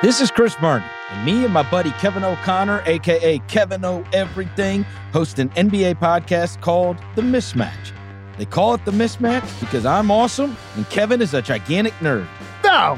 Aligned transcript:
This 0.00 0.20
is 0.20 0.30
Chris 0.30 0.54
Vernon, 0.54 0.88
and 1.10 1.26
me 1.26 1.44
and 1.44 1.52
my 1.52 1.68
buddy 1.68 1.90
Kevin 1.90 2.22
O'Connor, 2.22 2.84
aka 2.86 3.40
Kevin 3.48 3.84
O 3.84 4.04
Everything, 4.12 4.84
host 5.12 5.40
an 5.40 5.48
NBA 5.50 5.96
podcast 5.96 6.60
called 6.60 6.98
The 7.16 7.22
Mismatch. 7.22 7.90
They 8.36 8.44
call 8.44 8.74
it 8.74 8.84
The 8.84 8.92
Mismatch 8.92 9.58
because 9.58 9.84
I'm 9.84 10.12
awesome 10.12 10.56
and 10.76 10.88
Kevin 10.88 11.20
is 11.20 11.34
a 11.34 11.42
gigantic 11.42 11.94
nerd. 11.94 12.28
No, 12.62 12.96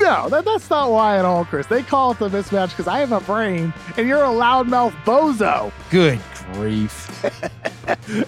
no, 0.00 0.28
that, 0.28 0.44
that's 0.44 0.68
not 0.68 0.90
why 0.90 1.18
at 1.18 1.24
all, 1.24 1.44
Chris. 1.44 1.66
They 1.66 1.82
call 1.82 2.10
it 2.10 2.18
the 2.18 2.28
mismatch 2.28 2.70
because 2.70 2.88
I 2.88 2.98
have 2.98 3.12
a 3.12 3.20
brain 3.20 3.72
and 3.96 4.08
you're 4.08 4.24
a 4.24 4.28
loudmouth 4.28 4.92
bozo. 5.04 5.72
Good 5.90 6.20
grief. 6.52 7.10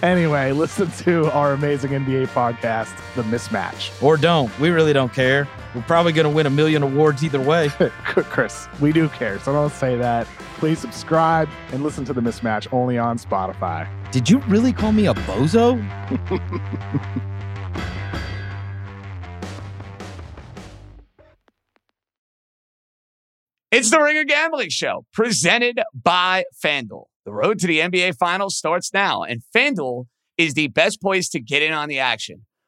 anyway, 0.03 0.53
listen 0.53 0.89
to 1.03 1.29
our 1.33 1.53
amazing 1.53 1.91
NBA 1.91 2.27
podcast, 2.27 2.95
The 3.15 3.23
Mismatch. 3.23 4.01
Or 4.01 4.15
don't. 4.17 4.57
We 4.59 4.69
really 4.69 4.93
don't 4.93 5.13
care. 5.13 5.47
We're 5.77 5.83
probably 5.83 6.11
going 6.11 6.23
to 6.23 6.35
win 6.35 6.47
a 6.47 6.49
million 6.49 6.81
awards 6.81 7.23
either 7.23 7.39
way. 7.39 7.69
Chris, 8.03 8.67
we 8.81 8.91
do 8.91 9.09
care, 9.09 9.37
so 9.37 9.53
don't 9.53 9.71
say 9.71 9.95
that. 9.95 10.25
Please 10.55 10.79
subscribe 10.79 11.47
and 11.71 11.83
listen 11.83 12.03
to 12.05 12.13
The 12.13 12.21
Mismatch 12.21 12.67
only 12.73 12.97
on 12.97 13.19
Spotify. 13.19 13.87
Did 14.11 14.27
you 14.27 14.39
really 14.47 14.73
call 14.73 14.91
me 14.91 15.05
a 15.05 15.13
bozo? 15.13 15.77
It's 23.69 23.91
the 23.91 24.01
Ringer 24.01 24.23
Gambling 24.23 24.69
Show, 24.69 25.05
presented 25.13 25.79
by 25.93 26.45
FanDuel. 26.65 27.03
The 27.25 27.33
road 27.33 27.59
to 27.59 27.67
the 27.67 27.79
NBA 27.79 28.17
Finals 28.17 28.57
starts 28.57 28.91
now, 28.91 29.21
and 29.21 29.43
FanDuel 29.55 30.05
is 30.37 30.55
the 30.55 30.69
best 30.69 30.99
place 30.99 31.29
to 31.29 31.39
get 31.39 31.61
in 31.61 31.73
on 31.73 31.87
the 31.87 31.99
action. 31.99 32.46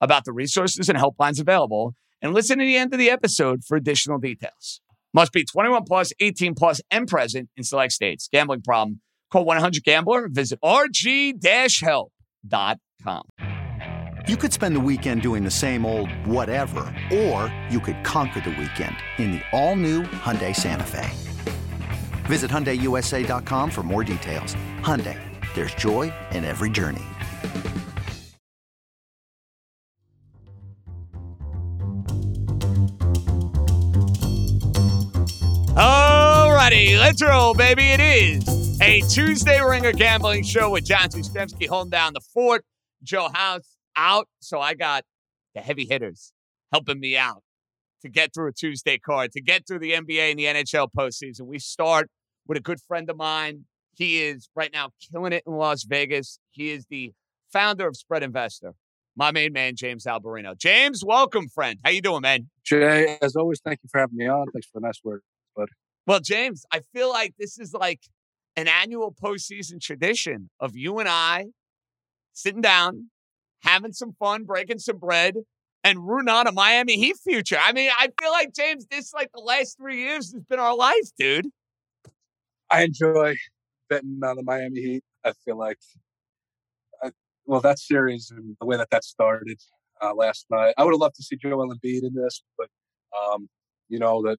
about 0.00 0.24
the 0.24 0.32
resources 0.32 0.88
and 0.88 0.98
helplines 0.98 1.40
available 1.40 1.94
and 2.22 2.34
listen 2.34 2.58
to 2.58 2.64
the 2.64 2.76
end 2.76 2.92
of 2.92 2.98
the 2.98 3.10
episode 3.10 3.64
for 3.64 3.76
additional 3.76 4.18
details. 4.18 4.80
Must 5.14 5.32
be 5.32 5.44
21 5.44 5.84
plus, 5.84 6.12
18 6.20 6.54
plus, 6.54 6.80
and 6.90 7.08
present 7.08 7.48
in 7.56 7.64
select 7.64 7.92
states. 7.92 8.28
Gambling 8.30 8.62
problem? 8.62 9.00
Call 9.32 9.46
1-800-GAMBLER. 9.46 10.28
Visit 10.28 10.58
rg-help.com. 10.62 12.12
You 14.28 14.36
could 14.36 14.52
spend 14.52 14.74
the 14.74 14.80
weekend 14.80 15.22
doing 15.22 15.44
the 15.44 15.50
same 15.50 15.86
old 15.86 16.10
whatever, 16.26 16.92
or 17.14 17.54
you 17.70 17.78
could 17.78 18.02
conquer 18.02 18.40
the 18.40 18.50
weekend 18.50 18.96
in 19.18 19.32
the 19.32 19.40
all-new 19.52 20.02
Hyundai 20.02 20.54
Santa 20.54 20.84
Fe. 20.84 21.08
Visit 22.24 22.50
HyundaiUSA.com 22.50 23.70
for 23.70 23.84
more 23.84 24.02
details. 24.02 24.56
Hyundai, 24.80 25.18
there's 25.54 25.74
joy 25.76 26.12
in 26.32 26.44
every 26.44 26.70
journey. 26.70 27.04
Alrighty, 35.76 36.98
let's 36.98 37.22
roll, 37.22 37.52
baby. 37.52 37.82
It 37.82 38.00
is 38.00 38.80
a 38.80 39.02
Tuesday 39.02 39.60
Ringer 39.60 39.92
Gambling 39.92 40.42
Show 40.42 40.70
with 40.70 40.86
John 40.86 41.10
Jastremski 41.10 41.68
holding 41.68 41.90
down 41.90 42.14
the 42.14 42.22
fort. 42.32 42.64
Joe 43.02 43.28
House 43.34 43.76
out, 43.94 44.26
so 44.40 44.58
I 44.58 44.72
got 44.72 45.04
the 45.54 45.60
heavy 45.60 45.84
hitters 45.84 46.32
helping 46.72 46.98
me 46.98 47.18
out 47.18 47.42
to 48.00 48.08
get 48.08 48.32
through 48.32 48.48
a 48.48 48.52
Tuesday 48.52 48.96
card, 48.96 49.32
to 49.32 49.42
get 49.42 49.66
through 49.66 49.80
the 49.80 49.92
NBA 49.92 50.30
and 50.30 50.38
the 50.38 50.44
NHL 50.46 50.88
postseason. 50.96 51.42
We 51.42 51.58
start 51.58 52.08
with 52.46 52.56
a 52.56 52.62
good 52.62 52.80
friend 52.80 53.10
of 53.10 53.18
mine. 53.18 53.66
He 53.94 54.22
is 54.22 54.48
right 54.56 54.70
now 54.72 54.92
killing 55.12 55.34
it 55.34 55.42
in 55.46 55.52
Las 55.52 55.84
Vegas. 55.84 56.38
He 56.52 56.70
is 56.70 56.86
the 56.88 57.12
founder 57.52 57.86
of 57.86 57.98
Spread 57.98 58.22
Investor. 58.22 58.72
My 59.14 59.30
main 59.30 59.52
man, 59.52 59.76
James 59.76 60.06
Alberino. 60.06 60.56
James, 60.56 61.04
welcome, 61.04 61.48
friend. 61.48 61.78
How 61.84 61.90
you 61.90 62.00
doing, 62.00 62.22
man? 62.22 62.48
Jay, 62.64 63.18
as 63.20 63.36
always, 63.36 63.60
thank 63.62 63.80
you 63.82 63.90
for 63.92 64.00
having 64.00 64.16
me 64.16 64.26
on. 64.26 64.46
Thanks 64.54 64.68
for 64.68 64.80
the 64.80 64.86
nice 64.86 65.00
word, 65.04 65.20
Well, 66.06 66.20
James, 66.20 66.64
I 66.72 66.80
feel 66.94 67.08
like 67.08 67.34
this 67.38 67.58
is 67.58 67.74
like 67.74 68.00
an 68.54 68.68
annual 68.68 69.12
postseason 69.12 69.80
tradition 69.80 70.50
of 70.60 70.76
you 70.76 70.98
and 70.98 71.08
I 71.08 71.46
sitting 72.32 72.60
down, 72.60 73.10
having 73.62 73.92
some 73.92 74.12
fun, 74.12 74.44
breaking 74.44 74.78
some 74.78 74.98
bread, 74.98 75.34
and 75.82 76.06
rooting 76.06 76.28
on 76.28 76.46
a 76.46 76.52
Miami 76.52 76.96
Heat 76.96 77.16
future. 77.16 77.58
I 77.60 77.72
mean, 77.72 77.90
I 77.98 78.08
feel 78.20 78.30
like 78.30 78.54
James, 78.54 78.86
this 78.90 79.12
like 79.12 79.30
the 79.34 79.40
last 79.40 79.78
three 79.78 79.98
years 79.98 80.32
has 80.32 80.42
been 80.44 80.58
our 80.58 80.76
life, 80.76 81.10
dude. 81.18 81.46
I 82.70 82.82
enjoy 82.82 83.34
betting 83.88 84.20
on 84.24 84.36
the 84.36 84.42
Miami 84.42 84.80
Heat. 84.80 85.04
I 85.24 85.32
feel 85.44 85.56
like, 85.56 85.78
I, 87.02 87.10
well, 87.46 87.60
that 87.60 87.78
series 87.78 88.30
and 88.30 88.56
the 88.60 88.66
way 88.66 88.76
that 88.76 88.90
that 88.90 89.04
started 89.04 89.60
uh, 90.02 90.14
last 90.14 90.46
night, 90.50 90.74
I 90.76 90.84
would 90.84 90.92
have 90.92 91.00
loved 91.00 91.16
to 91.16 91.22
see 91.22 91.36
Joel 91.36 91.74
Embiid 91.74 92.02
in 92.02 92.14
this, 92.14 92.42
but 92.58 92.68
um, 93.16 93.48
you 93.88 93.98
know 93.98 94.22
that 94.22 94.38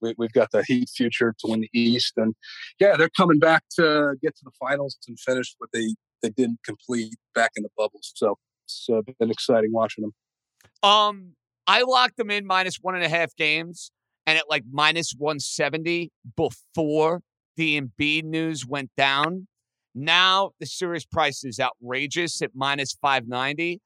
we, 0.00 0.14
have 0.20 0.32
got 0.32 0.50
the 0.52 0.64
Heat 0.66 0.88
future 0.88 1.34
to 1.38 1.50
win 1.50 1.60
the 1.60 1.70
East, 1.72 2.14
and 2.16 2.34
yeah, 2.80 2.96
they're 2.96 3.10
coming 3.16 3.38
back 3.38 3.62
to 3.76 4.14
get 4.22 4.36
to 4.36 4.44
the 4.44 4.50
finals 4.58 4.96
and 5.08 5.18
finish 5.18 5.54
what 5.58 5.70
they 5.72 5.94
they 6.22 6.30
didn't 6.30 6.60
complete 6.64 7.14
back 7.34 7.52
in 7.56 7.62
the 7.62 7.68
bubbles. 7.76 8.12
So 8.14 8.36
it's 8.64 8.86
uh, 8.90 9.02
been 9.18 9.30
exciting 9.30 9.72
watching 9.72 10.02
them. 10.02 10.90
Um, 10.90 11.32
I 11.66 11.82
locked 11.82 12.16
them 12.16 12.30
in 12.30 12.46
minus 12.46 12.76
one 12.80 12.94
and 12.94 13.04
a 13.04 13.08
half 13.08 13.34
games, 13.36 13.90
and 14.26 14.38
at 14.38 14.48
like 14.48 14.64
minus 14.70 15.12
one 15.16 15.40
seventy 15.40 16.10
before 16.36 17.22
the 17.56 17.80
Embiid 17.80 18.24
news 18.24 18.66
went 18.66 18.90
down. 18.96 19.46
Now 19.94 20.50
the 20.60 20.66
series 20.66 21.06
price 21.06 21.42
is 21.42 21.58
outrageous 21.58 22.42
at 22.42 22.50
minus 22.54 22.96
590. 23.00 23.80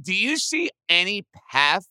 Do 0.00 0.14
you 0.14 0.38
see 0.38 0.70
any 0.88 1.26
path 1.50 1.84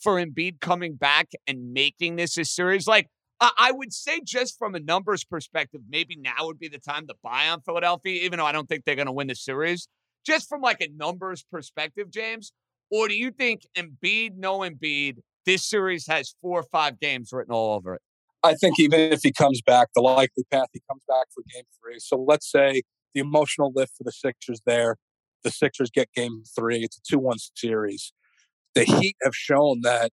for 0.00 0.14
Embiid 0.14 0.60
coming 0.60 0.94
back 0.94 1.30
and 1.46 1.72
making 1.72 2.16
this 2.16 2.36
a 2.38 2.44
series? 2.44 2.86
Like, 2.86 3.08
I 3.40 3.70
would 3.72 3.92
say, 3.92 4.20
just 4.24 4.58
from 4.58 4.74
a 4.74 4.80
numbers 4.80 5.24
perspective, 5.24 5.82
maybe 5.88 6.16
now 6.16 6.46
would 6.46 6.58
be 6.58 6.68
the 6.68 6.78
time 6.78 7.06
to 7.06 7.14
buy 7.22 7.48
on 7.48 7.60
Philadelphia, 7.60 8.22
even 8.24 8.38
though 8.38 8.46
I 8.46 8.52
don't 8.52 8.68
think 8.68 8.84
they're 8.84 8.96
going 8.96 9.06
to 9.06 9.12
win 9.12 9.28
the 9.28 9.36
series. 9.36 9.88
Just 10.26 10.48
from 10.48 10.60
like 10.60 10.80
a 10.80 10.88
numbers 10.88 11.44
perspective, 11.50 12.10
James, 12.10 12.52
or 12.90 13.06
do 13.06 13.14
you 13.14 13.30
think 13.30 13.62
Embiid, 13.76 14.36
no 14.36 14.60
Embiid, 14.60 15.18
this 15.46 15.64
series 15.64 16.06
has 16.08 16.34
four 16.42 16.60
or 16.60 16.64
five 16.64 16.98
games 16.98 17.30
written 17.32 17.52
all 17.52 17.76
over 17.76 17.94
it? 17.94 18.02
I 18.42 18.54
think 18.54 18.78
even 18.80 19.00
if 19.00 19.20
he 19.22 19.32
comes 19.32 19.62
back, 19.62 19.88
the 19.94 20.00
likely 20.00 20.44
path 20.50 20.68
he 20.72 20.80
comes 20.90 21.02
back 21.08 21.26
for 21.32 21.42
game 21.54 21.64
three. 21.80 21.98
So 21.98 22.16
let's 22.16 22.50
say 22.50 22.82
the 23.14 23.20
emotional 23.20 23.72
lift 23.74 23.92
for 23.96 24.04
the 24.04 24.12
Sixers 24.12 24.60
there, 24.66 24.96
the 25.44 25.50
Sixers 25.50 25.90
get 25.90 26.12
game 26.12 26.42
three. 26.56 26.78
It's 26.78 26.98
a 26.98 27.00
2 27.08 27.18
1 27.18 27.36
series. 27.54 28.12
The 28.78 28.84
Heat 28.84 29.16
have 29.22 29.34
shown 29.34 29.80
that 29.82 30.12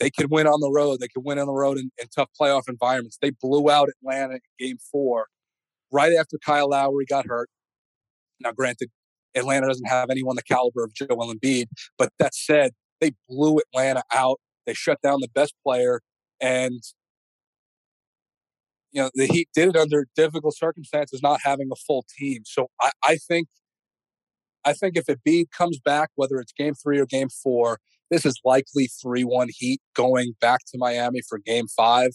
they 0.00 0.10
can 0.10 0.28
win 0.30 0.46
on 0.46 0.60
the 0.60 0.70
road. 0.70 1.00
They 1.00 1.08
can 1.08 1.22
win 1.24 1.38
on 1.38 1.46
the 1.46 1.52
road 1.52 1.76
in, 1.76 1.90
in 2.00 2.08
tough 2.08 2.30
playoff 2.40 2.68
environments. 2.68 3.18
They 3.20 3.30
blew 3.30 3.70
out 3.70 3.88
Atlanta 3.88 4.34
in 4.34 4.40
game 4.58 4.78
four 4.90 5.26
right 5.90 6.12
after 6.18 6.38
Kyle 6.44 6.70
Lowry 6.70 7.04
got 7.04 7.26
hurt. 7.26 7.48
Now, 8.40 8.52
granted, 8.52 8.90
Atlanta 9.34 9.66
doesn't 9.66 9.88
have 9.88 10.10
anyone 10.10 10.36
the 10.36 10.42
caliber 10.42 10.84
of 10.84 10.94
Joel 10.94 11.34
Embiid, 11.34 11.66
but 11.96 12.10
that 12.18 12.34
said, 12.34 12.72
they 13.00 13.12
blew 13.28 13.58
Atlanta 13.58 14.02
out. 14.12 14.40
They 14.66 14.74
shut 14.74 15.00
down 15.02 15.20
the 15.20 15.28
best 15.34 15.54
player, 15.64 16.00
and 16.40 16.80
you 18.92 19.02
know 19.02 19.10
the 19.14 19.26
Heat 19.26 19.48
did 19.54 19.68
it 19.68 19.76
under 19.76 20.06
difficult 20.16 20.56
circumstances, 20.56 21.20
not 21.22 21.40
having 21.44 21.68
a 21.72 21.76
full 21.76 22.04
team. 22.18 22.42
So 22.44 22.68
I, 22.80 22.90
I 23.04 23.16
think, 23.16 23.48
I 24.64 24.72
think 24.72 24.96
if 24.96 25.06
Embiid 25.06 25.50
comes 25.50 25.78
back, 25.78 26.10
whether 26.14 26.38
it's 26.38 26.52
Game 26.52 26.74
Three 26.74 26.98
or 26.98 27.06
Game 27.06 27.28
Four, 27.42 27.78
this 28.10 28.24
is 28.24 28.38
likely 28.44 28.88
three-one 29.02 29.48
Heat 29.50 29.80
going 29.94 30.34
back 30.40 30.60
to 30.72 30.78
Miami 30.78 31.20
for 31.28 31.38
Game 31.38 31.66
Five. 31.76 32.10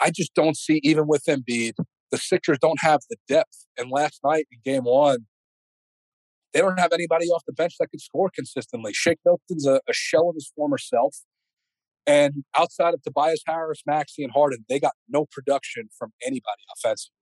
I 0.00 0.10
just 0.10 0.34
don't 0.34 0.56
see 0.56 0.80
even 0.82 1.06
with 1.06 1.24
Embiid, 1.28 1.72
the 2.10 2.18
Sixers 2.18 2.58
don't 2.60 2.80
have 2.80 3.00
the 3.10 3.16
depth. 3.28 3.66
And 3.76 3.90
last 3.90 4.20
night 4.24 4.46
in 4.50 4.58
Game 4.64 4.84
One, 4.84 5.26
they 6.52 6.60
don't 6.60 6.78
have 6.78 6.92
anybody 6.92 7.26
off 7.26 7.42
the 7.46 7.52
bench 7.52 7.74
that 7.78 7.88
can 7.88 8.00
score 8.00 8.30
consistently. 8.34 8.92
Shake 8.92 9.18
Milton's 9.24 9.66
a, 9.66 9.80
a 9.88 9.92
shell 9.92 10.30
of 10.30 10.34
his 10.34 10.50
former 10.56 10.78
self. 10.78 11.16
And 12.06 12.44
outside 12.56 12.94
of 12.94 13.02
Tobias 13.02 13.42
Harris, 13.46 13.82
Maxey, 13.86 14.24
and 14.24 14.32
Harden, 14.32 14.64
they 14.68 14.80
got 14.80 14.94
no 15.08 15.26
production 15.30 15.90
from 15.98 16.12
anybody 16.24 16.62
offensively. 16.74 17.17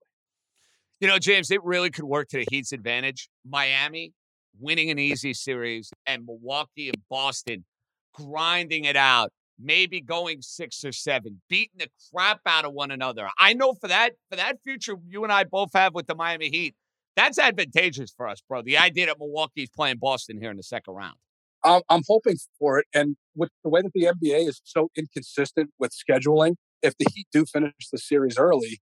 You 0.99 1.07
know, 1.07 1.19
James, 1.19 1.51
it 1.51 1.63
really 1.63 1.91
could 1.91 2.05
work 2.05 2.27
to 2.29 2.37
the 2.37 2.45
Heat's 2.49 2.71
advantage. 2.71 3.29
Miami 3.47 4.13
winning 4.59 4.89
an 4.89 4.97
easy 4.97 5.33
series 5.33 5.91
and 6.05 6.25
Milwaukee 6.25 6.87
and 6.89 6.97
Boston 7.09 7.65
grinding 8.13 8.85
it 8.85 8.95
out 8.95 9.31
maybe 9.59 10.01
going 10.01 10.41
six 10.41 10.83
or 10.85 10.91
seven, 10.91 11.41
beating 11.49 11.79
the 11.79 11.89
crap 12.13 12.41
out 12.45 12.65
of 12.65 12.73
one 12.73 12.91
another. 12.91 13.27
I 13.39 13.53
know 13.53 13.73
for 13.73 13.87
that 13.87 14.13
for 14.29 14.35
that 14.35 14.57
future 14.63 14.95
you 15.07 15.23
and 15.23 15.31
I 15.31 15.43
both 15.43 15.71
have 15.73 15.93
with 15.93 16.07
the 16.07 16.15
Miami 16.15 16.49
Heat, 16.49 16.75
that's 17.15 17.39
advantageous 17.39 18.13
for 18.15 18.27
us, 18.27 18.41
bro. 18.47 18.61
The 18.61 18.77
idea 18.77 19.07
that 19.07 19.19
Milwaukee's 19.19 19.69
playing 19.69 19.97
Boston 19.97 20.39
here 20.39 20.51
in 20.51 20.57
the 20.57 20.63
second 20.63 20.93
round. 20.93 21.15
I'm, 21.63 21.81
I'm 21.89 22.03
hoping 22.07 22.37
for 22.59 22.79
it, 22.79 22.85
and 22.93 23.17
with 23.35 23.49
the 23.63 23.69
way 23.69 23.81
that 23.81 23.91
the 23.93 24.03
NBA 24.03 24.47
is 24.47 24.61
so 24.63 24.89
inconsistent 24.95 25.71
with 25.79 25.91
scheduling, 25.91 26.55
if 26.83 26.95
the 26.97 27.07
Heat 27.13 27.27
do 27.31 27.45
finish 27.45 27.73
the 27.91 27.97
series 27.97 28.37
early, 28.37 28.79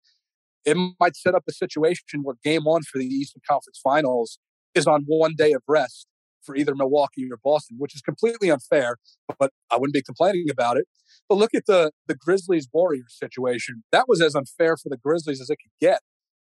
it 0.65 0.77
might 0.99 1.15
set 1.15 1.35
up 1.35 1.43
a 1.47 1.53
situation 1.53 2.21
where 2.23 2.35
Game 2.43 2.63
One 2.63 2.83
for 2.83 2.97
the 2.97 3.05
Eastern 3.05 3.41
Conference 3.47 3.79
Finals 3.83 4.39
is 4.75 4.87
on 4.87 5.03
one 5.07 5.35
day 5.37 5.53
of 5.53 5.61
rest 5.67 6.07
for 6.41 6.55
either 6.55 6.73
Milwaukee 6.75 7.27
or 7.29 7.37
Boston, 7.43 7.77
which 7.79 7.95
is 7.95 8.01
completely 8.01 8.49
unfair, 8.49 8.97
but 9.39 9.51
I 9.71 9.77
wouldn't 9.77 9.93
be 9.93 10.01
complaining 10.01 10.47
about 10.49 10.77
it. 10.77 10.85
But 11.27 11.37
look 11.37 11.53
at 11.53 11.65
the 11.65 11.91
the 12.07 12.15
Grizzlies 12.15 12.67
Warriors 12.71 13.15
situation. 13.17 13.83
That 13.91 14.05
was 14.07 14.21
as 14.21 14.35
unfair 14.35 14.77
for 14.77 14.89
the 14.89 14.97
Grizzlies 14.97 15.41
as 15.41 15.49
it 15.49 15.57
could 15.57 15.71
get. 15.79 16.01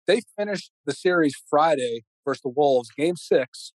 They 0.08 0.22
finished 0.38 0.72
the 0.86 0.94
series 0.94 1.36
Friday 1.50 2.04
versus 2.26 2.42
the 2.42 2.50
Wolves, 2.50 2.90
game 2.96 3.16
six, 3.16 3.74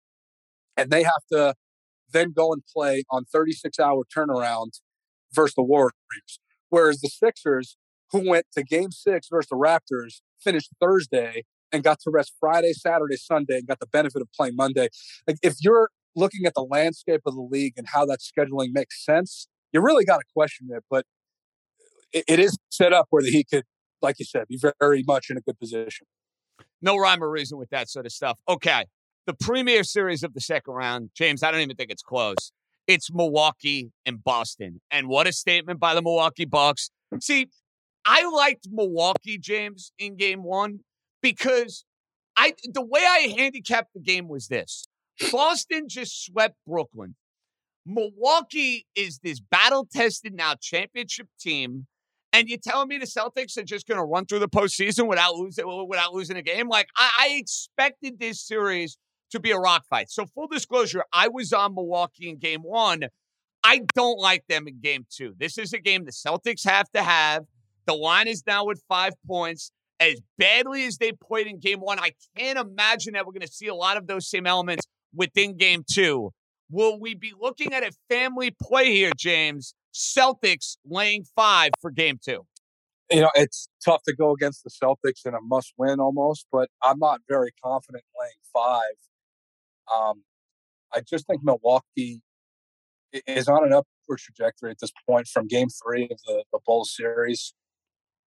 and 0.78 0.90
they 0.90 1.04
have 1.04 1.24
to 1.32 1.56
then 2.12 2.32
go 2.36 2.54
and 2.54 2.64
play 2.76 3.04
on 3.10 3.26
36 3.26 3.80
hour 3.80 4.04
turnaround 4.16 4.80
versus 5.34 5.56
the 5.56 5.64
Warriors. 5.64 5.92
Whereas 6.70 7.00
the 7.02 7.10
Sixers, 7.10 7.78
who 8.15 8.29
went 8.29 8.45
to 8.53 8.63
game 8.63 8.91
six 8.91 9.27
versus 9.29 9.50
the 9.50 9.56
Raptors, 9.56 10.21
finished 10.39 10.71
Thursday 10.79 11.44
and 11.71 11.83
got 11.83 12.00
to 12.01 12.12
rest 12.12 12.33
Friday, 12.39 12.73
Saturday, 12.73 13.17
Sunday, 13.17 13.57
and 13.57 13.67
got 13.67 13.79
the 13.79 13.88
benefit 13.88 14.21
of 14.21 14.27
playing 14.33 14.56
Monday. 14.56 14.88
Like 15.27 15.38
if 15.44 15.56
you're 15.62 15.89
looking 16.15 16.45
at 16.45 16.53
the 16.53 16.63
landscape 16.63 17.21
of 17.25 17.35
the 17.35 17.41
league 17.41 17.73
and 17.75 17.88
how 17.91 18.06
that 18.06 18.19
scheduling 18.19 18.69
makes 18.71 19.03
sense, 19.03 19.47
you 19.73 19.81
really 19.81 20.06
got 20.06 20.17
to 20.17 20.23
question 20.33 20.69
it. 20.71 20.83
But 20.89 21.06
it, 22.13 22.23
it 22.27 22.39
is 22.39 22.57
set 22.69 22.94
up 22.94 23.07
where 23.09 23.23
he 23.23 23.44
could, 23.44 23.65
like 24.01 24.17
you 24.19 24.25
said, 24.25 24.47
be 24.47 24.59
very 24.79 25.03
much 25.06 25.29
in 25.29 25.38
a 25.38 25.41
good 25.41 25.59
position. 25.59 26.07
No 26.81 26.97
rhyme 26.97 27.23
or 27.23 27.29
reason 27.29 27.57
with 27.57 27.69
that 27.71 27.89
sort 27.89 28.06
of 28.06 28.12
stuff. 28.12 28.38
Okay. 28.47 28.85
The 29.25 29.33
premier 29.33 29.83
series 29.83 30.23
of 30.23 30.33
the 30.33 30.41
second 30.41 30.73
round, 30.73 31.09
James, 31.15 31.41
I 31.44 31.51
don't 31.51 31.62
even 31.62 31.75
think 31.75 31.89
it's 31.91 32.03
close. 32.03 32.51
It's 32.88 33.12
Milwaukee 33.12 33.91
and 34.06 34.23
Boston. 34.23 34.79
And 34.91 35.07
what 35.07 35.25
a 35.25 35.33
statement 35.33 35.79
by 35.79 35.95
the 35.95 36.01
Milwaukee 36.03 36.45
Bucks. 36.45 36.91
See, 37.19 37.47
I 38.06 38.28
liked 38.30 38.68
Milwaukee, 38.72 39.38
James, 39.38 39.92
in 39.98 40.16
game 40.16 40.44
one 40.44 40.80
because 41.22 41.86
I 42.38 42.54
the 42.63 42.86
way 42.86 43.02
I 43.02 43.34
handicapped 43.38 43.94
the 43.94 44.02
game 44.02 44.28
was 44.28 44.48
this. 44.48 44.88
Boston 45.31 45.88
just 45.88 46.25
swept 46.25 46.56
Brooklyn. 46.68 47.16
Milwaukee 47.86 48.86
is 48.96 49.19
this 49.19 49.40
battle 49.40 49.88
tested 49.92 50.34
now 50.34 50.56
championship 50.60 51.28
team. 51.40 51.88
And 52.34 52.50
you're 52.50 52.60
telling 52.62 52.90
me 52.90 52.98
the 52.98 53.06
Celtics 53.06 53.57
are 53.57 53.63
just 53.63 53.88
going 53.88 53.98
to 53.98 54.04
run 54.04 54.25
through 54.25 54.40
the 54.40 54.50
postseason 54.50 55.08
without 55.08 55.36
losing 55.36 55.66
without 55.88 56.13
losing 56.13 56.36
a 56.36 56.42
game? 56.42 56.68
Like 56.68 56.88
I, 56.98 57.10
I 57.19 57.28
expected 57.36 58.19
this 58.19 58.46
series 58.46 58.98
to 59.31 59.40
be 59.40 59.51
a 59.51 59.58
rock 59.58 59.86
fight. 59.90 60.12
So 60.12 60.25
full 60.25 60.48
disclosure, 60.48 61.06
I 61.13 61.30
was 61.30 61.54
on 61.54 61.75
Milwaukee 61.75 62.30
in 62.30 62.38
game 62.38 62.62
one. 62.62 63.06
I 63.63 63.81
don't 63.96 64.19
like 64.19 64.44
them 64.48 64.68
in 64.68 64.81
game 64.81 65.06
two. 65.10 65.34
This 65.40 65.58
is 65.58 65.72
a 65.72 65.80
game 65.80 66.06
the 66.06 66.12
Celtics 66.12 66.68
have 66.68 66.92
to 66.92 67.01
have. 67.01 67.46
The 67.86 67.94
line 67.94 68.28
is 68.28 68.44
now 68.46 68.70
at 68.70 68.78
five 68.88 69.14
points. 69.28 69.72
As 70.00 70.20
badly 70.38 70.86
as 70.86 70.98
they 70.98 71.14
played 71.14 71.48
in 71.48 71.60
game 71.60 71.80
one, 71.80 72.00
I 72.00 72.12
can't 72.38 72.60
imagine 72.60 73.14
that 73.14 73.26
we're 73.26 73.32
going 73.32 73.42
to 73.42 73.48
see 73.48 73.68
a 73.68 73.76
lot 73.76 73.96
of 73.96 74.08
those 74.08 74.30
same 74.30 74.46
elements 74.46 74.86
within 75.14 75.56
game 75.56 75.86
two. 75.90 76.32
Will 76.70 77.00
we 77.00 77.16
be 77.16 77.34
looking 77.40 77.74
at 77.74 77.84
a 77.84 77.92
family 78.10 78.54
play 78.62 78.94
here, 78.94 79.12
James? 79.16 79.74
Celtics 79.94 80.78
laying 80.86 81.24
five 81.36 81.72
for 81.82 81.92
game 81.92 82.20
two. 82.24 82.46
You 83.10 83.22
know, 83.22 83.30
it's 83.36 83.70
tough 83.84 84.02
to 84.08 84.16
go 84.16 84.32
against 84.34 84.64
the 84.64 84.70
Celtics 84.70 85.26
in 85.26 85.34
a 85.34 85.42
must 85.42 85.74
win 85.78 86.00
almost, 86.00 86.48
but 86.52 86.70
I'm 86.84 87.00
not 87.00 87.22
very 87.30 87.52
confident 87.64 88.04
laying 88.20 88.34
five. 88.52 88.82
Um, 89.96 90.24
I 90.94 91.02
just 91.02 91.28
think 91.28 91.42
Milwaukee 91.44 92.22
is 93.28 93.48
on 93.48 93.64
an 93.64 93.72
upward 93.72 94.20
trajectory 94.20 94.72
at 94.72 94.78
this 94.82 94.92
point 95.08 95.28
from 95.28 95.48
game 95.48 95.68
three 95.70 96.06
of 96.06 96.20
the, 96.26 96.44
the 96.52 96.60
Bulls 96.66 96.94
series, 96.96 97.54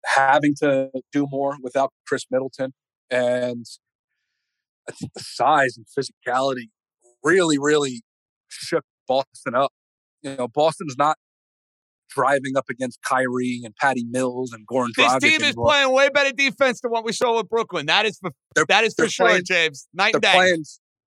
having 0.05 0.53
to 0.59 0.89
do 1.11 1.27
more 1.29 1.55
without 1.61 1.91
Khris 2.07 2.25
Middleton. 2.31 2.73
And 3.09 3.65
I 4.89 4.91
think 4.93 5.13
the 5.13 5.23
size 5.23 5.77
and 5.77 5.85
physicality 5.87 6.69
really, 7.23 7.57
really 7.57 8.01
shook 8.49 8.83
Boston 9.07 9.55
up. 9.55 9.71
You 10.21 10.35
know, 10.35 10.47
Boston's 10.47 10.95
not 10.97 11.17
driving 12.09 12.55
up 12.55 12.65
against 12.69 12.99
Kyrie 13.01 13.61
and 13.63 13.73
Patty 13.75 14.03
Mills 14.07 14.53
and 14.53 14.67
Goran 14.67 14.89
This 14.95 15.05
Dragic 15.07 15.21
team 15.21 15.31
is 15.41 15.43
anymore. 15.43 15.65
playing 15.65 15.91
way 15.93 16.09
better 16.09 16.31
defense 16.31 16.79
than 16.81 16.91
what 16.91 17.03
we 17.03 17.11
saw 17.11 17.37
with 17.37 17.49
Brooklyn. 17.49 17.87
That 17.87 18.05
is 18.05 18.19
for 18.19 18.31
They're- 18.55 18.65
that 18.67 18.83
is 18.83 18.93
for 18.93 19.09
sure, 19.09 19.27
playing- 19.27 19.43
James. 19.45 19.87
Night 19.93 20.11
They're 20.13 20.17
and 20.17 20.21
day. 20.21 20.31
playing. 20.33 20.63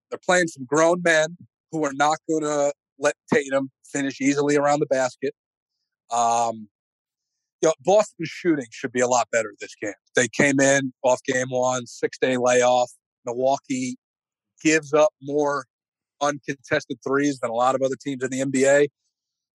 They're 0.09 0.19
playing 0.25 0.47
some 0.47 0.65
grown 0.65 1.01
men 1.03 1.37
who 1.71 1.83
are 1.85 1.93
not 1.93 2.17
going 2.29 2.43
to 2.43 2.73
let 2.99 3.15
Tatum 3.33 3.69
finish 3.91 4.19
easily 4.21 4.57
around 4.57 4.79
the 4.79 4.85
basket. 4.85 5.33
Um, 6.11 6.69
you 7.61 7.69
know, 7.69 7.73
Boston's 7.83 8.29
shooting 8.29 8.67
should 8.71 8.91
be 8.91 8.99
a 8.99 9.07
lot 9.07 9.27
better 9.31 9.53
this 9.59 9.75
game. 9.81 9.93
They 10.15 10.27
came 10.27 10.59
in 10.59 10.93
off 11.03 11.21
game 11.23 11.47
one, 11.49 11.87
six 11.87 12.17
day 12.19 12.37
layoff. 12.37 12.91
Milwaukee 13.25 13.97
gives 14.63 14.93
up 14.93 15.09
more 15.21 15.65
uncontested 16.21 16.97
threes 17.05 17.39
than 17.39 17.49
a 17.49 17.53
lot 17.53 17.75
of 17.75 17.81
other 17.81 17.95
teams 18.01 18.23
in 18.23 18.29
the 18.29 18.41
NBA. 18.41 18.87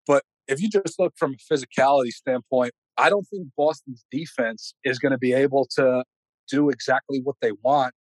But 0.07 0.25
if 0.49 0.61
you 0.61 0.69
just 0.69 0.99
look 0.99 1.15
from 1.17 1.35
a 1.35 1.55
physicality 1.55 2.11
standpoint, 2.11 2.73
I 2.99 3.09
don't 3.09 3.25
think 3.25 3.49
Boston's 3.57 4.05
defense 4.11 4.75
is 4.85 4.99
going 4.99 5.13
to 5.13 5.19
be 5.19 5.33
able 5.33 5.67
to 5.77 6.05
do 6.51 6.71
exactly 6.71 7.21
what 7.23 7.37
they 7.41 7.53
want 7.63 7.95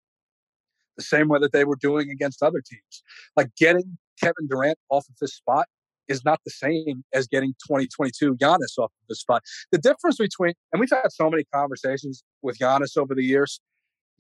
the 0.97 1.03
same 1.03 1.29
way 1.29 1.39
that 1.39 1.53
they 1.53 1.63
were 1.63 1.77
doing 1.77 2.09
against 2.09 2.43
other 2.43 2.61
teams. 2.61 3.03
Like 3.35 3.55
getting 3.57 3.97
Kevin 4.19 4.47
Durant 4.49 4.77
off 4.89 5.05
of 5.09 5.15
his 5.19 5.33
spot 5.33 5.67
is 6.07 6.23
not 6.25 6.39
the 6.45 6.51
same 6.51 7.03
as 7.13 7.27
getting 7.27 7.53
2022 7.67 8.35
Giannis 8.35 8.77
off 8.77 8.91
of 8.91 9.07
the 9.07 9.15
spot. 9.15 9.43
The 9.71 9.77
difference 9.77 10.17
between, 10.17 10.53
and 10.71 10.79
we've 10.79 10.89
had 10.89 11.11
so 11.11 11.29
many 11.29 11.43
conversations 11.53 12.23
with 12.41 12.57
Giannis 12.57 12.97
over 12.97 13.15
the 13.15 13.23
years. 13.23 13.59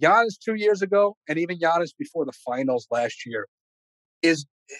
Giannis 0.01 0.37
two 0.43 0.55
years 0.55 0.81
ago, 0.81 1.15
and 1.27 1.37
even 1.37 1.59
Giannis 1.59 1.91
before 1.97 2.25
the 2.25 2.31
finals 2.31 2.87
last 2.89 3.25
year, 3.25 3.47
is 4.21 4.45
eh, 4.71 4.75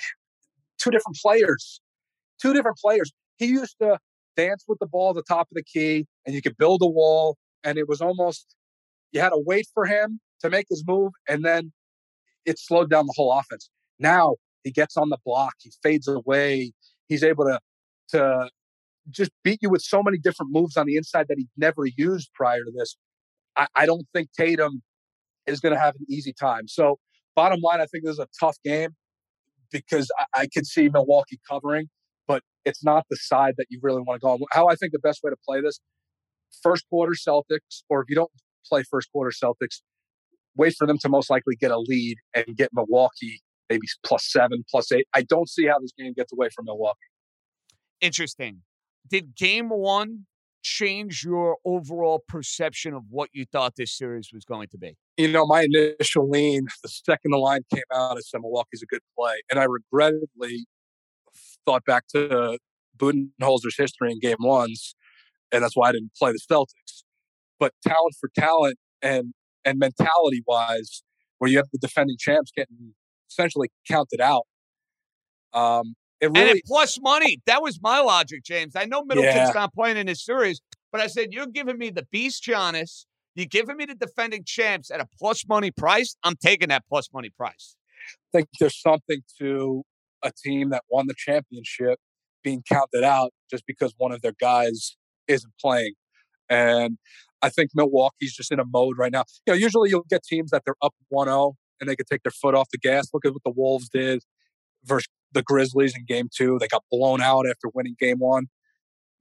two 0.78 0.92
different 0.92 1.18
players. 1.22 1.82
Two 2.42 2.54
different 2.54 2.78
players. 2.78 3.12
He 3.38 3.48
used 3.48 3.76
to 3.82 4.00
dance 4.36 4.64
with 4.68 4.80
the 4.80 4.88
ball 4.88 5.10
at 5.10 5.16
the 5.16 5.24
top 5.24 5.48
of 5.52 5.56
the 5.56 5.64
key, 5.64 6.08
and 6.26 6.34
you 6.34 6.42
could 6.42 6.58
build 6.58 6.82
a 6.82 6.88
wall, 6.88 7.38
and 7.64 7.78
it 7.78 7.88
was 7.88 8.02
almost 8.02 8.56
you 9.12 9.20
had 9.20 9.30
to 9.30 9.44
wait 9.46 9.68
for 9.74 9.86
him 9.86 10.20
to 10.42 10.50
make 10.50 10.68
his 10.70 10.84
move, 10.88 11.12
and 11.28 11.44
then 11.44 11.72
it 12.46 12.58
slowed 12.58 12.90
down 12.90 13.06
the 13.06 13.14
whole 13.16 13.32
offense. 13.32 13.70
Now 14.00 14.36
he 14.64 14.72
gets 14.72 14.98
on 14.98 15.10
the 15.10 15.18
block, 15.26 15.54
he 15.60 15.72
fades 15.84 16.08
away, 16.08 16.74
he's 17.12 17.24
able 17.24 17.44
to 17.44 17.60
to 18.10 18.50
just 19.10 19.32
beat 19.44 19.60
you 19.62 19.70
with 19.70 19.82
so 19.82 20.02
many 20.02 20.18
different 20.18 20.52
moves 20.52 20.78
on 20.78 20.86
the 20.86 20.96
inside 20.96 21.28
that 21.28 21.38
he 21.38 21.48
never 21.58 21.84
used 21.98 22.30
prior 22.34 22.64
to 22.64 22.72
this. 22.76 22.96
I, 23.58 23.68
I 23.76 23.86
don't 23.86 24.06
think 24.14 24.30
Tatum 24.38 24.82
is 25.46 25.60
going 25.60 25.74
to 25.74 25.80
have 25.80 25.96
an 25.96 26.06
easy 26.10 26.34
time. 26.34 26.68
So, 26.68 27.00
bottom 27.36 27.60
line, 27.62 27.82
I 27.82 27.86
think 27.86 28.06
this 28.06 28.14
is 28.14 28.20
a 28.20 28.28
tough 28.40 28.58
game 28.64 28.92
because 29.72 30.10
I, 30.18 30.42
I 30.42 30.48
could 30.54 30.66
see 30.66 30.88
Milwaukee 30.90 31.40
covering, 31.50 31.90
but 32.28 32.44
it's 32.64 32.84
not 32.84 33.06
the 33.10 33.18
side 33.18 33.56
that 33.58 33.66
you 33.70 33.80
really 33.82 34.02
want 34.02 34.22
to 34.22 34.26
go 34.26 34.32
on. 34.32 34.40
How 34.52 34.68
I 34.68 34.76
think 34.76 34.94
the 34.94 35.00
best 35.00 35.22
way 35.24 35.32
to 35.32 35.38
play 35.46 35.62
this 35.62 35.80
first 36.64 36.86
quarter 36.90 37.14
Celtics, 37.14 37.84
or 37.90 38.02
if 38.02 38.10
you 38.10 38.16
don't 38.16 38.32
play 38.68 38.84
first 38.90 39.12
quarter 39.12 39.32
Celtics, 39.32 39.82
wait 40.56 40.76
for 40.78 40.88
them 40.88 40.98
to 41.00 41.10
most 41.10 41.30
likely 41.30 41.56
get 41.56 41.72
a 41.72 41.80
lead 41.80 42.18
and 42.34 42.46
get 42.56 42.70
Milwaukee 42.74 43.42
maybe 43.72 43.88
plus 44.06 44.30
seven, 44.30 44.64
plus 44.70 44.92
eight. 44.92 45.08
I 45.14 45.22
don't 45.22 45.50
see 45.50 45.66
how 45.66 45.80
this 45.80 45.92
game 45.98 46.14
gets 46.14 46.34
away 46.34 46.50
from 46.54 46.66
Milwaukee. 46.66 47.00
Interesting. 48.02 48.62
Did 49.10 49.36
game 49.36 49.70
one 49.70 50.26
change 50.64 51.24
your 51.24 51.58
overall 51.66 52.24
perception 52.28 52.94
of 52.94 53.04
what 53.10 53.30
you 53.34 53.46
thought 53.46 53.74
this 53.78 53.98
series 53.98 54.30
was 54.34 54.44
going 54.44 54.68
to 54.70 54.78
be? 54.78 54.96
You 55.18 55.32
know, 55.32 55.46
my 55.46 55.66
initial 55.72 56.30
lean, 56.30 56.68
the 56.84 56.90
second 56.90 57.32
the 57.32 57.38
line 57.38 57.62
came 57.74 57.84
out, 57.94 58.18
I 58.18 58.22
said 58.22 58.42
Milwaukee's 58.42 58.84
a 58.84 58.86
good 58.86 59.02
play. 59.18 59.36
And 59.50 59.60
I 59.60 59.64
regrettably 59.64 60.66
thought 61.66 61.86
back 61.86 62.08
to 62.10 62.58
Budenholzer's 62.98 63.78
history 63.78 64.12
in 64.12 64.20
game 64.20 64.38
ones, 64.40 64.96
and 65.52 65.64
that's 65.64 65.76
why 65.76 65.90
I 65.90 65.92
didn't 65.94 66.12
play 66.18 66.32
the 66.32 66.40
Celtics. 66.40 67.04
But 67.60 67.74
talent 67.88 68.16
for 68.20 68.30
talent 68.36 68.78
and 69.02 69.34
and 69.64 69.78
mentality 69.78 70.44
wise, 70.48 71.04
where 71.38 71.50
you 71.50 71.58
have 71.58 71.68
the 71.72 71.78
defending 71.80 72.18
champs 72.20 72.52
getting 72.56 72.94
essentially 73.32 73.70
counted 73.88 74.22
out. 74.22 74.46
Um, 75.54 75.96
it 76.20 76.28
And 76.28 76.36
really 76.38 76.62
plus 76.66 77.00
money. 77.02 77.42
That 77.46 77.62
was 77.62 77.80
my 77.82 78.00
logic, 78.00 78.44
James. 78.44 78.76
I 78.76 78.86
know 78.86 79.04
Middleton's 79.04 79.36
Yeah. 79.36 79.52
not 79.54 79.74
playing 79.74 79.98
in 79.98 80.06
this 80.06 80.24
series, 80.24 80.62
but 80.92 81.02
I 81.02 81.08
said, 81.08 81.30
you're 81.32 81.48
giving 81.48 81.78
me 81.78 81.90
the 81.90 82.06
beast 82.12 82.44
Giannis. 82.44 83.06
You're 83.36 83.48
giving 83.48 83.78
me 83.78 83.86
the 83.86 83.96
defending 83.96 84.44
champs 84.46 84.92
at 84.92 85.00
a 85.00 85.08
plus 85.18 85.48
money 85.48 85.72
price. 85.72 86.16
I'm 86.24 86.36
taking 86.36 86.70
that 86.70 86.84
plus 86.90 87.10
money 87.14 87.30
price. 87.30 87.76
I 88.34 88.38
think 88.38 88.50
there's 88.60 88.80
something 88.80 89.22
to 89.40 89.84
a 90.24 90.32
team 90.32 90.70
that 90.70 90.84
won 90.90 91.08
the 91.08 91.16
championship 91.18 91.98
being 92.44 92.64
counted 92.68 93.04
out 93.04 93.32
just 93.50 93.66
because 93.66 93.94
one 93.98 94.12
of 94.12 94.22
their 94.22 94.34
guys 94.40 94.98
isn't 95.28 95.54
playing. 95.60 95.94
And 96.50 96.98
I 97.42 97.50
think 97.50 97.72
Milwaukee's 97.74 98.34
just 98.36 98.52
in 98.52 98.60
a 98.60 98.66
mode 98.66 98.98
right 98.98 99.12
now. 99.12 99.24
You 99.48 99.54
know, 99.54 99.58
usually 99.58 99.90
you'll 99.90 100.06
get 100.10 100.24
teams 100.24 100.52
that 100.52 100.64
they're 100.66 100.76
up 100.82 100.94
1-0 101.12 101.54
and 101.82 101.90
they 101.90 101.96
could 101.96 102.08
take 102.08 102.24
their 102.24 102.32
foot 102.32 102.56
off 102.56 102.70
the 102.72 102.78
gas. 102.78 103.08
Look 103.14 103.26
at 103.26 103.34
what 103.34 103.42
the 103.44 103.52
Wolves 103.54 103.90
did 103.90 104.22
versus 104.86 105.10
the 105.34 105.42
Grizzlies 105.42 105.96
in 105.96 106.06
game 106.06 106.30
two. 106.34 106.58
They 106.60 106.68
got 106.68 106.84
blown 106.92 107.22
out 107.22 107.48
after 107.48 107.68
winning 107.74 107.96
game 108.00 108.20
one. 108.20 108.46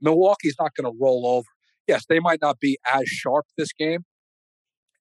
Milwaukee's 0.00 0.56
not 0.60 0.72
going 0.74 0.92
to 0.92 0.96
roll 1.00 1.26
over. 1.26 1.46
Yes, 1.86 2.04
they 2.08 2.20
might 2.20 2.40
not 2.40 2.60
be 2.60 2.78
as 2.92 3.08
sharp 3.08 3.46
this 3.58 3.72
game, 3.72 4.04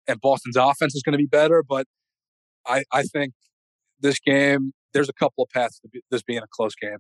and 0.08 0.20
Boston's 0.20 0.56
offense 0.56 0.96
is 0.96 1.04
going 1.04 1.14
to 1.14 1.20
be 1.20 1.28
better, 1.28 1.64
but 1.68 1.86
I, 2.66 2.84
I 2.92 3.04
think 3.04 3.34
this 4.00 4.20
game, 4.20 4.74
there's 4.94 5.10
a 5.10 5.14
couple 5.14 5.44
of 5.44 5.50
paths 5.50 5.80
to 5.82 5.90
be, 5.90 6.02
this 6.10 6.24
being 6.24 6.40
a 6.40 6.48
close 6.52 6.74
game. 6.76 6.98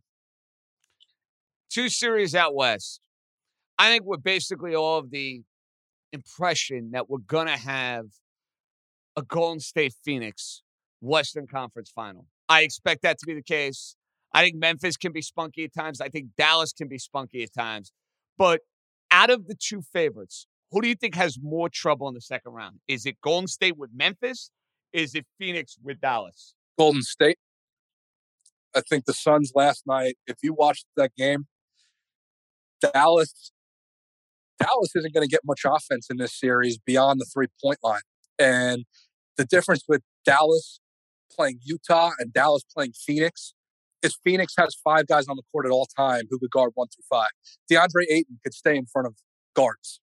Two 1.71 1.89
series 1.89 2.35
out 2.35 2.53
west. 2.55 2.99
I 3.77 3.89
think 3.89 4.03
we're 4.05 4.17
basically 4.17 4.75
all 4.75 4.97
of 4.99 5.11
the 5.11 5.41
impression 6.11 6.91
that 6.91 7.09
we're 7.09 7.19
going 7.19 7.47
to 7.47 7.57
have 7.57 8.05
a 9.19 9.23
Golden 9.23 9.59
State 9.59 9.93
Phoenix 10.03 10.63
Western 11.01 11.45
Conference 11.45 11.91
final. 11.93 12.25
I 12.47 12.61
expect 12.61 13.03
that 13.03 13.19
to 13.19 13.25
be 13.25 13.35
the 13.35 13.43
case. 13.43 13.95
I 14.33 14.43
think 14.43 14.55
Memphis 14.55 14.97
can 14.97 15.11
be 15.11 15.21
spunky 15.21 15.65
at 15.65 15.73
times. 15.73 16.01
I 16.01 16.09
think 16.09 16.27
Dallas 16.37 16.71
can 16.71 16.87
be 16.87 16.97
spunky 16.97 17.43
at 17.43 17.53
times. 17.53 17.91
But 18.37 18.61
out 19.11 19.29
of 19.29 19.47
the 19.47 19.55
two 19.55 19.81
favorites, 19.81 20.47
who 20.71 20.81
do 20.81 20.87
you 20.87 20.95
think 20.95 21.15
has 21.15 21.37
more 21.41 21.67
trouble 21.67 22.07
in 22.07 22.13
the 22.13 22.21
second 22.21 22.53
round? 22.53 22.79
Is 22.87 23.05
it 23.05 23.17
Golden 23.21 23.47
State 23.47 23.77
with 23.77 23.89
Memphis? 23.93 24.51
Is 24.93 25.15
it 25.15 25.25
Phoenix 25.37 25.77
with 25.83 25.99
Dallas? 25.99 26.53
Golden 26.77 27.01
State. 27.01 27.37
I 28.75 28.81
think 28.87 29.05
the 29.05 29.13
Suns 29.13 29.51
last 29.55 29.85
night, 29.85 30.15
if 30.27 30.37
you 30.43 30.53
watched 30.53 30.85
that 30.95 31.11
game, 31.15 31.47
Dallas 32.81 33.51
Dallas 34.59 34.95
isn't 34.95 35.13
going 35.13 35.27
to 35.27 35.29
get 35.29 35.41
much 35.43 35.61
offense 35.65 36.07
in 36.09 36.17
this 36.17 36.37
series 36.37 36.77
beyond 36.77 37.19
the 37.19 37.25
three 37.25 37.47
point 37.63 37.79
line. 37.83 38.01
And 38.37 38.85
the 39.37 39.45
difference 39.45 39.83
with 39.87 40.01
Dallas 40.25 40.79
playing 41.31 41.59
Utah 41.63 42.11
and 42.19 42.33
Dallas 42.33 42.63
playing 42.73 42.93
Phoenix 42.93 43.53
is 44.01 44.17
Phoenix 44.23 44.53
has 44.57 44.75
five 44.83 45.07
guys 45.07 45.27
on 45.27 45.35
the 45.35 45.43
court 45.51 45.65
at 45.65 45.71
all 45.71 45.87
time 45.97 46.23
who 46.29 46.39
could 46.39 46.51
guard 46.51 46.71
one 46.75 46.87
through 46.87 47.03
five. 47.09 47.29
DeAndre 47.71 48.03
Ayton 48.09 48.39
could 48.43 48.53
stay 48.53 48.75
in 48.75 48.85
front 48.85 49.07
of 49.07 49.15
guards. 49.55 49.99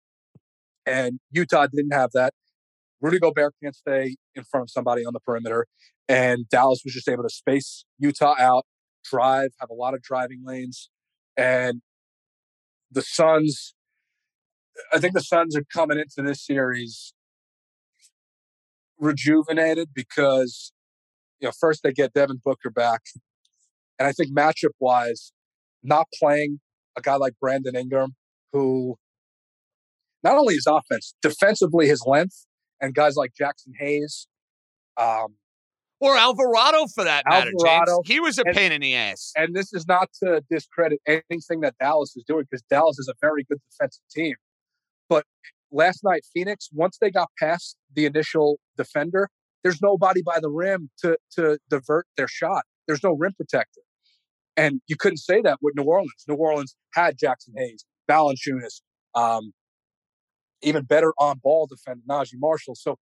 And 0.87 1.21
Utah 1.31 1.67
didn't 1.67 1.93
have 1.93 2.11
that. 2.13 2.35
Rudy 3.01 3.19
Gobert 3.19 3.55
can't 3.63 3.75
stay 3.75 4.17
in 4.35 4.45
front 4.45 4.65
of 4.65 4.71
somebody 4.71 5.05
on 5.05 5.13
the 5.13 5.21
perimeter. 5.21 5.67
And 6.09 6.49
Dallas 6.49 6.83
was 6.85 6.93
just 6.93 7.09
able 7.09 7.23
to 7.23 7.31
space 7.31 7.85
Utah 7.99 8.35
out, 8.39 8.67
drive, 9.05 9.51
have 9.61 9.71
a 9.71 9.75
lot 9.75 9.95
of 9.95 10.03
driving 10.03 10.43
lanes. 10.45 10.91
And 11.37 11.81
the 12.91 13.03
Suns, 13.03 13.75
I 14.93 14.99
think 14.99 15.15
the 15.15 15.21
Suns 15.21 15.57
are 15.57 15.65
coming 15.73 15.99
into 15.99 16.23
this 16.27 16.45
series 16.45 17.14
rejuvenated 18.99 19.89
because, 19.95 20.73
you 21.41 21.49
know, 21.49 21.53
first 21.59 21.83
they 21.83 21.93
get 21.93 22.13
Devin 22.13 22.41
Booker 22.45 22.71
back. 22.71 23.01
And 23.99 24.09
I 24.09 24.13
think 24.13 24.37
matchup 24.37 24.73
wise, 24.81 25.33
not 25.83 26.07
playing 26.19 26.61
a 26.97 27.01
guy 27.01 27.17
like 27.17 27.35
Brandon 27.41 27.77
Ingram, 27.77 28.15
who 28.53 28.97
not 30.23 30.37
only 30.37 30.55
his 30.55 30.67
offense, 30.67 31.15
defensively 31.23 31.87
his 31.87 32.05
length, 32.07 32.47
and 32.81 32.95
guys 32.95 33.15
like 33.17 33.33
Jaxson 33.41 33.73
Hayes, 33.79 34.27
um, 34.97 35.37
or 36.01 36.17
Alvarado 36.17 36.87
for 36.95 37.05
that 37.05 37.25
matter. 37.27 37.51
Alvarado, 37.59 38.03
James. 38.05 38.15
He 38.15 38.21
was 38.21 38.39
a 38.39 38.43
and, 38.45 38.55
pain 38.55 38.73
in 38.73 38.81
the 38.81 38.95
ass. 38.95 39.33
And 39.37 39.55
this 39.55 39.73
is 39.73 39.87
not 39.87 40.11
to 40.23 40.43
discredit 40.51 41.01
anything 41.07 41.61
that 41.61 41.75
Dallas 41.81 42.15
is 42.17 42.25
doing 42.27 42.45
because 42.51 42.63
Dallas 42.69 42.99
is 42.99 43.09
a 43.09 43.15
very 43.21 43.45
good 43.45 43.59
defensive 43.71 44.03
team. 44.11 44.35
But 45.09 45.25
last 45.75 46.03
night, 46.05 46.23
Phoenix, 46.33 46.71
once 46.73 46.97
they 47.01 47.11
got 47.11 47.29
past 47.39 47.77
the 47.95 48.07
initial 48.07 48.59
defender, 48.79 49.29
there's 49.63 49.83
nobody 49.83 50.23
by 50.23 50.39
the 50.41 50.49
rim 50.49 50.91
to 51.01 51.19
to 51.33 51.59
divert 51.69 52.07
their 52.17 52.29
shot. 52.29 52.63
There's 52.87 53.03
no 53.03 53.13
rim 53.13 53.33
protector. 53.37 53.81
And 54.57 54.81
you 54.87 54.97
couldn't 54.97 55.19
say 55.19 55.43
that 55.43 55.59
with 55.61 55.75
New 55.77 55.83
Orleans. 55.83 56.25
New 56.29 56.37
Orleans 56.37 56.77
had 56.95 57.17
Jaxson 57.19 57.55
Hayes, 57.57 57.85
Valanciunas, 58.09 58.83
um, 59.15 59.53
even 60.63 60.85
better 60.85 61.13
on 61.19 61.41
ball 61.43 61.67
defender, 61.67 62.03
Naji 62.09 62.35
Marshall. 62.37 62.77
So 62.77 62.97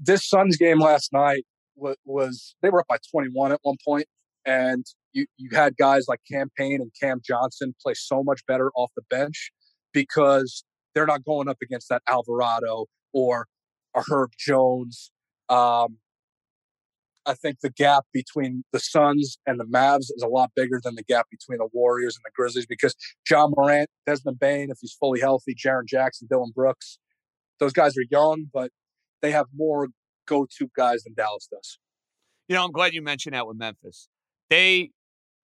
this 0.00 0.28
Suns 0.28 0.56
game 0.56 0.78
last 0.78 1.12
night 1.12 1.44
was, 1.74 1.96
was, 2.04 2.54
they 2.62 2.70
were 2.70 2.80
up 2.80 2.86
by 2.86 2.98
21 3.10 3.50
at 3.50 3.58
one 3.62 3.76
point, 3.84 4.06
and 4.46 4.84
you 5.12 5.26
you 5.36 5.50
had 5.52 5.76
guys 5.76 6.04
like 6.06 6.20
Cam 6.30 6.50
Payne 6.56 6.80
and 6.80 6.92
Cam 7.00 7.20
Johnson 7.24 7.74
play 7.82 7.94
so 7.94 8.22
much 8.22 8.46
better 8.46 8.70
off 8.76 8.92
the 8.94 9.02
bench 9.10 9.50
because 9.92 10.64
they're 10.94 11.06
not 11.06 11.24
going 11.24 11.48
up 11.48 11.58
against 11.62 11.88
that 11.88 12.02
Alvarado 12.08 12.86
or 13.12 13.46
a 13.94 14.02
Herb 14.08 14.30
Jones. 14.38 15.10
Um, 15.48 15.98
I 17.26 17.34
think 17.34 17.60
the 17.60 17.70
gap 17.70 18.04
between 18.12 18.64
the 18.72 18.80
Suns 18.80 19.38
and 19.46 19.58
the 19.58 19.64
Mavs 19.64 20.10
is 20.14 20.22
a 20.22 20.28
lot 20.28 20.50
bigger 20.54 20.80
than 20.82 20.94
the 20.94 21.02
gap 21.02 21.26
between 21.30 21.58
the 21.58 21.68
Warriors 21.72 22.16
and 22.16 22.22
the 22.24 22.30
Grizzlies 22.34 22.66
because 22.66 22.94
Ja 23.28 23.48
Morant, 23.48 23.88
Desmond 24.06 24.38
Bane, 24.38 24.68
if 24.70 24.78
he's 24.80 24.92
fully 24.92 25.20
healthy, 25.20 25.54
Jaren 25.54 25.86
Jackson, 25.86 26.28
Dillon 26.28 26.52
Brooks, 26.54 26.98
those 27.60 27.72
guys 27.72 27.96
are 27.96 28.04
young, 28.10 28.46
but 28.52 28.70
they 29.22 29.30
have 29.30 29.46
more 29.54 29.88
go 30.26 30.46
to 30.58 30.70
guys 30.76 31.04
than 31.04 31.14
Dallas 31.14 31.48
does. 31.50 31.78
You 32.48 32.56
know, 32.56 32.64
I'm 32.64 32.72
glad 32.72 32.92
you 32.92 33.00
mentioned 33.00 33.34
that 33.34 33.46
with 33.46 33.56
Memphis. 33.56 34.08
They 34.50 34.90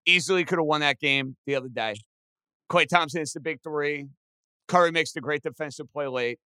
easily 0.06 0.44
could 0.44 0.58
have 0.58 0.66
won 0.66 0.80
that 0.80 0.98
game 0.98 1.36
the 1.46 1.56
other 1.56 1.68
day. 1.68 1.96
Klay 2.70 2.86
Thompson 2.88 3.20
is 3.20 3.32
the 3.32 3.40
big 3.40 3.58
three. 3.62 4.06
Curry 4.68 4.90
makes 4.90 5.12
the 5.12 5.20
great 5.20 5.42
defensive 5.42 5.90
play 5.92 6.06
late. 6.06 6.38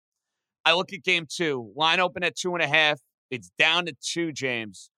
I 0.66 0.74
look 0.74 0.92
at 0.94 1.04
game 1.04 1.26
two, 1.30 1.72
line 1.76 2.00
open 2.00 2.24
at 2.24 2.36
two 2.36 2.54
and 2.54 2.62
a 2.62 2.68
half. 2.68 3.00
It's 3.32 3.52
down 3.58 3.86
to 3.86 3.94
two, 4.02 4.32
James. 4.32 4.90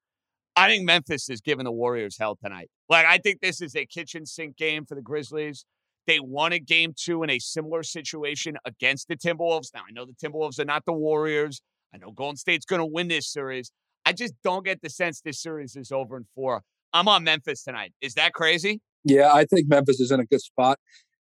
I 0.55 0.67
think 0.67 0.85
Memphis 0.85 1.29
is 1.29 1.39
giving 1.41 1.65
the 1.65 1.71
Warriors 1.71 2.17
hell 2.19 2.35
tonight. 2.35 2.69
Like, 2.89 3.05
I 3.05 3.19
think 3.19 3.39
this 3.41 3.61
is 3.61 3.75
a 3.75 3.85
kitchen 3.85 4.25
sink 4.25 4.57
game 4.57 4.85
for 4.85 4.95
the 4.95 5.01
Grizzlies. 5.01 5.65
They 6.07 6.19
won 6.19 6.51
a 6.51 6.59
game 6.59 6.93
two 6.97 7.23
in 7.23 7.29
a 7.29 7.39
similar 7.39 7.83
situation 7.83 8.57
against 8.65 9.07
the 9.07 9.15
Timberwolves. 9.15 9.67
Now, 9.73 9.81
I 9.87 9.91
know 9.91 10.05
the 10.05 10.13
Timberwolves 10.13 10.59
are 10.59 10.65
not 10.65 10.83
the 10.85 10.93
Warriors. 10.93 11.61
I 11.93 11.97
know 11.97 12.11
Golden 12.11 12.37
State's 12.37 12.65
going 12.65 12.79
to 12.81 12.85
win 12.85 13.07
this 13.07 13.31
series. 13.31 13.71
I 14.05 14.13
just 14.13 14.33
don't 14.43 14.65
get 14.65 14.81
the 14.81 14.89
sense 14.89 15.21
this 15.21 15.41
series 15.41 15.75
is 15.75 15.91
over 15.91 16.17
in 16.17 16.25
four. 16.33 16.63
I'm 16.91 17.07
on 17.07 17.23
Memphis 17.23 17.63
tonight. 17.63 17.93
Is 18.01 18.15
that 18.15 18.33
crazy? 18.33 18.81
Yeah, 19.03 19.31
I 19.33 19.45
think 19.45 19.69
Memphis 19.69 19.99
is 19.99 20.11
in 20.11 20.19
a 20.19 20.25
good 20.25 20.41
spot. 20.41 20.79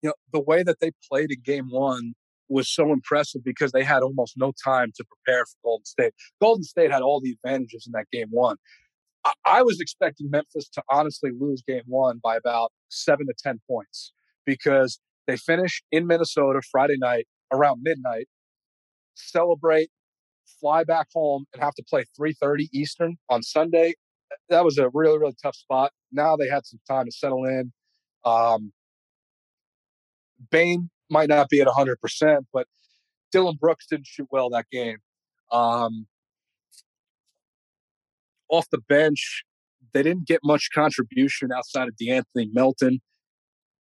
You 0.02 0.10
know, 0.10 0.14
the 0.34 0.42
way 0.42 0.64
that 0.64 0.80
they 0.80 0.92
played 1.10 1.32
in 1.32 1.42
game 1.44 1.68
one 1.70 2.14
was 2.50 2.70
so 2.70 2.92
impressive 2.92 3.44
because 3.44 3.72
they 3.72 3.84
had 3.84 4.04
almost 4.04 4.34
no 4.36 4.52
time 4.64 4.92
to 4.96 5.06
prepare 5.06 5.46
for 5.46 5.58
Golden 5.64 5.86
State. 5.86 6.14
Golden 6.42 6.64
State 6.64 6.92
had 6.92 7.02
all 7.02 7.22
the 7.22 7.32
advantages 7.32 7.88
in 7.88 7.94
that 7.94 8.06
game 8.12 8.28
one. 8.30 8.58
I, 9.26 9.34
I 9.46 9.64
was 9.64 9.80
expecting 9.80 10.30
Memphis 10.30 10.68
to 10.70 10.84
honestly 10.90 11.32
lose 11.38 11.64
game 11.66 11.84
one 11.88 12.20
by 12.22 12.36
about 12.36 12.72
seven 12.90 13.28
to 13.28 13.34
10 13.42 13.62
points 13.70 14.12
because 14.46 15.00
they 15.28 15.38
finish 15.38 15.84
in 15.92 16.08
Minnesota 16.08 16.62
Friday 16.72 16.98
night 16.98 17.28
around 17.54 17.82
midnight, 17.84 18.28
celebrate, 19.16 19.90
fly 20.60 20.84
back 20.84 21.08
home, 21.14 21.46
and 21.54 21.62
have 21.62 21.76
to 21.76 21.84
play 21.90 22.04
3:30 22.20 22.70
Eastern 22.74 23.18
on 23.30 23.44
Sunday. 23.44 23.94
That 24.50 24.66
was 24.66 24.78
a 24.78 24.90
really 24.94 25.20
really 25.20 25.36
tough 25.42 25.56
spot. 25.56 25.92
Now 26.12 26.36
they 26.36 26.48
had 26.48 26.66
some 26.66 26.80
time 26.88 27.06
to 27.06 27.12
settle 27.12 27.46
in. 27.46 27.72
Um, 28.26 28.72
Bane 30.50 30.90
might 31.10 31.30
not 31.30 31.50
be 31.50 31.62
at 31.62 31.68
100%, 31.68 31.96
but 32.54 32.68
Dillon 33.32 33.58
Brooks 33.60 33.86
didn't 33.90 34.08
shoot 34.08 34.28
well 34.32 34.50
that 34.50 34.66
game. 34.72 34.98
Um, 35.52 36.08
off 38.50 38.68
the 38.72 38.80
bench, 38.90 39.44
they 39.94 40.04
didn't 40.04 40.28
get 40.28 40.40
much 40.44 40.70
contribution 40.74 41.50
outside 41.56 41.88
of 41.88 41.96
De'Anthony 42.02 42.48
Melton. 42.54 43.02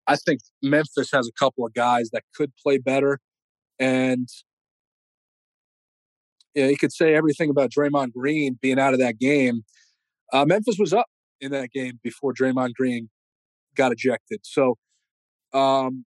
I 0.07 0.15
think 0.15 0.39
Memphis 0.63 1.09
has 1.13 1.27
a 1.27 1.37
couple 1.37 1.65
of 1.65 1.73
guys 1.73 2.09
that 2.11 2.23
could 2.35 2.51
play 2.63 2.77
better. 2.77 3.19
And 3.79 4.27
yeah, 6.55 6.67
you 6.67 6.77
could 6.77 6.93
say 6.93 7.13
everything 7.13 7.49
about 7.49 7.71
Draymond 7.71 8.13
Green 8.13 8.57
being 8.61 8.79
out 8.79 8.93
of 8.93 8.99
that 8.99 9.19
game. 9.19 9.63
Uh, 10.33 10.45
Memphis 10.45 10.77
was 10.79 10.93
up 10.93 11.07
in 11.39 11.51
that 11.51 11.71
game 11.71 11.99
before 12.03 12.33
Draymond 12.33 12.73
Green 12.73 13.09
got 13.75 13.91
ejected. 13.91 14.39
So 14.43 14.75
um, 15.53 16.05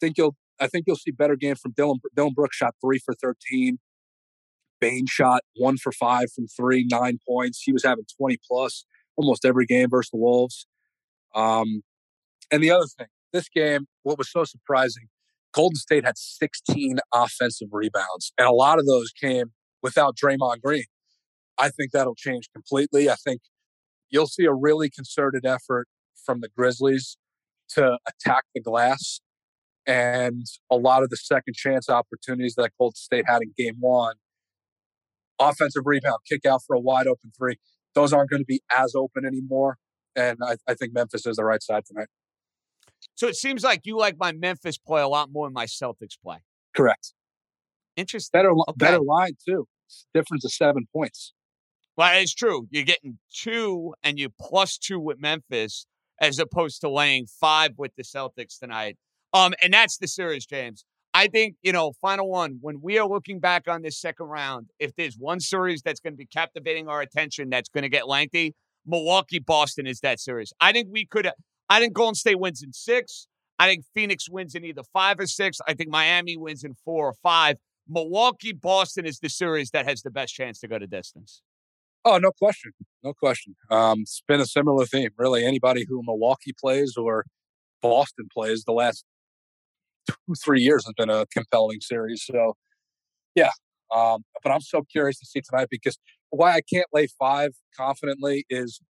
think 0.00 0.18
you'll 0.18 0.36
I 0.60 0.66
think 0.66 0.84
you'll 0.86 0.96
see 0.96 1.10
better 1.10 1.36
game 1.36 1.56
from 1.56 1.72
Dillon. 1.76 1.98
Dillon 2.14 2.34
Brooks 2.34 2.56
shot 2.56 2.74
three 2.82 2.98
for 2.98 3.14
13. 3.14 3.78
Bane 4.80 5.06
shot 5.06 5.42
one 5.56 5.76
for 5.76 5.92
five 5.92 6.32
from 6.34 6.46
three, 6.46 6.86
nine 6.90 7.18
points. 7.26 7.62
He 7.62 7.72
was 7.72 7.84
having 7.84 8.04
20 8.18 8.38
plus 8.48 8.84
almost 9.16 9.44
every 9.44 9.66
game 9.66 9.88
versus 9.90 10.10
the 10.10 10.18
Wolves. 10.18 10.66
Um, 11.34 11.82
and 12.50 12.62
the 12.62 12.70
other 12.70 12.86
thing, 12.98 13.06
this 13.32 13.48
game, 13.48 13.86
what 14.02 14.18
was 14.18 14.30
so 14.30 14.44
surprising, 14.44 15.04
Golden 15.52 15.76
State 15.76 16.04
had 16.04 16.16
16 16.16 16.98
offensive 17.14 17.68
rebounds, 17.72 18.32
and 18.38 18.46
a 18.46 18.52
lot 18.52 18.78
of 18.78 18.86
those 18.86 19.10
came 19.10 19.52
without 19.82 20.16
Draymond 20.16 20.62
Green. 20.62 20.84
I 21.58 21.68
think 21.68 21.92
that'll 21.92 22.14
change 22.14 22.48
completely. 22.54 23.10
I 23.10 23.16
think 23.16 23.42
you'll 24.08 24.26
see 24.26 24.44
a 24.44 24.52
really 24.52 24.90
concerted 24.90 25.44
effort 25.44 25.86
from 26.24 26.40
the 26.40 26.48
Grizzlies 26.48 27.16
to 27.70 27.98
attack 28.08 28.44
the 28.54 28.60
glass. 28.60 29.20
And 29.90 30.46
a 30.70 30.76
lot 30.76 31.02
of 31.02 31.10
the 31.10 31.16
second 31.16 31.54
chance 31.54 31.88
opportunities 31.88 32.54
that 32.54 32.70
Golden 32.78 32.94
State 32.94 33.24
had 33.26 33.42
in 33.42 33.52
game 33.58 33.74
one, 33.80 34.14
offensive 35.40 35.82
rebound, 35.84 36.18
kick 36.28 36.46
out 36.46 36.60
for 36.64 36.76
a 36.76 36.80
wide 36.80 37.08
open 37.08 37.32
three, 37.36 37.56
those 37.96 38.12
aren't 38.12 38.30
going 38.30 38.40
to 38.40 38.46
be 38.46 38.60
as 38.76 38.94
open 38.94 39.24
anymore. 39.26 39.78
And 40.14 40.38
I, 40.46 40.56
I 40.68 40.74
think 40.74 40.92
Memphis 40.94 41.26
is 41.26 41.36
the 41.36 41.44
right 41.44 41.60
side 41.62 41.84
tonight. 41.86 42.06
So 43.16 43.26
it 43.26 43.34
seems 43.34 43.64
like 43.64 43.80
you 43.84 43.96
like 43.98 44.16
my 44.16 44.30
Memphis 44.30 44.78
play 44.78 45.02
a 45.02 45.08
lot 45.08 45.30
more 45.32 45.46
than 45.48 45.54
my 45.54 45.66
Celtics 45.66 46.16
play. 46.22 46.38
Correct. 46.76 47.12
Interesting. 47.96 48.38
Better, 48.38 48.52
Okay. 48.52 48.72
better 48.76 49.00
line 49.00 49.32
too. 49.44 49.66
Difference 50.14 50.44
of 50.44 50.52
seven 50.52 50.86
points. 50.94 51.32
Well, 51.96 52.16
it's 52.20 52.32
true. 52.32 52.68
You're 52.70 52.84
getting 52.84 53.18
two 53.34 53.94
and 54.04 54.20
you 54.20 54.28
plus 54.40 54.78
two 54.78 55.00
with 55.00 55.18
Memphis 55.18 55.86
as 56.20 56.38
opposed 56.38 56.80
to 56.82 56.88
laying 56.88 57.26
five 57.26 57.72
with 57.76 57.92
the 57.96 58.04
Celtics 58.04 58.58
tonight. 58.60 58.96
Um, 59.32 59.54
and 59.62 59.72
that's 59.72 59.98
the 59.98 60.08
series, 60.08 60.46
James. 60.46 60.84
I 61.12 61.26
think, 61.26 61.56
you 61.62 61.72
know, 61.72 61.92
final 62.00 62.28
one, 62.28 62.58
when 62.60 62.80
we 62.80 62.98
are 62.98 63.08
looking 63.08 63.40
back 63.40 63.66
on 63.68 63.82
this 63.82 64.00
second 64.00 64.26
round, 64.26 64.68
if 64.78 64.94
there's 64.94 65.16
one 65.16 65.40
series 65.40 65.82
that's 65.82 65.98
going 65.98 66.12
to 66.12 66.16
be 66.16 66.26
captivating 66.26 66.88
our 66.88 67.00
attention 67.00 67.50
that's 67.50 67.68
going 67.68 67.82
to 67.82 67.88
get 67.88 68.06
lengthy, 68.06 68.54
Milwaukee 68.86 69.40
Boston 69.40 69.86
is 69.86 70.00
that 70.00 70.20
series. 70.20 70.52
I 70.60 70.72
think 70.72 70.88
we 70.90 71.04
could 71.04 71.28
I 71.68 71.78
think 71.78 71.92
Golden 71.92 72.14
State 72.14 72.38
wins 72.38 72.62
in 72.62 72.72
six. 72.72 73.28
I 73.58 73.68
think 73.68 73.84
Phoenix 73.94 74.28
wins 74.28 74.54
in 74.54 74.64
either 74.64 74.82
five 74.92 75.20
or 75.20 75.26
six. 75.26 75.58
I 75.66 75.74
think 75.74 75.90
Miami 75.90 76.36
wins 76.36 76.64
in 76.64 76.74
four 76.84 77.06
or 77.08 77.14
five. 77.22 77.56
Milwaukee 77.88 78.52
Boston 78.52 79.06
is 79.06 79.18
the 79.20 79.28
series 79.28 79.70
that 79.70 79.86
has 79.86 80.02
the 80.02 80.10
best 80.10 80.34
chance 80.34 80.58
to 80.60 80.68
go 80.68 80.78
to 80.78 80.86
distance. 80.86 81.42
Oh, 82.04 82.18
no 82.18 82.32
question. 82.32 82.72
No 83.04 83.12
question. 83.12 83.54
Um, 83.70 84.00
it's 84.00 84.22
been 84.26 84.40
a 84.40 84.46
similar 84.46 84.86
theme. 84.86 85.10
Really, 85.18 85.44
anybody 85.44 85.84
who 85.88 86.02
Milwaukee 86.02 86.54
plays 86.58 86.94
or 86.96 87.24
Boston 87.82 88.28
plays 88.32 88.64
the 88.64 88.72
last 88.72 89.04
two, 90.10 90.34
three 90.42 90.60
years 90.60 90.84
has 90.86 90.94
been 90.96 91.10
a 91.10 91.26
compelling 91.32 91.80
series. 91.80 92.24
So, 92.24 92.54
yeah. 93.34 93.50
Um, 93.94 94.24
but 94.42 94.52
I'm 94.52 94.60
so 94.60 94.82
curious 94.90 95.18
to 95.18 95.26
see 95.26 95.40
tonight 95.40 95.68
because 95.70 95.98
why 96.30 96.52
I 96.52 96.60
can't 96.60 96.86
lay 96.92 97.08
five 97.18 97.50
confidently 97.76 98.44
is 98.48 98.80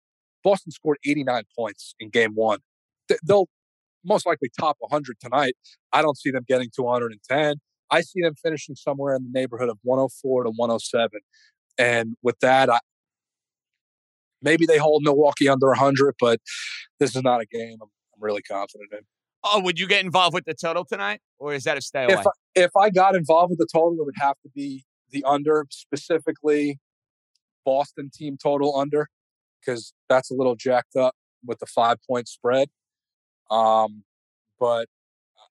Boston 0.45 0.73
scored 0.73 0.99
89 1.07 1.45
points 1.57 1.95
in 2.01 2.11
game 2.11 2.33
one. 2.35 2.59
They'll 3.27 3.49
most 4.05 4.27
likely 4.27 4.51
top 4.59 4.77
100 4.81 5.17
tonight. 5.21 5.55
I 5.93 6.03
don't 6.03 6.17
see 6.17 6.31
them 6.31 6.45
getting 6.47 6.71
to 6.75 6.83
110. 6.83 7.57
I 7.91 8.01
see 8.03 8.23
them 8.23 8.35
finishing 8.43 8.75
somewhere 8.75 9.15
in 9.15 9.25
the 9.25 9.39
neighborhood 9.39 9.69
of 9.69 9.79
104 9.83 10.45
to 10.45 10.51
107. 10.51 11.21
And 11.79 12.17
with 12.23 12.39
that, 12.41 12.71
I, 12.71 12.79
maybe 14.43 14.67
they 14.67 14.79
hold 14.79 15.03
Milwaukee 15.03 15.49
under 15.49 15.69
100, 15.69 16.15
but 16.21 16.41
this 16.99 17.17
is 17.17 17.23
not 17.23 17.41
a 17.41 17.47
game 17.47 17.79
I'm, 17.83 17.89
I'm 18.15 18.21
really 18.21 18.43
confident 18.43 18.91
in. 18.93 19.01
Oh, 19.43 19.61
would 19.63 19.79
you 19.79 19.87
get 19.87 20.05
involved 20.05 20.35
with 20.35 20.45
the 20.45 20.55
total 20.55 20.85
tonight, 20.85 21.21
or 21.39 21.55
is 21.55 21.65
that 21.65 21.79
a 21.79 21.81
stay 21.81 22.05
away? 22.05 22.15
If 22.15 22.27
I, 22.27 22.31
if 22.55 22.71
I 22.77 22.91
got 22.91 23.17
involved 23.17 23.51
with 23.51 23.59
the 23.59 23.69
total, 23.73 23.97
it 23.99 24.05
would 24.05 24.15
have 24.19 24.37
to 24.43 24.51
be 24.55 24.85
the 25.11 25.25
under, 25.25 25.67
specifically 25.71 26.79
Boston 27.65 28.11
team 28.13 28.37
total 28.43 28.77
under, 28.77 29.09
because 29.61 29.95
that's 30.09 30.31
a 30.31 30.35
little 30.35 30.57
jacked 30.57 30.97
up 30.97 31.15
with 31.45 31.59
the 31.59 31.67
five 31.67 31.97
point 32.07 32.29
spread. 32.29 32.69
Um, 33.51 34.05
but 34.59 34.89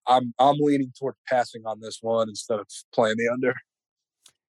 I'm 0.06 0.34
I'm 0.38 0.56
leaning 0.58 0.92
toward 0.98 1.14
passing 1.28 1.62
on 1.66 1.80
this 1.80 1.98
one 2.00 2.28
instead 2.28 2.60
of 2.60 2.68
playing 2.94 3.16
the 3.18 3.28
under. 3.32 3.54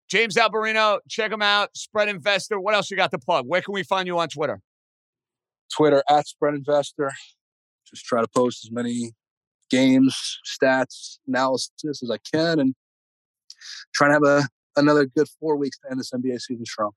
James 0.07 0.36
Alberino, 0.36 1.00
check 1.10 1.31
him 1.31 1.41
out. 1.41 1.69
Spread 1.75 2.10
Investor. 2.10 2.60
What 2.60 2.75
else 2.75 2.91
you 2.91 2.98
got 2.98 3.12
to 3.12 3.17
plug? 3.17 3.45
Where 3.48 3.62
can 3.62 3.74
we 3.74 3.83
find 3.83 4.07
you 4.07 4.19
on 4.19 4.27
Twitter? 4.27 4.60
Twitter 5.74 6.03
at 6.10 6.27
Spread 6.27 6.53
Investor. 6.53 7.12
Just 7.88 8.05
try 8.05 8.21
to 8.21 8.27
post 8.27 8.65
as 8.65 8.71
many 8.71 9.13
games, 9.71 10.39
stats, 10.45 11.17
analysis 11.27 11.71
as 12.03 12.11
I 12.11 12.17
can, 12.31 12.59
and 12.59 12.75
trying 13.93 14.11
to 14.11 14.13
have 14.13 14.43
a 14.43 14.47
another 14.77 15.05
good 15.05 15.27
four 15.39 15.55
weeks 15.57 15.77
to 15.79 15.91
end 15.91 15.99
this 15.99 16.11
NBA 16.11 16.39
season 16.39 16.65
strong. 16.65 16.91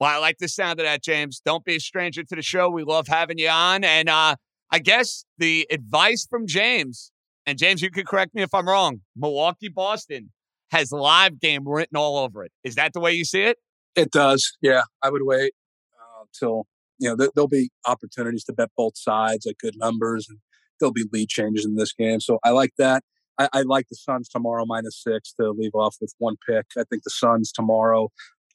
Well, 0.00 0.10
I 0.10 0.18
like 0.18 0.38
the 0.38 0.48
sound 0.48 0.80
of 0.80 0.84
that, 0.86 1.02
James. 1.02 1.40
Don't 1.44 1.64
be 1.64 1.76
a 1.76 1.80
stranger 1.80 2.24
to 2.24 2.34
the 2.34 2.42
show. 2.42 2.68
We 2.68 2.82
love 2.82 3.06
having 3.06 3.38
you 3.38 3.48
on. 3.48 3.84
And 3.84 4.08
uh, 4.08 4.36
I 4.70 4.78
guess 4.80 5.24
the 5.38 5.66
advice 5.70 6.26
from 6.28 6.46
James, 6.46 7.12
and 7.46 7.58
James, 7.58 7.82
you 7.82 7.90
could 7.90 8.06
correct 8.06 8.34
me 8.34 8.42
if 8.42 8.52
I'm 8.52 8.66
wrong. 8.66 9.02
Milwaukee 9.16 9.68
Boston 9.68 10.32
has 10.72 10.90
live 10.90 11.38
game 11.38 11.68
written 11.68 11.96
all 11.96 12.18
over 12.18 12.42
it. 12.44 12.50
Is 12.64 12.74
that 12.74 12.94
the 12.94 13.00
way 13.00 13.12
you 13.12 13.24
see 13.24 13.42
it? 13.42 13.58
It 13.94 14.10
does. 14.10 14.56
Yeah, 14.60 14.82
I 15.02 15.10
would 15.10 15.22
wait 15.24 15.52
uh, 15.94 16.24
till 16.36 16.66
you 16.98 17.10
know 17.10 17.16
th- 17.16 17.30
there'll 17.34 17.46
be 17.46 17.70
opportunities 17.86 18.44
to 18.44 18.52
bet 18.52 18.70
both 18.76 18.96
sides 18.96 19.46
at 19.46 19.58
good 19.58 19.76
numbers, 19.76 20.26
and 20.28 20.38
there'll 20.82 20.92
be 20.92 21.08
lead 21.12 21.28
changes 21.28 21.64
in 21.64 21.76
this 21.76 21.92
game. 21.92 22.20
So 22.20 22.38
I 22.44 22.50
like 22.50 22.72
that. 22.78 23.02
I, 23.38 23.48
I 23.52 23.62
like 23.62 23.86
the 23.88 23.96
Suns 23.96 24.28
tomorrow 24.28 24.64
minus 24.66 25.02
six 25.02 25.32
to 25.40 25.50
leave 25.50 25.74
off 25.74 25.96
with 26.00 26.12
one 26.18 26.36
pick. 26.46 26.66
I 26.76 26.84
think 26.90 27.04
the 27.04 27.10
Suns 27.10 27.52
tomorrow. 27.52 28.08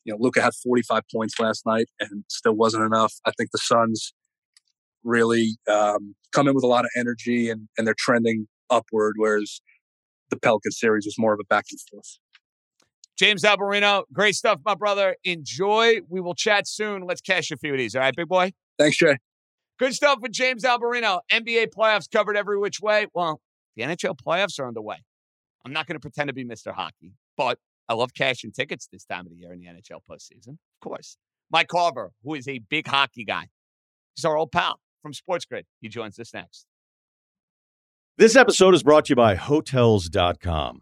You 0.04 0.14
know, 0.14 0.20
Luka 0.22 0.42
had 0.42 0.54
45 0.54 1.04
points 1.14 1.40
last 1.40 1.66
night 1.66 1.88
and 2.00 2.24
still 2.30 2.54
wasn't 2.54 2.84
enough. 2.84 3.14
I 3.26 3.32
think 3.38 3.52
the 3.52 3.58
Suns 3.58 4.14
really 5.04 5.58
um, 5.70 6.16
come 6.32 6.48
in 6.48 6.54
with 6.54 6.64
a 6.64 6.68
lot 6.68 6.86
of 6.86 6.92
energy 6.98 7.50
and, 7.50 7.68
and 7.78 7.88
they're 7.88 7.96
trending 7.98 8.48
upward, 8.70 9.16
whereas 9.18 9.62
the 10.30 10.38
Pelican 10.38 10.72
series 10.72 11.06
was 11.06 11.16
more 11.18 11.34
of 11.34 11.40
a 11.42 11.46
back 11.46 11.66
and 11.72 11.80
forth. 11.90 12.20
James 13.18 13.44
Alberino, 13.44 14.04
great 14.14 14.36
stuff, 14.36 14.60
my 14.64 14.76
brother. 14.76 15.16
Enjoy. 15.24 16.02
We 16.08 16.22
will 16.22 16.36
chat 16.36 16.68
soon. 16.68 17.02
Let's 17.02 17.22
cash 17.22 17.50
a 17.50 17.58
few 17.58 17.74
of 17.74 17.80
these. 17.80 17.96
All 17.96 18.02
right, 18.02 18.16
big 18.16 18.28
boy? 18.28 18.52
Thanks, 18.78 18.98
Jay. 18.98 19.18
Good 19.80 19.94
stuff 19.94 20.20
with 20.22 20.32
James 20.32 20.64
Alberino. 20.64 21.20
NBA 21.32 21.68
playoffs 21.68 22.10
covered 22.10 22.36
every 22.36 22.58
which 22.58 22.80
way. 22.82 23.08
Well, 23.14 23.42
the 23.76 23.84
NHL 23.84 24.18
playoffs 24.18 24.60
are 24.60 24.68
underway. 24.68 24.98
I'm 25.66 25.72
not 25.74 25.86
going 25.86 25.96
to 25.96 26.00
pretend 26.00 26.30
to 26.30 26.34
be 26.34 26.46
Mr. 26.46 26.74
Hockey, 26.74 27.14
but 27.36 27.60
I 27.88 27.94
love 27.94 28.14
cashing 28.14 28.52
tickets 28.52 28.88
this 28.92 29.06
time 29.06 29.26
of 29.26 29.30
the 29.30 29.36
year 29.38 29.54
in 29.54 29.60
the 29.60 29.66
NHL 29.68 30.00
postseason. 30.10 30.50
Of 30.50 30.82
course. 30.82 31.18
Mike 31.52 31.68
Carver, 31.68 32.12
who 32.24 32.34
is 32.34 32.48
a 32.48 32.60
big 32.60 32.88
hockey 32.88 33.24
guy, 33.24 33.48
he's 34.16 34.26
our 34.26 34.36
old 34.36 34.52
pal 34.52 34.80
from 35.02 35.14
SportsGrid. 35.14 35.64
He 35.80 35.90
joins 35.90 36.20
us 36.20 36.34
next. 36.34 36.66
This 38.18 38.36
episode 38.36 38.74
is 38.74 38.82
brought 38.82 39.06
to 39.06 39.12
you 39.12 39.16
by 39.16 39.36
Hotels.com. 39.36 40.82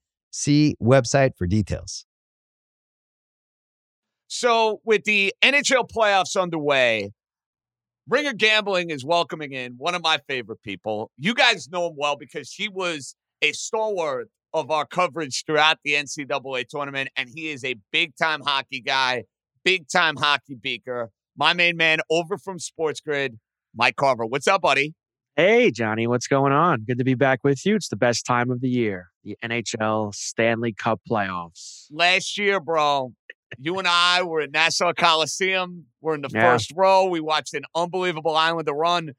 See 0.31 0.75
website 0.81 1.31
for 1.37 1.45
details. 1.45 2.05
So, 4.27 4.79
with 4.85 5.03
the 5.03 5.33
NHL 5.43 5.89
playoffs 5.89 6.41
underway, 6.41 7.11
Ringer 8.07 8.33
Gambling 8.33 8.89
is 8.89 9.05
welcoming 9.05 9.51
in 9.51 9.73
one 9.77 9.93
of 9.93 10.01
my 10.01 10.19
favorite 10.27 10.61
people. 10.63 11.11
You 11.17 11.33
guys 11.33 11.69
know 11.69 11.87
him 11.87 11.93
well 11.97 12.15
because 12.15 12.53
he 12.53 12.69
was 12.69 13.15
a 13.41 13.51
stalwart 13.51 14.29
of 14.53 14.71
our 14.71 14.85
coverage 14.85 15.43
throughout 15.45 15.79
the 15.83 15.93
NCAA 15.93 16.67
tournament, 16.69 17.09
and 17.15 17.29
he 17.33 17.49
is 17.49 17.63
a 17.63 17.75
big 17.91 18.15
time 18.15 18.41
hockey 18.41 18.81
guy, 18.81 19.25
big 19.63 19.87
time 19.89 20.15
hockey 20.15 20.55
beaker, 20.55 21.11
my 21.37 21.53
main 21.53 21.77
man 21.77 21.99
over 22.09 22.37
from 22.37 22.57
SportsGrid, 22.57 23.37
Mike 23.75 23.95
Carver. 23.95 24.25
What's 24.25 24.47
up, 24.47 24.61
buddy? 24.61 24.93
Hey, 25.35 25.71
Johnny, 25.71 26.07
what's 26.07 26.27
going 26.27 26.51
on? 26.51 26.81
Good 26.81 26.97
to 26.97 27.03
be 27.03 27.13
back 27.15 27.39
with 27.43 27.65
you. 27.65 27.75
It's 27.75 27.87
the 27.87 27.95
best 27.95 28.25
time 28.25 28.51
of 28.51 28.59
the 28.61 28.69
year, 28.69 29.07
the 29.23 29.37
NHL 29.43 30.13
Stanley 30.13 30.73
Cup 30.73 30.99
playoffs. 31.09 31.85
Last 31.89 32.37
year, 32.37 32.59
bro, 32.59 33.13
you 33.57 33.79
and 33.79 33.87
I 33.87 34.23
were 34.23 34.41
at 34.41 34.51
Nassau 34.51 34.91
Coliseum. 34.93 35.85
We're 36.01 36.15
in 36.15 36.21
the 36.21 36.29
Yeah. 36.33 36.41
first 36.51 36.73
row. 36.75 37.05
We 37.05 37.21
watched 37.21 37.53
an 37.53 37.63
unbelievable 37.73 38.35
Islander 38.35 38.73
run. 38.73 39.11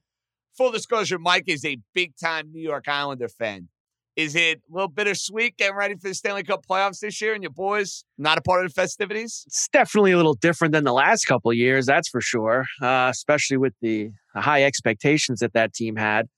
Full 0.58 0.70
disclosure, 0.70 1.18
Mike 1.18 1.44
is 1.46 1.64
a 1.64 1.78
big 1.94 2.12
time 2.22 2.52
New 2.52 2.60
York 2.62 2.86
Islander 2.88 3.28
fan. 3.28 3.68
Is 4.14 4.36
it 4.36 4.60
a 4.70 4.74
little 4.74 4.88
bittersweet 4.88 5.56
getting 5.56 5.74
ready 5.74 5.94
for 5.94 6.08
the 6.08 6.14
Stanley 6.14 6.42
Cup 6.42 6.66
playoffs 6.66 7.00
this 7.00 7.20
year 7.20 7.32
and 7.32 7.42
your 7.42 7.50
boys 7.50 8.04
not 8.18 8.36
a 8.36 8.42
part 8.42 8.64
of 8.64 8.70
the 8.70 8.74
festivities? 8.74 9.44
It's 9.46 9.68
definitely 9.72 10.12
a 10.12 10.16
little 10.16 10.34
different 10.34 10.72
than 10.72 10.84
the 10.84 10.92
last 10.92 11.24
couple 11.24 11.50
of 11.50 11.56
years, 11.56 11.86
that's 11.86 12.08
for 12.08 12.20
sure, 12.20 12.66
uh, 12.82 13.08
especially 13.10 13.56
with 13.56 13.72
the 13.80 14.10
high 14.34 14.64
expectations 14.64 15.40
that 15.40 15.54
that 15.54 15.72
team 15.72 15.96
had. 15.96 16.28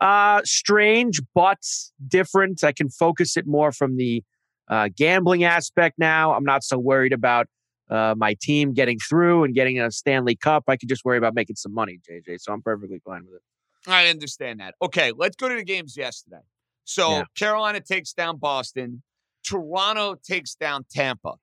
Uh, 0.00 0.42
strange, 0.44 1.20
but 1.34 1.58
different. 2.06 2.62
I 2.62 2.70
can 2.70 2.88
focus 2.88 3.36
it 3.36 3.48
more 3.48 3.72
from 3.72 3.96
the 3.96 4.22
uh, 4.68 4.88
gambling 4.96 5.42
aspect 5.42 5.98
now. 5.98 6.34
I'm 6.34 6.44
not 6.44 6.62
so 6.62 6.78
worried 6.78 7.12
about 7.12 7.48
uh, 7.90 8.14
my 8.16 8.36
team 8.40 8.74
getting 8.74 8.98
through 8.98 9.42
and 9.42 9.56
getting 9.56 9.80
a 9.80 9.90
Stanley 9.90 10.36
Cup. 10.36 10.64
I 10.68 10.76
could 10.76 10.88
just 10.88 11.04
worry 11.04 11.18
about 11.18 11.34
making 11.34 11.56
some 11.56 11.74
money, 11.74 11.98
JJ. 12.08 12.40
So 12.40 12.52
I'm 12.52 12.62
perfectly 12.62 13.00
fine 13.04 13.24
with 13.24 13.36
it. 13.36 13.90
I 13.90 14.08
understand 14.08 14.60
that. 14.60 14.74
Okay, 14.80 15.12
let's 15.16 15.34
go 15.34 15.48
to 15.48 15.54
the 15.56 15.64
games 15.64 15.96
yesterday. 15.96 16.42
So 16.88 17.10
Yeah. 17.10 17.24
Carolina 17.36 17.80
takes 17.80 18.14
down 18.14 18.38
Boston. 18.38 19.02
Toronto 19.44 20.14
takes 20.14 20.54
down 20.54 20.86
Tampa. 20.90 21.34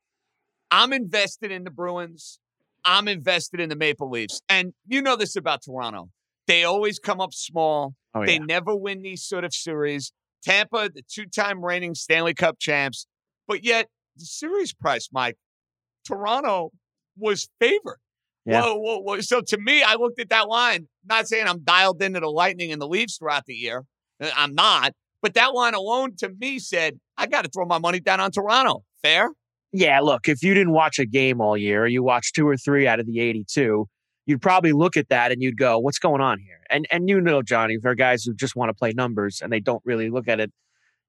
I'm 0.72 0.92
invested 0.92 1.52
in 1.52 1.64
the 1.64 1.70
Bruins. 1.70 2.40
I'm 2.84 3.08
invested 3.08 3.60
in 3.60 3.70
the 3.70 3.76
Maple 3.76 4.10
Leafs. 4.10 4.42
And 4.50 4.74
you 4.88 5.02
know 5.04 5.16
this 5.16 5.36
about 5.36 5.62
Toronto. 5.64 6.10
They 6.48 6.64
always 6.64 6.98
come 6.98 7.22
up 7.22 7.34
small. 7.34 7.94
Oh, 8.16 8.26
they 8.26 8.40
never 8.40 8.76
win 8.76 9.04
these 9.04 9.24
sort 9.24 9.44
of 9.44 9.54
series. 9.54 10.12
Tampa, 10.44 10.90
the 10.94 11.04
two 11.08 11.26
time 11.26 11.64
reigning 11.64 11.94
Stanley 11.94 12.34
Cup 12.34 12.58
champs. 12.60 13.06
But 13.48 13.64
yet, 13.64 13.88
the 14.18 14.26
series 14.26 14.74
price, 14.74 15.10
Mike, 15.12 15.38
Toronto 16.06 16.72
was 17.18 17.50
favored. 17.60 18.00
Yeah. 18.46 18.62
Whoa, 18.62 18.76
whoa, 18.76 19.00
whoa. 19.00 19.22
So 19.22 19.42
to 19.42 19.58
me, 19.60 19.84
I 19.84 19.96
looked 19.96 20.20
at 20.20 20.30
that 20.30 20.48
line, 20.48 20.88
not 21.06 21.28
saying 21.28 21.48
I'm 21.48 21.64
dialed 21.64 22.02
into 22.02 22.20
the 22.20 22.30
Lightning 22.30 22.72
and 22.72 22.82
the 22.82 22.88
Leafs 22.88 23.18
throughout 23.18 23.46
the 23.46 23.56
year. 23.56 23.84
Uh, 24.20 24.32
I'm 24.36 24.54
not. 24.54 24.94
But 25.26 25.34
that 25.34 25.56
line 25.56 25.74
alone 25.74 26.16
to 26.18 26.30
me 26.40 26.60
said, 26.60 27.00
I 27.18 27.26
got 27.26 27.46
to 27.46 27.50
throw 27.50 27.66
my 27.66 27.80
money 27.80 28.00
down 28.00 28.20
on 28.20 28.30
Toronto. 28.30 28.84
Fair? 29.02 29.32
Yeah, 29.72 30.00
look, 30.02 30.30
if 30.30 30.44
you 30.44 30.54
didn't 30.54 30.74
watch 30.74 31.00
a 31.00 31.06
game 31.08 31.42
all 31.42 31.58
year, 31.58 31.88
you 31.88 32.04
watched 32.04 32.36
two 32.36 32.48
or 32.48 32.56
three 32.56 32.88
out 32.88 33.00
of 33.00 33.08
the 33.08 33.20
82, 33.20 33.88
you'd 34.28 34.42
probably 34.44 34.72
look 34.72 34.96
at 34.96 35.10
that 35.10 35.32
and 35.32 35.42
you'd 35.42 35.58
go, 35.58 35.80
what's 35.80 35.98
going 35.98 36.22
on 36.22 36.38
here? 36.38 36.60
And 36.70 36.86
and 36.92 37.10
you 37.10 37.20
know, 37.20 37.42
Johnny, 37.42 37.76
there 37.82 37.94
are 37.94 37.96
guys 37.96 38.24
who 38.24 38.36
just 38.36 38.56
want 38.56 38.70
to 38.70 38.76
play 38.76 38.94
numbers 38.96 39.40
and 39.42 39.52
they 39.52 39.60
don't 39.60 39.82
really 39.84 40.12
look 40.12 40.28
at 40.28 40.40
it. 40.40 40.52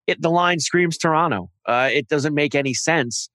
It 0.06 0.22
the 0.22 0.30
line 0.30 0.60
screams 0.60 0.96
Toronto. 0.96 1.50
Uh, 1.66 1.90
it 1.92 2.08
doesn't 2.08 2.32
make 2.32 2.54
any 2.54 2.72
sense 2.72 3.28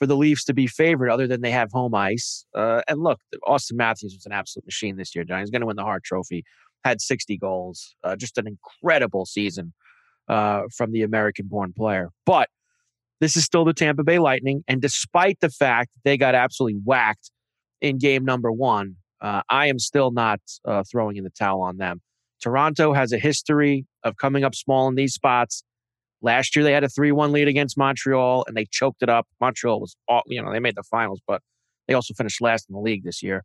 for 0.00 0.06
the 0.08 0.16
Leafs 0.16 0.42
to 0.46 0.52
be 0.52 0.66
favored 0.66 1.10
other 1.10 1.28
than 1.28 1.42
they 1.42 1.52
have 1.52 1.70
home 1.70 1.94
ice. 1.94 2.44
Uh, 2.56 2.82
and 2.88 3.04
look, 3.04 3.20
Auston 3.46 3.74
Matthews 3.74 4.14
was 4.16 4.26
an 4.26 4.32
absolute 4.32 4.66
machine 4.66 4.96
this 4.96 5.14
year, 5.14 5.22
Johnny. 5.22 5.42
He's 5.42 5.50
going 5.50 5.60
to 5.60 5.66
win 5.68 5.76
the 5.76 5.84
Hart 5.84 6.02
Trophy, 6.02 6.42
had 6.84 7.00
60 7.00 7.38
goals, 7.38 7.94
uh, 8.02 8.16
just 8.16 8.36
an 8.36 8.48
incredible 8.48 9.26
season 9.26 9.72
uh, 10.28 10.62
from 10.74 10.92
the 10.92 11.02
American 11.02 11.46
born 11.46 11.72
player. 11.72 12.10
But 12.26 12.48
this 13.20 13.36
is 13.36 13.44
still 13.44 13.64
the 13.64 13.74
Tampa 13.74 14.02
Bay 14.02 14.18
Lightning. 14.18 14.64
And 14.68 14.80
despite 14.80 15.38
the 15.40 15.50
fact 15.50 15.90
they 16.04 16.16
got 16.16 16.34
absolutely 16.34 16.80
whacked 16.84 17.30
in 17.80 17.98
game 17.98 18.24
number 18.24 18.50
one, 18.52 18.96
uh, 19.20 19.42
I 19.48 19.66
am 19.68 19.78
still 19.78 20.10
not 20.10 20.40
uh, 20.66 20.82
throwing 20.90 21.16
in 21.16 21.24
the 21.24 21.30
towel 21.30 21.62
on 21.62 21.78
them. 21.78 22.00
Toronto 22.42 22.92
has 22.92 23.12
a 23.12 23.18
history 23.18 23.86
of 24.02 24.16
coming 24.16 24.44
up 24.44 24.54
small 24.54 24.88
in 24.88 24.96
these 24.96 25.14
spots. 25.14 25.64
Last 26.20 26.54
year, 26.54 26.64
they 26.64 26.72
had 26.72 26.84
a 26.84 26.88
3 26.88 27.12
1 27.12 27.32
lead 27.32 27.48
against 27.48 27.78
Montreal 27.78 28.44
and 28.46 28.56
they 28.56 28.66
choked 28.70 29.02
it 29.02 29.08
up. 29.08 29.26
Montreal 29.40 29.80
was, 29.80 29.96
all, 30.08 30.22
you 30.26 30.42
know, 30.42 30.52
they 30.52 30.60
made 30.60 30.76
the 30.76 30.82
finals, 30.82 31.20
but 31.26 31.40
they 31.86 31.94
also 31.94 32.14
finished 32.14 32.40
last 32.40 32.66
in 32.68 32.74
the 32.74 32.80
league 32.80 33.04
this 33.04 33.22
year. 33.22 33.44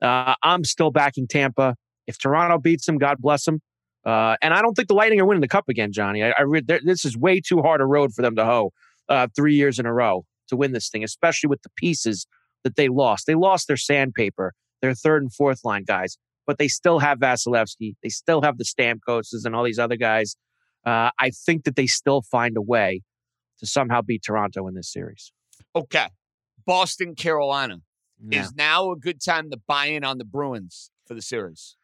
Uh, 0.00 0.34
I'm 0.42 0.64
still 0.64 0.90
backing 0.90 1.28
Tampa. 1.28 1.76
If 2.06 2.18
Toronto 2.18 2.58
beats 2.58 2.86
them, 2.86 2.98
God 2.98 3.18
bless 3.20 3.44
them. 3.44 3.60
Uh, 4.04 4.36
and 4.42 4.52
I 4.52 4.62
don't 4.62 4.74
think 4.74 4.88
the 4.88 4.94
Lightning 4.94 5.20
are 5.20 5.26
winning 5.26 5.40
the 5.40 5.48
cup 5.48 5.68
again, 5.68 5.92
Johnny. 5.92 6.22
I, 6.22 6.32
I 6.36 6.42
read 6.42 6.66
this 6.66 7.04
is 7.04 7.16
way 7.16 7.40
too 7.40 7.62
hard 7.62 7.80
a 7.80 7.84
road 7.84 8.12
for 8.12 8.22
them 8.22 8.34
to 8.36 8.44
hoe 8.44 8.72
uh, 9.08 9.28
three 9.34 9.54
years 9.54 9.78
in 9.78 9.86
a 9.86 9.92
row 9.92 10.24
to 10.48 10.56
win 10.56 10.72
this 10.72 10.88
thing, 10.88 11.04
especially 11.04 11.48
with 11.48 11.62
the 11.62 11.70
pieces 11.76 12.26
that 12.64 12.76
they 12.76 12.88
lost. 12.88 13.26
They 13.26 13.34
lost 13.34 13.68
their 13.68 13.76
sandpaper, 13.76 14.54
their 14.80 14.94
third 14.94 15.22
and 15.22 15.32
fourth 15.32 15.64
line 15.64 15.84
guys, 15.84 16.18
but 16.46 16.58
they 16.58 16.68
still 16.68 16.98
have 16.98 17.18
Vasilevskiy. 17.18 17.94
They 18.02 18.08
still 18.08 18.42
have 18.42 18.58
the 18.58 18.64
Stamkoses 18.64 19.44
and 19.44 19.54
all 19.54 19.64
these 19.64 19.78
other 19.78 19.96
guys. 19.96 20.36
Uh, 20.84 21.10
I 21.18 21.30
think 21.30 21.64
that 21.64 21.76
they 21.76 21.86
still 21.86 22.22
find 22.22 22.56
a 22.56 22.62
way 22.62 23.02
to 23.60 23.66
somehow 23.66 24.02
beat 24.02 24.24
Toronto 24.24 24.66
in 24.66 24.74
this 24.74 24.92
series. 24.92 25.32
Okay. 25.76 26.08
Boston, 26.66 27.14
Carolina. 27.14 27.78
Yeah. 28.24 28.42
Is 28.42 28.54
now 28.54 28.90
a 28.90 28.96
good 28.96 29.20
time 29.22 29.50
to 29.50 29.58
buy 29.66 29.86
in 29.86 30.04
on 30.04 30.18
the 30.18 30.24
Bruins 30.24 30.90
for 31.06 31.14
the 31.14 31.22
series? 31.22 31.76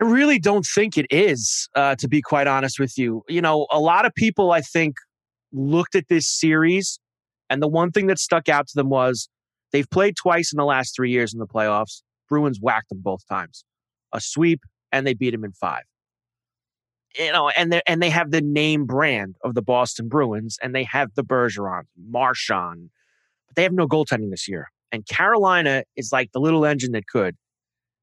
I 0.00 0.04
really 0.04 0.38
don't 0.38 0.64
think 0.64 0.96
it 0.96 1.06
is, 1.10 1.68
uh, 1.74 1.96
to 1.96 2.08
be 2.08 2.22
quite 2.22 2.46
honest 2.46 2.78
with 2.78 2.96
you. 2.96 3.22
You 3.28 3.42
know, 3.42 3.66
a 3.70 3.80
lot 3.80 4.06
of 4.06 4.14
people, 4.14 4.52
I 4.52 4.60
think, 4.60 4.96
looked 5.52 5.96
at 5.96 6.08
this 6.08 6.28
series, 6.28 7.00
and 7.50 7.60
the 7.60 7.68
one 7.68 7.90
thing 7.90 8.06
that 8.06 8.18
stuck 8.18 8.48
out 8.48 8.68
to 8.68 8.72
them 8.76 8.90
was 8.90 9.28
they've 9.72 9.88
played 9.90 10.16
twice 10.16 10.52
in 10.52 10.56
the 10.56 10.64
last 10.64 10.94
three 10.94 11.10
years 11.10 11.32
in 11.32 11.40
the 11.40 11.46
playoffs. 11.46 12.02
Bruins 12.28 12.58
whacked 12.60 12.90
them 12.90 13.00
both 13.02 13.26
times, 13.28 13.64
a 14.12 14.20
sweep, 14.20 14.60
and 14.92 15.06
they 15.06 15.14
beat 15.14 15.30
them 15.30 15.44
in 15.44 15.52
five. 15.52 15.82
You 17.18 17.32
know, 17.32 17.48
and 17.48 17.72
they 17.72 17.82
and 17.86 18.02
they 18.02 18.10
have 18.10 18.30
the 18.30 18.42
name 18.42 18.84
brand 18.84 19.36
of 19.42 19.54
the 19.54 19.62
Boston 19.62 20.08
Bruins, 20.08 20.58
and 20.62 20.74
they 20.74 20.84
have 20.84 21.14
the 21.16 21.24
Bergeron, 21.24 21.84
Marchand, 22.08 22.90
but 23.48 23.56
they 23.56 23.62
have 23.62 23.72
no 23.72 23.88
goaltending 23.88 24.30
this 24.30 24.46
year. 24.46 24.68
And 24.92 25.06
Carolina 25.06 25.84
is 25.96 26.12
like 26.12 26.30
the 26.32 26.40
little 26.40 26.64
engine 26.64 26.92
that 26.92 27.06
could. 27.06 27.36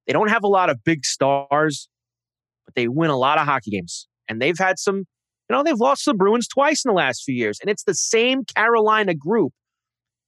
They 0.07 0.13
don't 0.13 0.29
have 0.29 0.43
a 0.43 0.47
lot 0.47 0.69
of 0.69 0.83
big 0.83 1.05
stars, 1.05 1.89
but 2.65 2.75
they 2.75 2.87
win 2.87 3.09
a 3.09 3.17
lot 3.17 3.37
of 3.37 3.45
hockey 3.45 3.71
games. 3.71 4.07
And 4.27 4.41
they've 4.41 4.57
had 4.57 4.79
some, 4.79 4.97
you 4.97 5.55
know, 5.55 5.63
they've 5.63 5.79
lost 5.79 6.03
to 6.05 6.11
the 6.11 6.15
Bruins 6.15 6.47
twice 6.47 6.83
in 6.85 6.89
the 6.89 6.95
last 6.95 7.23
few 7.23 7.35
years. 7.35 7.59
And 7.59 7.69
it's 7.69 7.83
the 7.83 7.93
same 7.93 8.43
Carolina 8.43 9.13
group. 9.13 9.53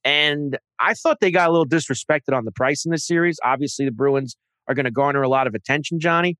And 0.04 0.58
I 0.80 0.94
thought 0.94 1.18
they 1.20 1.30
got 1.30 1.48
a 1.48 1.52
little 1.52 1.66
disrespected 1.66 2.34
on 2.34 2.44
the 2.44 2.52
price 2.52 2.84
in 2.84 2.92
this 2.92 3.06
series. 3.06 3.38
Obviously, 3.44 3.84
the 3.84 3.92
Bruins 3.92 4.36
are 4.68 4.74
going 4.74 4.84
to 4.84 4.90
garner 4.90 5.22
a 5.22 5.28
lot 5.28 5.46
of 5.46 5.54
attention, 5.54 5.98
Johnny. 5.98 6.36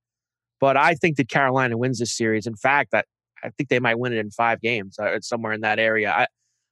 But 0.60 0.76
I 0.76 0.94
think 0.94 1.16
that 1.16 1.28
Carolina 1.28 1.76
wins 1.76 1.98
this 1.98 2.16
series. 2.16 2.46
In 2.46 2.56
fact, 2.56 2.94
I, 2.94 3.02
I 3.42 3.50
think 3.50 3.68
they 3.68 3.80
might 3.80 3.98
win 3.98 4.12
it 4.12 4.18
in 4.18 4.30
five 4.30 4.60
games, 4.60 4.98
uh, 4.98 5.18
somewhere 5.20 5.52
in 5.52 5.60
that 5.62 5.78
area. 5.78 6.10
I, 6.10 6.26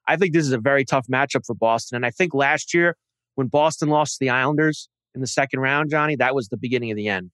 I 0.09 0.17
think 0.17 0.33
this 0.33 0.47
is 0.47 0.53
a 0.53 0.59
very 0.59 0.85
tough 0.85 1.07
matchup 1.09 1.45
for 1.47 1.55
Boston. 1.55 1.97
And 1.97 2.07
I 2.07 2.11
think 2.11 2.35
last 2.35 2.75
year, 2.75 2.97
when 3.35 3.49
Boston 3.49 3.89
lost 3.89 4.15
to 4.15 4.25
the 4.25 4.31
Islanders 4.31 4.89
in 5.17 5.21
the 5.21 5.27
second 5.27 5.61
round, 5.61 5.91
Johnny, 5.91 6.15
that 6.17 6.35
was 6.35 6.49
the 6.49 6.57
beginning 6.57 6.91
of 6.93 6.97
the 6.97 7.09
end 7.09 7.31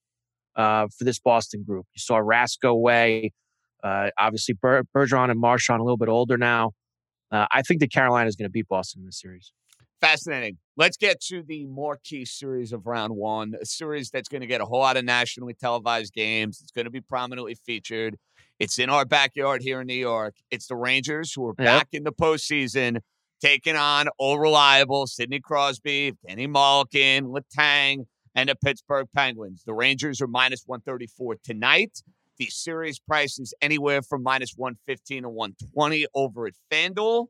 uh, 0.55 0.87
for 0.97 1.03
this 1.03 1.19
Boston 1.19 1.63
group. 1.63 1.85
You 1.93 1.99
saw 1.99 2.15
Rask 2.17 2.59
go 2.61 2.69
away. 2.71 3.31
Uh, 3.83 4.09
obviously, 4.17 4.55
Ber- 4.59 4.83
Bergeron 4.95 5.29
and 5.29 5.39
Marchand 5.39 5.81
a 5.81 5.83
little 5.83 5.97
bit 5.97 6.07
older 6.09 6.37
now. 6.37 6.71
Uh, 7.31 7.45
I 7.51 7.61
think 7.61 7.81
that 7.81 7.91
Carolina 7.91 8.27
is 8.29 8.35
going 8.35 8.47
to 8.47 8.51
beat 8.51 8.67
Boston 8.67 9.01
in 9.01 9.05
this 9.07 9.19
series. 9.19 9.51
Fascinating. 9.99 10.57
Let's 10.77 10.97
get 10.97 11.21
to 11.27 11.43
the 11.43 11.65
marquee 11.65 12.25
series 12.25 12.73
of 12.73 12.87
round 12.87 13.15
one, 13.15 13.53
a 13.61 13.65
series 13.65 14.09
that's 14.09 14.27
going 14.27 14.41
to 14.41 14.47
get 14.47 14.59
a 14.61 14.65
whole 14.65 14.79
lot 14.79 14.97
of 14.97 15.05
nationally 15.05 15.53
televised 15.53 16.13
games. 16.13 16.59
It's 16.61 16.71
going 16.71 16.85
to 16.85 16.91
be 16.91 17.01
prominently 17.01 17.55
featured. 17.55 18.17
It's 18.59 18.79
in 18.79 18.89
our 18.89 19.05
backyard 19.05 19.61
here 19.61 19.81
in 19.81 19.87
New 19.87 19.93
York. 19.93 20.35
It's 20.51 20.67
the 20.67 20.75
Rangers 20.75 21.33
who 21.33 21.47
are 21.47 21.55
Yep. 21.57 21.65
back 21.65 21.87
in 21.93 22.03
the 22.03 22.11
postseason, 22.11 22.99
taking 23.43 23.75
on 23.75 24.07
all 24.17 24.39
reliable 24.39 25.05
Sidney 25.05 25.41
Crosby, 25.41 26.13
Geno 26.27 26.47
Malkin, 26.47 27.25
Letang, 27.25 28.05
and 28.35 28.47
the 28.47 28.55
Pittsburgh 28.55 29.07
Penguins. 29.13 29.63
The 29.65 29.73
Rangers 29.73 30.21
are 30.21 30.27
minus 30.27 30.63
134 30.65 31.35
tonight. 31.43 32.01
The 32.37 32.45
series 32.45 32.99
price 32.99 33.37
is 33.39 33.53
anywhere 33.61 34.01
from 34.01 34.23
minus 34.23 34.53
115 34.55 35.23
to 35.23 35.29
120 35.29 36.05
over 36.15 36.47
at 36.47 36.53
FanDuel. 36.71 37.27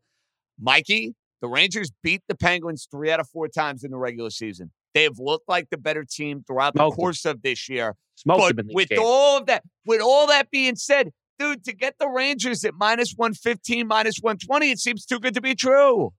Mikey, 0.60 1.16
the 1.42 1.48
Rangers 1.48 1.92
beat 2.04 2.22
the 2.28 2.36
Penguins 2.36 2.88
three 2.92 3.10
out 3.10 3.20
of 3.20 3.28
four 3.28 3.48
times 3.48 3.84
in 3.84 3.90
the 3.90 3.98
regular 3.98 4.30
season. 4.30 4.72
They 4.94 5.04
have 5.04 5.18
looked 5.18 5.50
like 5.50 5.72
the 5.72 5.78
better 5.78 6.06
team 6.06 6.44
throughout 6.46 6.76
the 6.76 6.80
Smoked 6.82 6.94
'em. 6.94 6.98
course 6.98 7.26
of 7.26 7.42
this 7.42 7.68
year. 7.68 7.96
Smoked 8.16 8.40
but 8.40 8.56
them 8.58 8.68
with 8.72 8.90
games. 8.90 9.02
all 9.04 9.38
of 9.40 9.48
that, 9.48 9.64
with 9.88 10.00
all 10.00 10.28
that 10.28 10.52
being 10.52 10.76
said, 10.76 11.12
dude, 11.40 11.64
to 11.66 11.74
get 11.74 11.96
the 12.00 12.08
Rangers 12.08 12.64
at 12.64 12.74
minus 12.76 13.14
115, 13.16 13.88
minus 13.88 14.18
120, 14.22 14.72
it 14.72 14.80
seems 14.80 15.06
too 15.06 15.20
good 15.20 15.34
to 15.34 15.42
be 15.42 15.56
true. 15.56 16.14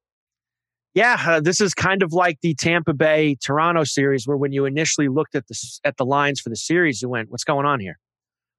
Yeah, 0.94 1.20
uh, 1.27 1.40
this 1.40 1.61
is 1.61 1.74
kind 1.74 2.03
of 2.03 2.12
like 2.12 2.38
the 2.40 2.55
Tampa 2.55 2.94
Bay 2.94 3.37
Toronto 3.44 3.83
series, 3.83 4.27
where 4.27 4.37
when 4.37 4.53
you 4.53 4.64
initially 4.64 5.09
looked 5.09 5.35
at 5.35 5.48
the 5.48 5.57
at 5.83 5.96
the 5.96 6.05
lines 6.05 6.40
for 6.40 6.50
the 6.50 6.57
series, 6.57 7.03
you 7.03 7.09
went, 7.09 7.31
"What's 7.31 7.42
going 7.42 7.66
on 7.66 7.81
here? 7.81 7.98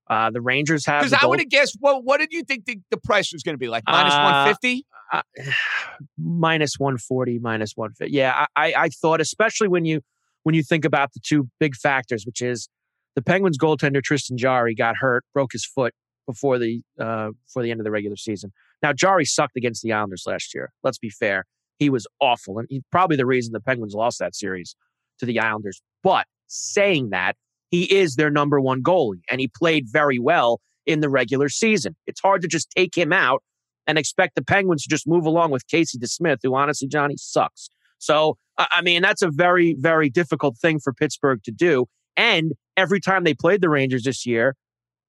Uh, 0.10 0.30
the 0.32 0.41
Rangers 0.41 0.86
have 0.86 1.04
Because 1.04 1.18
I 1.22 1.26
would 1.26 1.39
have 1.39 1.50
guessed. 1.50 1.78
What 1.80 2.04
What 2.04 2.20
did 2.20 2.34
you 2.34 2.44
think 2.44 2.65
the, 2.65 2.78
the 2.91 2.98
price 2.98 3.32
was 3.32 3.41
going 3.41 3.54
to 3.54 3.58
be? 3.58 3.70
Like 3.70 3.84
minus 3.88 4.13
Uh, 4.13 4.24
one 4.24 4.54
fifty? 4.54 4.86
uh, 5.13 5.22
minus 6.18 6.78
140 6.80 7.39
minus 7.39 7.74
150 7.76 8.13
yeah 8.15 8.46
I, 8.56 8.68
I 8.68 8.84
i 8.86 8.89
thought 8.89 9.22
especially 9.22 9.68
when 9.68 9.86
you 9.86 10.02
when 10.44 10.56
you 10.56 10.63
think 10.63 10.86
about 10.86 11.13
the 11.13 11.20
two 11.24 11.48
big 11.60 11.76
factors 11.76 12.26
which 12.26 12.41
is 12.41 12.70
the 13.15 13.22
penguins 13.22 13.58
goaltender 13.58 14.02
tristan 14.02 14.38
jarry 14.38 14.76
got 14.76 14.98
hurt 14.98 15.24
broke 15.34 15.52
his 15.54 15.65
foot 15.65 15.94
before 16.25 16.57
the 16.57 16.81
uh 16.99 17.29
the 17.55 17.71
end 17.71 17.79
of 17.79 17.83
the 17.83 17.91
regular 17.91 18.15
season 18.15 18.51
now 18.81 18.91
jarry 18.93 19.25
sucked 19.25 19.55
against 19.55 19.81
the 19.81 19.91
islanders 19.91 20.23
last 20.25 20.53
year 20.53 20.71
let's 20.83 20.97
be 20.97 21.09
fair 21.09 21.45
he 21.77 21.89
was 21.89 22.07
awful 22.19 22.59
and 22.59 22.67
he's 22.69 22.83
probably 22.91 23.17
the 23.17 23.25
reason 23.25 23.53
the 23.53 23.59
penguins 23.59 23.93
lost 23.93 24.19
that 24.19 24.35
series 24.35 24.75
to 25.19 25.25
the 25.25 25.39
islanders 25.39 25.81
but 26.03 26.25
saying 26.47 27.09
that 27.09 27.35
he 27.71 27.83
is 27.93 28.15
their 28.15 28.29
number 28.29 28.59
one 28.59 28.83
goalie 28.83 29.21
and 29.29 29.39
he 29.41 29.47
played 29.47 29.85
very 29.88 30.19
well 30.19 30.59
in 30.85 30.99
the 30.99 31.09
regular 31.09 31.49
season 31.49 31.95
it's 32.07 32.21
hard 32.21 32.41
to 32.41 32.47
just 32.47 32.69
take 32.71 32.95
him 32.95 33.11
out 33.11 33.41
and 33.88 33.97
expect 33.97 34.35
the 34.35 34.43
Penguins 34.43 34.83
to 34.83 34.89
just 34.89 35.07
move 35.07 35.25
along 35.25 35.51
with 35.51 35.67
Casey 35.67 35.97
DeSmith, 35.97 36.39
who 36.43 36.55
honestly, 36.55 36.88
Johnny, 36.88 37.15
sucks. 37.17 37.69
So, 37.97 38.38
I 38.57 38.81
mean, 38.81 39.01
that's 39.01 39.21
a 39.21 39.29
very, 39.31 39.75
very 39.79 40.09
difficult 40.09 40.57
thing 40.57 40.79
for 40.79 40.93
Pittsburgh 40.93 41.41
to 41.43 41.51
do. 41.51 41.85
And 42.17 42.53
every 42.77 42.99
time 42.99 43.23
they 43.23 43.33
played 43.33 43.61
the 43.61 43.69
Rangers 43.69 44.03
this 44.03 44.25
year, 44.25 44.55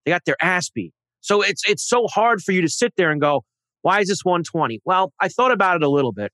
they 0.05 0.13
got 0.13 0.25
their 0.25 0.37
ass 0.43 0.71
beat. 0.71 0.93
So 1.27 1.43
it's 1.43 1.63
it's 1.69 1.83
so 1.87 2.07
hard 2.07 2.41
for 2.41 2.53
you 2.53 2.63
to 2.63 2.69
sit 2.69 2.93
there 2.97 3.11
and 3.11 3.21
go, 3.21 3.43
why 3.83 3.99
is 4.01 4.07
this 4.07 4.25
120? 4.25 4.81
Well, 4.85 5.13
I 5.21 5.27
thought 5.29 5.51
about 5.51 5.75
it 5.75 5.83
a 5.83 5.89
little 5.89 6.13
bit. 6.13 6.31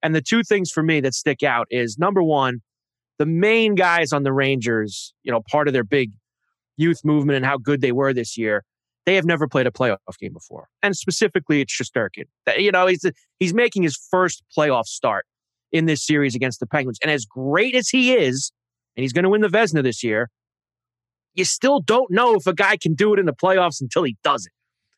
And 0.00 0.14
the 0.14 0.22
two 0.22 0.44
things 0.44 0.70
for 0.70 0.80
me 0.80 1.00
that 1.00 1.12
stick 1.14 1.42
out 1.42 1.66
is 1.70 1.98
number 1.98 2.22
one, 2.22 2.60
the 3.18 3.26
main 3.26 3.74
guys 3.74 4.12
on 4.12 4.22
the 4.22 4.32
Rangers, 4.32 5.12
you 5.24 5.32
know, 5.32 5.42
part 5.50 5.66
of 5.66 5.74
their 5.74 5.82
big 5.82 6.12
youth 6.76 7.00
movement 7.04 7.36
and 7.38 7.44
how 7.44 7.58
good 7.58 7.80
they 7.80 7.90
were 7.90 8.12
this 8.14 8.38
year, 8.38 8.62
they 9.06 9.16
have 9.16 9.24
never 9.24 9.48
played 9.48 9.66
a 9.66 9.72
playoff 9.72 9.98
game 10.20 10.32
before. 10.32 10.68
And 10.84 10.96
specifically, 10.96 11.60
it's 11.60 11.76
Shesterkin. 11.76 12.26
That- 12.46 12.60
You 12.60 12.70
know, 12.70 12.86
he's 12.86 13.04
he's 13.40 13.52
making 13.52 13.82
his 13.82 13.98
first 14.08 14.44
playoff 14.56 14.84
start 14.84 15.26
in 15.72 15.86
this 15.86 16.06
series 16.06 16.36
against 16.36 16.60
the 16.60 16.66
Penguins. 16.68 17.00
And 17.02 17.10
as 17.10 17.24
great 17.24 17.74
as 17.74 17.88
he 17.88 18.14
is, 18.14 18.52
and 18.96 19.02
he's 19.02 19.12
going 19.12 19.24
to 19.24 19.30
win 19.30 19.40
the 19.40 19.48
Vezina 19.48 19.82
this 19.82 20.04
year, 20.04 20.30
you 21.38 21.44
still 21.44 21.80
don't 21.80 22.10
know 22.10 22.34
if 22.34 22.46
a 22.46 22.52
guy 22.52 22.76
can 22.76 22.94
do 22.94 23.14
it 23.14 23.20
in 23.20 23.26
the 23.26 23.32
playoffs 23.32 23.80
until 23.80 24.02
he 24.02 24.16
does 24.24 24.44
it. 24.44 24.52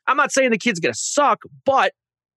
I'm 0.07 0.17
not 0.17 0.33
saying 0.33 0.51
the 0.51 0.59
kid's 0.59 0.81
going 0.81 0.93
to 0.93 0.99
suck, 0.99 1.43
but 1.65 1.93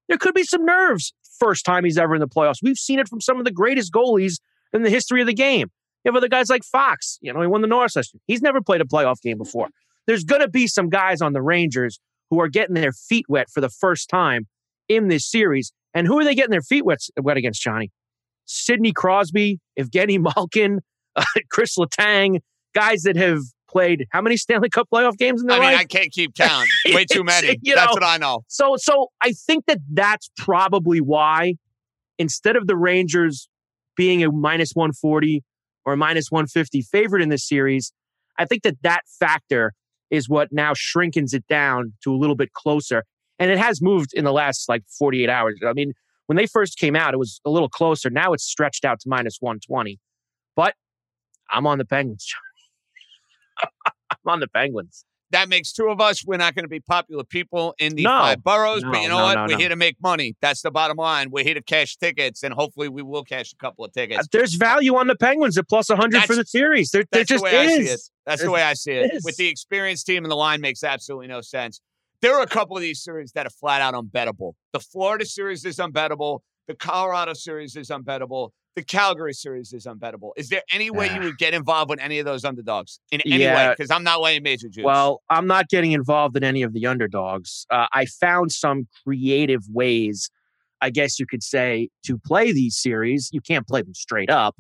there 0.10 0.18
could 0.18 0.34
be 0.36 0.44
some 0.44 0.66
nerves 0.66 1.14
first 1.40 1.66
time 1.66 1.86
he's 1.86 1.98
ever 1.98 2.14
in 2.14 2.20
the 2.20 2.28
playoffs. 2.28 2.58
We've 2.62 2.78
seen 2.78 3.00
it 3.00 3.08
from 3.08 3.22
some 3.22 3.40
of 3.40 3.46
the 3.46 3.52
greatest 3.52 3.92
goalies 3.92 4.40
in 4.74 4.84
the 4.84 4.90
history 4.90 5.22
of 5.22 5.28
the 5.28 5.34
game. 5.34 5.72
You 6.04 6.12
have 6.12 6.18
other 6.18 6.28
guys 6.28 6.50
like 6.50 6.64
Fox. 6.64 7.18
You 7.22 7.34
know, 7.34 7.42
he 7.42 7.48
won 7.48 7.62
the 7.62 7.68
Norris 7.68 7.96
last 7.96 8.14
year. 8.14 8.20
He's 8.28 8.42
never 8.42 8.62
played 8.62 8.82
a 8.82 8.86
playoff 8.86 9.22
game 9.22 9.38
before. 9.38 9.70
There's 10.06 10.26
going 10.26 10.42
to 10.42 10.50
be 10.50 10.68
some 10.68 10.90
guys 10.90 11.22
on 11.22 11.32
the 11.32 11.42
Rangers 11.42 12.00
who 12.30 12.42
are 12.42 12.50
getting 12.50 12.76
their 12.76 12.92
feet 12.92 13.26
wet 13.30 13.50
for 13.50 13.62
the 13.62 13.70
first 13.70 14.10
time 14.10 14.48
in 14.90 15.08
this 15.08 15.26
series. 15.26 15.72
And 15.94 16.08
who 16.08 16.20
are 16.20 16.26
they 16.26 16.36
getting 16.36 16.52
their 16.52 16.62
feet 16.62 16.86
wet, 16.86 17.00
wet 17.22 17.38
against, 17.38 17.62
Johnny? 17.62 17.90
Sidney 18.46 18.92
Crosby, 18.92 19.60
Evgeny 19.80 20.20
Malkin, 20.20 20.82
uh, 21.16 21.24
Chris 21.50 21.78
Letang, 21.78 22.40
guys 22.74 23.04
that 23.04 23.16
have 23.16 23.40
played 23.74 24.08
how 24.12 24.22
many 24.22 24.38
Stanley 24.38 24.70
Cup 24.70 24.88
playoff 24.94 25.18
games 25.18 25.42
in 25.42 25.48
their 25.48 25.58
I 25.58 25.60
mean, 25.60 25.72
life? 25.72 25.82
I 25.82 25.84
can't 25.86 26.12
keep 26.12 26.36
count. 26.36 26.70
Way 26.94 27.06
too 27.12 27.24
many. 27.24 27.60
You 27.64 27.76
That's 27.76 27.88
know, 27.88 27.94
what 27.94 28.04
I 28.04 28.18
know. 28.18 28.44
So, 28.48 28.76
so 28.78 29.08
I 29.22 29.32
think 29.32 29.66
that 29.66 29.80
that's 29.92 30.30
probably 30.38 31.02
why, 31.02 31.56
instead 32.18 32.56
of 32.56 32.68
the 32.68 32.76
Rangers 32.76 33.50
being 33.96 34.24
a 34.24 34.32
minus 34.32 34.72
140 34.74 35.44
or 35.86 35.94
a 35.94 35.98
minus 35.98 36.30
150 36.30 36.82
favorite 36.84 37.22
in 37.22 37.30
this 37.30 37.48
series, 37.48 37.92
I 38.38 38.46
think 38.46 38.64
that 38.64 38.76
that 38.84 39.02
factor 39.20 39.74
is 40.10 40.30
what 40.30 40.50
now 40.52 40.74
shrinkens 40.74 41.34
it 41.34 41.46
down 41.48 41.94
to 42.04 42.14
a 42.14 42.18
little 42.18 42.36
bit 42.36 42.54
closer. 42.54 43.04
And 43.40 43.50
it 43.50 43.58
has 43.58 43.82
moved 43.82 44.14
in 44.14 44.24
the 44.24 44.34
last 44.34 44.70
like 44.70 44.84
48 45.00 45.30
hours. 45.30 45.60
I 45.66 45.74
mean, 45.74 45.94
when 46.28 46.38
they 46.38 46.46
first 46.46 46.78
came 46.78 46.96
out, 46.96 47.14
it 47.14 47.18
was 47.18 47.42
a 47.46 47.50
little 47.50 47.70
closer. 47.70 48.10
Now 48.10 48.34
it's 48.34 48.44
stretched 48.44 48.86
out 48.86 49.00
to 49.02 49.10
minus 49.10 49.38
120. 49.40 50.00
But 50.56 50.76
I'm 51.50 51.66
on 51.66 51.78
the 51.78 51.86
Penguins. 51.86 52.28
I'm 53.62 54.34
on 54.34 54.40
the 54.40 54.48
Penguins. 54.48 55.06
That 55.32 55.50
makes 55.50 55.74
two 55.74 55.88
of 55.90 56.00
us. 56.00 56.24
We're 56.24 56.38
not 56.38 56.54
going 56.54 56.64
to 56.64 56.70
be 56.70 56.80
popular 56.80 57.24
people 57.24 57.74
in 57.80 57.96
the 57.96 58.04
No. 58.04 58.10
five 58.12 58.44
boroughs, 58.44 58.84
but 58.84 59.02
you 59.02 59.08
know 59.10 59.18
no, 59.18 59.24
what? 59.24 59.34
no, 59.36 59.42
We're 59.46 59.48
no. 59.54 59.58
here 59.58 59.70
to 59.70 59.76
make 59.76 59.98
money. 60.00 60.36
That's 60.42 60.62
the 60.62 60.70
bottom 60.70 60.96
line. 60.98 61.32
We're 61.32 61.44
here 61.44 61.56
to 61.56 61.62
cash 61.64 61.98
tickets, 61.98 62.44
and 62.44 62.54
hopefully, 62.54 62.88
we 62.88 63.02
will 63.02 63.24
cash 63.24 63.52
a 63.52 63.56
couple 63.56 63.84
of 63.84 63.92
tickets. 63.94 64.20
Uh, 64.20 64.24
There's 64.32 64.54
value 64.54 64.96
on 64.96 65.08
the 65.08 65.16
Penguins 65.16 65.58
at 65.58 65.68
plus 65.68 65.90
100 65.90 66.24
for 66.26 66.36
the 66.36 66.46
series. 66.46 66.92
There, 66.92 67.04
there 67.12 67.22
That's 67.24 67.30
the 67.30 67.34
just 67.34 67.44
way 67.44 67.58
I 67.58 67.66
see 67.68 67.74
it. 67.74 67.80
is. 67.86 68.12
That's 68.28 68.42
the 68.44 68.52
way 68.52 68.62
I 68.62 68.74
see 68.74 68.92
it. 68.92 69.12
is. 69.16 69.24
With 69.26 69.38
the 69.38 69.48
experienced 69.48 70.06
team 70.06 70.24
and 70.24 70.30
the 70.32 70.36
line 70.36 70.62
makes 70.62 70.84
absolutely 70.84 71.28
no 71.28 71.42
sense. 71.42 71.82
There 72.22 72.36
are 72.36 72.44
a 72.44 72.48
couple 72.48 72.78
of 72.78 72.82
these 72.84 73.04
series 73.04 73.32
that 73.32 73.48
are 73.48 73.50
flat 73.50 73.82
out 73.82 73.96
unbettable. 73.96 74.54
The 74.72 74.80
Florida 74.80 75.26
series 75.26 75.66
is 75.66 75.78
unbettable. 75.78 76.42
The 76.68 76.76
Colorado 76.76 77.34
series 77.34 77.76
is 77.76 77.90
unbettable. 77.90 78.52
The 78.76 78.84
Calgary 78.84 79.34
series 79.34 79.72
is 79.72 79.86
unbettable. 79.86 80.32
Is 80.36 80.50
there 80.50 80.64
any 80.72 80.90
way 80.90 81.14
you 81.14 81.22
would 81.22 81.38
get 81.38 81.54
involved 81.54 81.92
with 81.92 82.00
any 82.00 82.18
of 82.18 82.26
those 82.26 82.44
underdogs 82.44 83.00
in 83.12 83.22
any 83.26 83.46
way? 83.46 83.74
Because 83.78 83.92
I'm 83.92 84.04
not 84.04 84.20
laying 84.20 84.42
major 84.42 84.68
juice. 84.68 84.84
Well, 84.84 85.22
I'm 85.30 85.46
not 85.46 85.70
getting 85.70 85.92
involved 85.92 86.36
in 86.36 86.44
any 86.44 86.64
of 86.64 86.74
the 86.74 86.88
underdogs. 86.88 87.68
Uh, 87.70 87.86
I 87.94 88.06
found 88.06 88.52
some 88.52 88.88
creative 89.06 89.62
ways, 89.70 90.32
I 90.82 90.90
guess 90.90 91.20
you 91.20 91.28
could 91.28 91.44
say, 91.44 91.90
to 92.06 92.18
play 92.18 92.52
these 92.52 92.76
series. 92.76 93.30
You 93.32 93.42
can't 93.42 93.68
play 93.68 93.84
them 93.84 93.94
straight 93.94 94.32
up. 94.32 94.56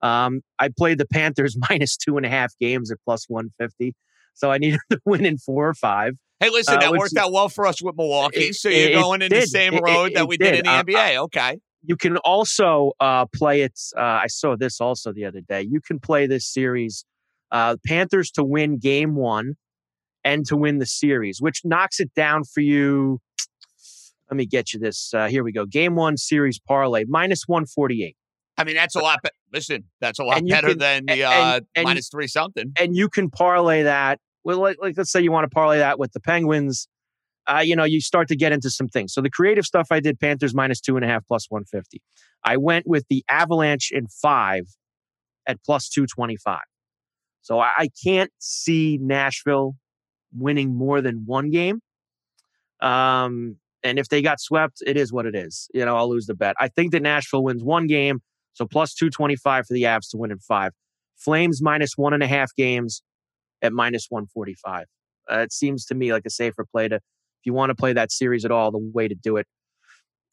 Um, 0.00 0.40
I 0.58 0.70
played 0.74 0.96
the 0.96 1.06
Panthers 1.06 1.54
minus 1.68 1.96
two 1.98 2.16
and 2.16 2.24
a 2.24 2.30
half 2.30 2.54
games 2.58 2.90
at 2.90 2.96
plus 3.04 3.26
150. 3.28 3.94
So 4.32 4.50
I 4.50 4.56
needed 4.56 4.80
to 4.90 4.98
win 5.04 5.26
in 5.26 5.36
four 5.36 5.68
or 5.68 5.74
five. 5.74 6.14
hey, 6.40 6.48
listen, 6.48 6.76
uh, 6.76 6.80
that 6.80 6.92
worked 6.92 7.16
out 7.18 7.32
well 7.32 7.50
for 7.50 7.66
us 7.66 7.82
with 7.82 7.96
Milwaukee. 7.96 8.44
It- 8.48 8.54
so 8.54 8.70
you're 8.70 8.90
it 8.90 8.92
going 8.94 9.20
in 9.20 9.30
the 9.30 9.42
same 9.42 9.74
road 9.76 10.12
it- 10.12 10.14
that 10.14 10.26
we 10.26 10.38
did, 10.38 10.52
did. 10.52 10.58
in 10.60 10.64
the 10.64 10.70
Uh, 10.70 10.82
NBA. 10.84 11.16
okay. 11.24 11.58
You 11.84 11.96
can 11.96 12.16
also 12.18 12.92
uh, 13.00 13.26
play 13.34 13.62
it. 13.62 13.78
Uh, 13.96 14.00
I 14.00 14.26
saw 14.26 14.56
this 14.56 14.80
also 14.80 15.12
the 15.12 15.24
other 15.24 15.40
day. 15.40 15.62
You 15.62 15.80
can 15.80 16.00
play 16.00 16.26
this 16.26 16.46
series, 16.46 17.04
uh, 17.52 17.76
Panthers 17.86 18.30
to 18.32 18.44
win 18.44 18.78
game 18.78 19.14
one 19.14 19.54
and 20.24 20.44
to 20.46 20.56
win 20.56 20.78
the 20.78 20.86
series, 20.86 21.40
which 21.40 21.62
knocks 21.64 22.00
it 22.00 22.12
down 22.14 22.42
for 22.44 22.60
you. 22.60 23.20
Let 24.30 24.36
me 24.36 24.44
get 24.44 24.72
you 24.74 24.80
this. 24.80 25.12
Uh, 25.14 25.28
here 25.28 25.42
we 25.42 25.52
go. 25.52 25.64
Game 25.64 25.94
one 25.94 26.16
series 26.16 26.58
parlay 26.58 27.04
minus 27.08 27.44
148. 27.46 28.16
I 28.58 28.64
mean, 28.64 28.74
that's 28.74 28.96
a 28.96 28.98
lot. 29.00 29.22
Be- 29.22 29.30
listen, 29.52 29.84
that's 30.00 30.18
a 30.18 30.24
lot 30.24 30.42
better 30.46 30.68
can- 30.68 30.78
than 30.78 31.06
the 31.06 31.12
and- 31.12 31.22
uh, 31.22 31.60
and- 31.76 31.84
minus 31.84 32.08
three 32.10 32.26
something. 32.26 32.72
And 32.78 32.94
you 32.96 33.08
can 33.08 33.30
parlay 33.30 33.84
that. 33.84 34.18
Well, 34.44 34.58
like, 34.58 34.76
like 34.80 34.96
let's 34.96 35.12
say 35.12 35.20
you 35.20 35.32
want 35.32 35.44
to 35.44 35.54
parlay 35.54 35.78
that 35.78 35.98
with 35.98 36.12
the 36.12 36.20
Penguins. 36.20 36.88
Uh, 37.48 37.60
you 37.60 37.74
know, 37.74 37.84
you 37.84 38.00
start 38.00 38.28
to 38.28 38.36
get 38.36 38.52
into 38.52 38.68
some 38.68 38.88
things. 38.88 39.12
So 39.12 39.22
the 39.22 39.30
creative 39.30 39.64
stuff 39.64 39.88
I 39.90 40.00
did 40.00 40.20
Panthers 40.20 40.54
minus 40.54 40.80
two 40.80 40.96
and 40.96 41.04
a 41.04 41.08
half 41.08 41.26
plus 41.26 41.46
150. 41.50 42.02
I 42.44 42.56
went 42.58 42.86
with 42.86 43.06
the 43.08 43.24
Avalanche 43.28 43.90
in 43.90 44.06
five 44.06 44.64
at 45.46 45.58
plus 45.64 45.88
225. 45.88 46.60
So 47.40 47.58
I, 47.58 47.88
can't 48.04 48.30
see 48.38 48.98
Nashville 49.00 49.74
winning 50.36 50.76
more 50.76 51.00
than 51.00 51.22
one 51.24 51.50
game. 51.50 51.80
Um, 52.82 53.56
and 53.82 53.98
if 53.98 54.10
they 54.10 54.20
got 54.20 54.38
swept, 54.38 54.82
it 54.86 54.98
is 54.98 55.12
what 55.12 55.24
it 55.24 55.34
is. 55.34 55.68
You 55.72 55.84
know, 55.86 55.96
I'll 55.96 56.10
lose 56.10 56.26
the 56.26 56.34
bet. 56.34 56.54
I 56.60 56.68
think 56.68 56.92
that 56.92 57.00
Nashville 57.00 57.42
wins 57.42 57.64
one 57.64 57.86
game. 57.86 58.20
So 58.52 58.66
plus 58.66 58.92
225 58.92 59.66
for 59.66 59.72
the 59.72 59.84
Avs 59.84 60.10
to 60.10 60.18
win 60.18 60.30
in 60.30 60.38
five. 60.40 60.72
Flames 61.16 61.62
minus 61.62 61.96
one 61.96 62.12
and 62.12 62.22
a 62.22 62.26
half 62.26 62.54
games 62.54 63.02
at 63.62 63.72
minus 63.72 64.06
145. 64.10 64.84
Uh, 65.30 65.38
it 65.38 65.52
seems 65.52 65.86
to 65.86 65.94
me 65.94 66.12
like 66.12 66.26
a 66.26 66.30
safer 66.30 66.64
play 66.70 66.88
to, 66.88 67.00
if 67.40 67.46
you 67.46 67.52
want 67.52 67.70
to 67.70 67.74
play 67.74 67.92
that 67.92 68.12
series 68.12 68.44
at 68.44 68.50
all, 68.50 68.70
the 68.70 68.78
way 68.78 69.08
to 69.08 69.14
do 69.14 69.36
it 69.36 69.46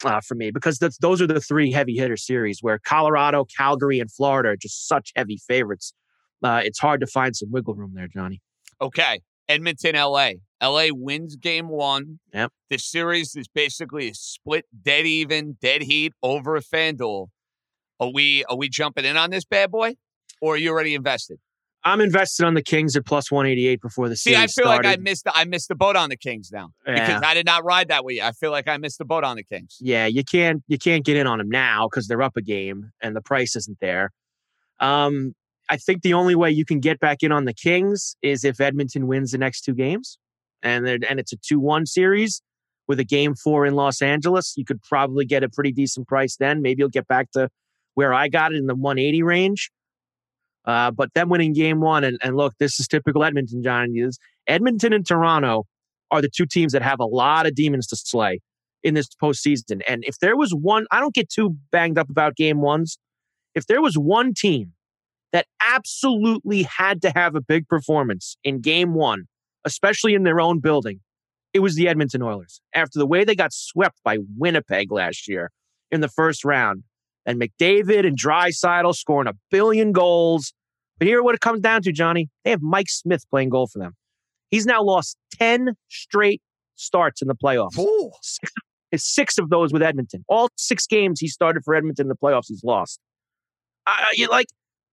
uh, 0.03 0.21
for 0.21 0.35
me, 0.35 0.51
because 0.51 0.77
that's, 0.77 0.97
those 0.97 1.21
are 1.21 1.27
the 1.27 1.39
three 1.39 1.71
heavy 1.71 1.95
hitter 1.95 2.17
series 2.17 2.59
where 2.61 2.79
Colorado, 2.79 3.45
Calgary, 3.57 3.99
and 3.99 4.11
Florida 4.11 4.49
are 4.49 4.57
just 4.57 4.87
such 4.87 5.11
heavy 5.15 5.39
favorites. 5.47 5.93
Uh, 6.43 6.61
it's 6.63 6.79
hard 6.79 6.99
to 7.01 7.07
find 7.07 7.35
some 7.35 7.51
wiggle 7.51 7.75
room 7.75 7.93
there, 7.95 8.07
Johnny. 8.07 8.41
Okay. 8.81 9.21
Edmonton, 9.47 9.95
LA. 9.95 10.31
LA 10.61 10.87
wins 10.91 11.35
game 11.35 11.69
one. 11.69 12.19
Yep. 12.33 12.51
The 12.69 12.77
series 12.77 13.35
is 13.35 13.47
basically 13.47 14.09
a 14.09 14.13
split 14.13 14.65
dead 14.83 15.05
even, 15.05 15.57
dead 15.61 15.83
heat 15.83 16.13
over 16.23 16.55
a 16.55 16.61
FanDuel. 16.61 17.27
Are 17.99 18.11
we 18.11 18.43
are 18.45 18.57
we 18.57 18.69
jumping 18.69 19.05
in 19.05 19.17
on 19.17 19.29
this 19.29 19.45
bad 19.45 19.71
boy? 19.71 19.95
Or 20.41 20.55
are 20.55 20.57
you 20.57 20.71
already 20.71 20.95
invested? 20.95 21.39
I'm 21.85 22.01
invested 22.01 22.45
on 22.45 22.55
the 22.55 22.63
Kings 22.63 22.95
at 22.95 23.05
plus 23.05 23.31
188 23.31 23.79
before 23.79 24.09
the 24.09 24.15
season. 24.15 24.39
See, 24.39 24.43
I 24.43 24.47
feel 24.47 24.65
started. 24.65 24.87
like 24.87 24.97
I 24.97 25.01
missed 25.01 25.23
the, 25.23 25.37
I 25.37 25.45
missed 25.45 25.67
the 25.67 25.75
boat 25.75 25.95
on 25.95 26.09
the 26.09 26.17
Kings 26.17 26.51
now. 26.51 26.71
Yeah. 26.87 26.93
Because 26.93 27.21
I 27.23 27.35
did 27.35 27.45
not 27.45 27.63
ride 27.63 27.89
that 27.89 28.03
way. 28.03 28.19
I 28.21 28.31
feel 28.31 28.49
like 28.49 28.67
I 28.67 28.77
missed 28.77 28.97
the 28.97 29.05
boat 29.05 29.23
on 29.23 29.37
the 29.37 29.43
Kings. 29.43 29.77
Yeah, 29.79 30.07
you 30.07 30.23
can't 30.23 30.63
you 30.67 30.79
can't 30.79 31.05
get 31.05 31.15
in 31.15 31.27
on 31.27 31.37
them 31.37 31.49
now 31.49 31.87
because 31.87 32.07
they're 32.07 32.23
up 32.23 32.35
a 32.35 32.41
game 32.41 32.91
and 33.01 33.15
the 33.15 33.21
price 33.21 33.55
isn't 33.55 33.79
there. 33.79 34.11
Um, 34.79 35.35
I 35.69 35.77
think 35.77 36.01
the 36.01 36.13
only 36.13 36.35
way 36.35 36.49
you 36.49 36.65
can 36.65 36.79
get 36.79 36.99
back 36.99 37.21
in 37.21 37.31
on 37.31 37.45
the 37.45 37.53
Kings 37.53 38.17
is 38.23 38.43
if 38.43 38.59
Edmonton 38.59 39.07
wins 39.07 39.31
the 39.31 39.37
next 39.37 39.61
two 39.61 39.75
games, 39.75 40.17
and 40.63 40.87
and 40.87 41.19
it's 41.19 41.33
a 41.33 41.37
two 41.37 41.59
one 41.59 41.85
series 41.85 42.41
with 42.87 42.99
a 42.99 43.03
game 43.03 43.35
four 43.35 43.65
in 43.65 43.75
Los 43.75 44.01
Angeles. 44.01 44.53
You 44.57 44.65
could 44.65 44.81
probably 44.81 45.25
get 45.25 45.43
a 45.43 45.49
pretty 45.49 45.71
decent 45.71 46.07
price 46.07 46.35
then. 46.37 46.63
Maybe 46.63 46.79
you'll 46.79 46.89
get 46.89 47.07
back 47.07 47.31
to 47.31 47.49
where 47.93 48.13
I 48.13 48.27
got 48.27 48.53
it 48.53 48.57
in 48.57 48.65
the 48.65 48.75
180 48.75 49.23
range. 49.23 49.71
Uh, 50.65 50.91
but 50.91 51.13
them 51.13 51.29
winning 51.29 51.53
game 51.53 51.79
one, 51.79 52.03
and, 52.03 52.17
and 52.23 52.35
look, 52.35 52.53
this 52.59 52.79
is 52.79 52.87
typical 52.87 53.23
Edmonton, 53.23 53.61
Johnny. 53.61 53.99
Is 53.99 54.17
Edmonton 54.47 54.93
and 54.93 55.05
Toronto 55.05 55.65
are 56.11 56.21
the 56.21 56.29
two 56.29 56.45
teams 56.45 56.73
that 56.73 56.81
have 56.81 56.99
a 56.99 57.05
lot 57.05 57.45
of 57.45 57.55
demons 57.55 57.87
to 57.87 57.95
slay 57.95 58.39
in 58.83 58.93
this 58.93 59.07
postseason. 59.21 59.81
And 59.87 60.03
if 60.05 60.19
there 60.19 60.37
was 60.37 60.51
one, 60.51 60.85
I 60.91 60.99
don't 60.99 61.13
get 61.13 61.29
too 61.29 61.55
banged 61.71 61.97
up 61.97 62.09
about 62.09 62.35
game 62.35 62.61
ones. 62.61 62.97
If 63.55 63.67
there 63.67 63.81
was 63.81 63.97
one 63.97 64.33
team 64.33 64.73
that 65.33 65.47
absolutely 65.61 66.63
had 66.63 67.01
to 67.01 67.11
have 67.15 67.35
a 67.35 67.41
big 67.41 67.67
performance 67.67 68.37
in 68.43 68.61
game 68.61 68.93
one, 68.93 69.25
especially 69.65 70.13
in 70.13 70.23
their 70.23 70.39
own 70.39 70.59
building, 70.59 70.99
it 71.53 71.59
was 71.59 71.75
the 71.75 71.87
Edmonton 71.87 72.21
Oilers. 72.21 72.61
After 72.73 72.99
the 72.99 73.07
way 73.07 73.23
they 73.23 73.35
got 73.35 73.53
swept 73.53 73.97
by 74.03 74.19
Winnipeg 74.37 74.91
last 74.91 75.27
year 75.27 75.51
in 75.91 76.01
the 76.01 76.09
first 76.09 76.45
round, 76.45 76.83
and 77.25 77.39
McDavid 77.39 78.05
and 78.05 78.17
Draisaitl 78.17 78.95
scoring 78.95 79.27
a 79.27 79.33
billion 79.51 79.91
goals. 79.91 80.53
But 80.97 81.07
here, 81.07 81.21
what 81.23 81.35
it 81.35 81.41
comes 81.41 81.61
down 81.61 81.81
to, 81.83 81.91
Johnny, 81.91 82.29
they 82.43 82.51
have 82.51 82.61
Mike 82.61 82.89
Smith 82.89 83.25
playing 83.29 83.49
goal 83.49 83.67
for 83.67 83.79
them. 83.79 83.95
He's 84.51 84.65
now 84.65 84.81
lost 84.81 85.17
10 85.39 85.75
straight 85.89 86.41
starts 86.75 87.21
in 87.21 87.27
the 87.27 87.35
playoffs. 87.35 87.75
Six, 88.21 88.51
six 88.97 89.37
of 89.37 89.49
those 89.49 89.73
with 89.73 89.81
Edmonton. 89.81 90.23
All 90.29 90.49
six 90.57 90.87
games 90.87 91.19
he 91.19 91.27
started 91.27 91.63
for 91.63 91.75
Edmonton 91.75 92.05
in 92.05 92.09
the 92.09 92.15
playoffs, 92.15 92.45
he's 92.47 92.63
lost. 92.63 92.99
Uh, 93.87 93.97
you 94.13 94.27
like, 94.27 94.47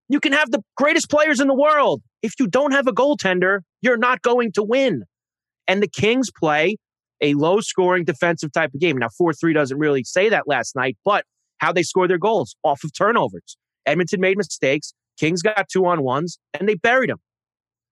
you 0.08 0.20
can 0.20 0.32
have 0.32 0.50
the 0.50 0.62
greatest 0.76 1.08
players 1.08 1.40
in 1.40 1.48
the 1.48 1.54
world. 1.54 2.02
If 2.22 2.34
you 2.40 2.46
don't 2.46 2.72
have 2.72 2.86
a 2.86 2.92
goaltender, 2.92 3.60
you're 3.80 3.96
not 3.96 4.22
going 4.22 4.52
to 4.52 4.62
win. 4.62 5.04
And 5.68 5.82
the 5.82 5.88
Kings 5.88 6.30
play 6.30 6.76
a 7.20 7.34
low 7.34 7.60
scoring 7.60 8.04
defensive 8.04 8.52
type 8.52 8.74
of 8.74 8.80
game. 8.80 8.98
Now, 8.98 9.08
4 9.16 9.32
3 9.32 9.52
doesn't 9.52 9.78
really 9.78 10.04
say 10.04 10.28
that 10.28 10.48
last 10.48 10.74
night, 10.74 10.96
but 11.04 11.24
how 11.62 11.72
they 11.72 11.84
score 11.84 12.08
their 12.08 12.18
goals 12.18 12.56
off 12.64 12.82
of 12.84 12.92
turnovers. 12.92 13.56
Edmonton 13.86 14.20
made 14.20 14.36
mistakes. 14.36 14.92
Kings 15.18 15.42
got 15.42 15.68
two 15.72 15.86
on 15.86 16.02
ones 16.02 16.38
and 16.58 16.68
they 16.68 16.74
buried 16.74 17.08
them. 17.08 17.20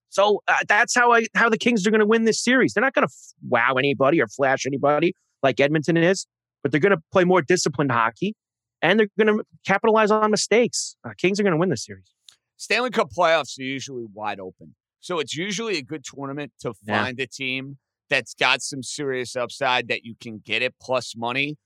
So 0.09 0.43
uh, 0.49 0.57
that's 0.67 0.93
how 0.95 1.13
I 1.13 1.27
how 1.37 1.49
the 1.49 1.57
Kings 1.57 1.87
are 1.87 1.91
going 1.91 2.01
to 2.01 2.07
win 2.07 2.25
this 2.25 2.43
series. 2.43 2.75
They're 2.75 2.83
not 2.83 2.95
going 2.95 3.07
to 3.07 3.13
f- 3.13 3.49
wow 3.49 3.75
anybody 3.75 4.21
or 4.21 4.27
flash 4.27 4.67
anybody 4.67 5.15
like 5.45 5.61
Edmonton 5.61 5.97
is, 5.97 6.27
but 6.63 6.73
they're 6.73 6.81
going 6.81 6.97
to 6.97 7.03
play 7.13 7.23
more 7.23 7.43
disciplined 7.43 7.93
hockey 7.93 8.35
and 8.83 8.99
they're 8.99 9.09
going 9.17 9.39
to 9.39 9.45
capitalize 9.65 10.11
on 10.11 10.33
mistakes. 10.33 10.97
Uh, 11.05 11.11
Kings 11.17 11.39
are 11.39 11.45
going 11.45 11.53
to 11.53 11.59
win 11.59 11.69
this 11.69 11.85
series. 11.85 12.13
Stanley 12.57 12.91
Cup 12.91 13.11
playoffs 13.17 13.57
are 13.61 13.63
usually 13.63 14.05
wide 14.13 14.41
open. 14.41 14.75
So 14.99 15.21
it's 15.21 15.37
usually 15.37 15.79
a 15.79 15.83
good 15.83 16.05
tournament 16.05 16.53
to 16.61 16.75
find 16.87 17.19
yeah. 17.19 17.25
a 17.25 17.27
team 17.29 17.79
that's 18.11 18.35
got 18.35 18.63
some 18.63 18.83
serious 18.83 19.37
upside 19.37 19.87
that 19.89 20.05
you 20.05 20.17
can 20.21 20.43
get 20.45 20.61
it 20.61 20.75
plus 20.83 21.15
money. 21.17 21.57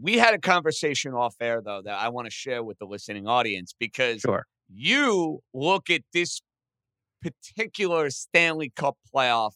We 0.00 0.18
had 0.18 0.34
a 0.34 0.38
conversation 0.38 1.12
off 1.12 1.34
air 1.40 1.60
though 1.64 1.82
that 1.82 1.98
I 1.98 2.08
want 2.08 2.26
to 2.26 2.30
share 2.30 2.62
with 2.62 2.78
the 2.78 2.86
listening 2.86 3.26
audience 3.26 3.74
because 3.78 4.20
sure. 4.20 4.46
you 4.68 5.40
look 5.52 5.90
at 5.90 6.02
this 6.12 6.40
particular 7.20 8.10
Stanley 8.10 8.72
Cup 8.74 8.96
playoff 9.14 9.52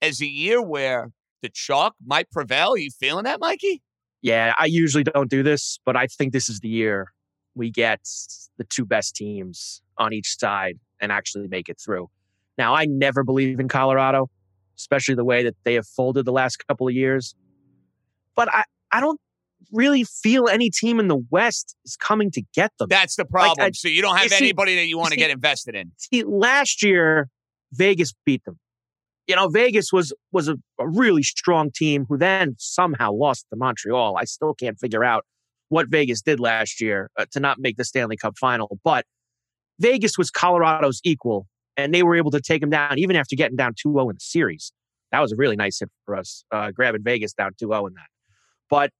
as 0.00 0.20
a 0.20 0.26
year 0.26 0.62
where 0.62 1.10
the 1.42 1.50
chalk 1.52 1.94
might 2.04 2.30
prevail. 2.30 2.70
Are 2.70 2.78
you 2.78 2.90
feeling 2.90 3.24
that, 3.24 3.40
Mikey? 3.40 3.82
Yeah, 4.22 4.54
I 4.58 4.66
usually 4.66 5.04
don't 5.04 5.30
do 5.30 5.42
this, 5.42 5.78
but 5.84 5.96
I 5.96 6.06
think 6.06 6.32
this 6.32 6.48
is 6.48 6.60
the 6.60 6.68
year 6.68 7.12
we 7.54 7.70
get 7.70 8.00
the 8.58 8.64
two 8.64 8.84
best 8.84 9.14
teams 9.14 9.82
on 9.98 10.12
each 10.12 10.38
side 10.38 10.78
and 11.00 11.12
actually 11.12 11.48
make 11.48 11.68
it 11.68 11.80
through. 11.82 12.08
Now, 12.58 12.74
I 12.74 12.86
never 12.86 13.22
believe 13.22 13.60
in 13.60 13.68
Colorado, 13.68 14.30
especially 14.76 15.14
the 15.14 15.24
way 15.24 15.42
that 15.44 15.54
they 15.64 15.74
have 15.74 15.86
folded 15.86 16.24
the 16.24 16.32
last 16.32 16.64
couple 16.66 16.88
of 16.88 16.94
years. 16.94 17.34
But 18.34 18.48
I, 18.52 18.64
I 18.92 19.00
don't 19.00 19.20
really 19.72 20.04
feel 20.04 20.48
any 20.48 20.70
team 20.70 21.00
in 21.00 21.08
the 21.08 21.18
West 21.30 21.76
is 21.84 21.96
coming 21.96 22.30
to 22.32 22.42
get 22.54 22.72
them. 22.78 22.88
That's 22.88 23.16
the 23.16 23.24
problem. 23.24 23.56
Like, 23.58 23.68
I, 23.68 23.70
so 23.72 23.88
you 23.88 24.02
don't 24.02 24.16
have 24.16 24.30
you 24.30 24.36
anybody 24.36 24.72
see, 24.72 24.76
that 24.76 24.86
you 24.86 24.98
want 24.98 25.10
to 25.10 25.16
get 25.16 25.30
invested 25.30 25.74
in. 25.74 25.92
See, 25.96 26.22
last 26.24 26.82
year 26.82 27.28
Vegas 27.72 28.12
beat 28.24 28.44
them. 28.44 28.58
You 29.26 29.34
know, 29.34 29.48
Vegas 29.48 29.92
was 29.92 30.12
was 30.32 30.48
a, 30.48 30.56
a 30.78 30.88
really 30.88 31.22
strong 31.22 31.70
team 31.74 32.06
who 32.08 32.16
then 32.16 32.54
somehow 32.58 33.12
lost 33.12 33.46
to 33.50 33.56
Montreal. 33.56 34.16
I 34.16 34.24
still 34.24 34.54
can't 34.54 34.78
figure 34.78 35.02
out 35.02 35.24
what 35.68 35.88
Vegas 35.88 36.22
did 36.22 36.38
last 36.38 36.80
year 36.80 37.10
uh, 37.18 37.26
to 37.32 37.40
not 37.40 37.58
make 37.58 37.76
the 37.76 37.84
Stanley 37.84 38.16
Cup 38.16 38.34
final, 38.38 38.78
but 38.84 39.04
Vegas 39.80 40.16
was 40.16 40.30
Colorado's 40.30 41.00
equal, 41.02 41.46
and 41.76 41.92
they 41.92 42.04
were 42.04 42.14
able 42.14 42.30
to 42.30 42.40
take 42.40 42.60
them 42.60 42.70
down 42.70 42.98
even 42.98 43.16
after 43.16 43.34
getting 43.34 43.56
down 43.56 43.74
2 43.80 43.92
0 43.92 44.10
in 44.10 44.16
the 44.16 44.20
series. 44.20 44.72
That 45.12 45.20
was 45.20 45.32
a 45.32 45.36
really 45.36 45.56
nice 45.56 45.80
hit 45.80 45.90
for 46.04 46.16
us, 46.16 46.44
uh, 46.52 46.70
grabbing 46.70 47.02
Vegas 47.02 47.32
down 47.32 47.52
2 47.58 47.68
0 47.68 47.86
in 47.86 47.94
that. 47.94 48.06
But 48.70 48.90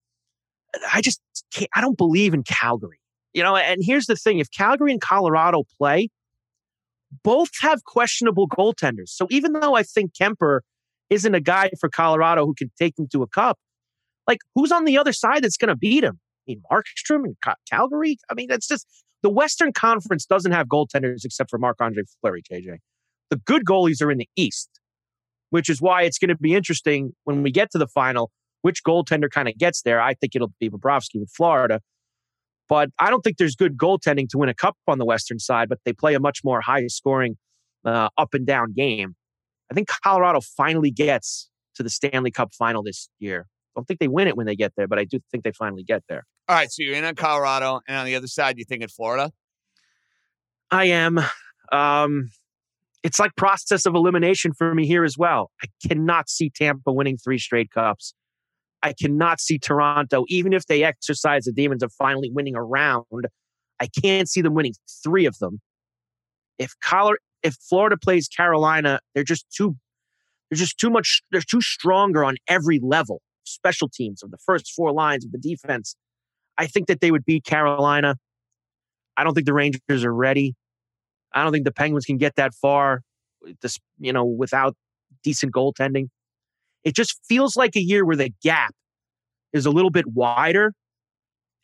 I 0.93 1.01
just 1.01 1.21
can't, 1.53 1.71
I 1.75 1.81
don't 1.81 1.97
believe 1.97 2.35
in 2.35 2.43
Calgary. 2.43 3.01
You 3.35 3.43
know, 3.43 3.57
and 3.57 3.83
here's 3.85 4.07
the 4.07 4.17
thing 4.17 4.39
if 4.39 4.51
Calgary 4.51 4.93
and 4.93 5.01
Colorado 5.01 5.65
play, 5.79 6.09
both 7.23 7.51
have 7.61 7.85
questionable 7.85 8.49
goaltenders. 8.49 9.09
So 9.09 9.27
even 9.31 9.53
though 9.53 9.75
I 9.75 9.83
think 9.83 10.13
Kuemper 10.15 10.61
isn't 11.11 11.35
a 11.35 11.41
guy 11.41 11.71
for 11.79 11.89
Colorado 11.89 12.47
who 12.47 12.55
can 12.55 12.71
take 12.79 12.97
them 12.97 13.07
to 13.13 13.23
a 13.23 13.27
cup, 13.27 13.59
like 14.27 14.39
who's 14.55 14.73
on 14.73 14.85
the 14.85 14.99
other 14.99 15.13
side 15.13 15.45
that's 15.45 15.57
going 15.57 15.69
to 15.69 15.77
beat 15.77 16.03
him? 16.03 16.19
I 16.49 16.53
mean, 16.53 16.63
Markstrom 16.71 17.25
and 17.25 17.37
Calgary? 17.71 18.19
I 18.31 18.35
mean, 18.35 18.49
that's 18.49 18.67
just 18.67 18.87
the 19.23 19.31
Western 19.31 19.73
Conference 19.73 20.27
doesn't 20.27 20.53
have 20.53 20.69
goaltenders 20.69 21.25
except 21.25 21.51
for 21.51 21.59
Marc 21.59 21.81
Andre 21.81 22.05
Fleury, 22.21 22.43
KJ. 22.43 22.79
The 23.31 23.37
good 23.37 23.65
goalies 23.65 24.03
are 24.03 24.11
in 24.11 24.19
the 24.19 24.29
East, 24.37 24.69
which 25.51 25.69
is 25.69 25.81
why 25.81 26.03
it's 26.03 26.19
going 26.19 26.29
to 26.29 26.37
be 26.37 26.55
interesting 26.55 27.13
when 27.25 27.43
we 27.43 27.51
get 27.51 27.71
to 27.73 27.79
the 27.79 27.89
final 27.89 28.31
which 28.67 28.83
goaltender 28.83 29.31
kind 29.31 29.47
of 29.47 29.57
gets 29.57 29.83
there. 29.83 30.01
I 30.01 30.15
think 30.15 30.35
it'll 30.35 30.53
be 30.59 30.69
Bobrovsky 30.69 31.21
with 31.21 31.31
Florida. 31.31 31.81
But 32.69 32.89
I 32.99 33.11
don't 33.11 33.21
think 33.21 33.37
there's 33.37 33.55
good 33.55 33.77
goaltending 33.77 34.29
to 34.31 34.39
win 34.39 34.49
a 34.49 34.55
cup 34.55 34.77
on 34.89 34.99
the 34.99 35.05
Western 35.05 35.39
side, 35.39 35.69
but 35.69 35.79
they 35.85 35.93
play 35.93 36.15
a 36.15 36.19
much 36.19 36.41
more 36.43 36.61
high 36.61 36.85
scoring, 36.89 37.37
uh, 37.85 38.09
up 38.19 38.35
and 38.35 38.45
down 38.45 38.73
game. 38.73 39.15
I 39.71 39.75
think 39.75 39.87
Colorado 40.03 40.41
finally 40.41 40.91
gets 40.91 41.49
to 41.77 41.85
the 41.85 41.91
Stanley 41.91 42.33
Cup 42.33 42.53
final 42.59 42.83
this 42.83 43.09
year. 43.21 43.47
I 43.49 43.79
don't 43.79 43.85
think 43.85 44.01
they 44.01 44.09
win 44.09 44.27
it 44.27 44.37
when 44.37 44.47
they 44.47 44.57
get 44.57 44.73
there, 44.77 44.89
but 44.89 44.99
I 44.99 45.05
do 45.05 45.21
think 45.31 45.45
they 45.45 45.53
finally 45.53 45.85
get 45.85 46.03
there. 46.09 46.25
All 46.49 46.57
right. 46.57 46.69
So 46.69 46.83
you're 46.83 46.97
in 46.97 47.05
on 47.05 47.15
Colorado, 47.15 47.83
and 47.87 47.99
on 47.99 48.05
the 48.05 48.17
other 48.17 48.27
side, 48.27 48.59
you 48.59 48.65
think 48.65 48.83
in 48.83 48.89
Florida? 48.89 49.31
I 50.73 50.87
am. 50.87 51.21
Um, 51.71 52.31
it's 53.05 53.21
like 53.21 53.37
process 53.37 53.87
of 53.87 53.95
elimination 53.95 54.53
for 54.59 54.75
me 54.75 54.89
here 54.89 55.05
as 55.05 55.17
well. 55.17 55.53
I 55.63 55.69
cannot 55.87 56.29
see 56.29 56.51
Tampa 56.51 56.93
winning 56.93 57.17
three 57.17 57.39
straight 57.39 57.71
cups. 57.71 58.13
I 58.87 58.93
cannot 58.93 59.41
see 59.41 59.59
Toronto, 59.59 60.25
even 60.29 60.53
if 60.53 60.67
they 60.67 60.85
exercise 60.85 61.45
the 61.45 61.53
demons 61.53 61.83
of 61.83 61.93
finally 61.93 62.31
winning 62.33 62.55
a 62.55 62.63
round, 62.63 63.27
I 63.81 63.89
can't 64.01 64.29
see 64.29 64.43
them 64.43 64.55
winning 64.55 64.75
three 65.03 65.27
of 65.27 65.37
them. 65.41 65.61
If 66.57 66.73
Color, 66.85 67.19
if 67.43 67.57
Florida 67.69 67.97
plays 67.97 68.29
Carolina, 68.29 69.01
they're 69.13 69.25
just 69.25 69.45
too, 69.51 69.75
they're 70.49 70.57
just 70.57 70.79
too 70.79 70.89
much. 70.89 71.21
They're 71.33 71.41
too 71.41 71.61
stronger 71.61 72.25
on 72.25 72.37
every 72.47 72.79
level. 72.81 73.23
Special 73.43 73.89
teams 73.89 74.23
of 74.23 74.31
the 74.31 74.39
first 74.47 74.73
four 74.73 74.93
lines 74.93 75.25
of 75.25 75.33
the 75.33 75.39
defense. 75.39 75.97
I 76.57 76.69
think 76.69 76.87
that 76.87 77.01
they 77.01 77.11
would 77.11 77.25
beat 77.25 77.43
Carolina. 77.43 78.15
I 79.17 79.25
don't 79.25 79.35
think 79.35 79.47
the 79.47 79.53
Rangers 79.53 80.05
are 80.05 80.15
ready. 80.15 80.55
I 81.35 81.43
don't 81.43 81.51
think 81.51 81.65
the 81.65 81.73
Penguins 81.73 82.05
can 82.05 82.19
get 82.19 82.37
that 82.37 82.55
far. 82.55 83.03
This, 83.63 83.81
you 83.99 84.13
know, 84.13 84.25
without 84.25 84.77
decent 85.25 85.53
goaltending. 85.53 86.09
It 86.87 86.95
just 86.95 87.19
feels 87.29 87.57
like 87.57 87.75
a 87.75 87.81
year 87.81 88.07
where 88.07 88.15
the 88.15 88.33
gap 88.45 88.73
is 89.53 89.67
a 89.67 89.73
little 89.73 89.91
bit 89.91 90.07
wider 90.07 90.73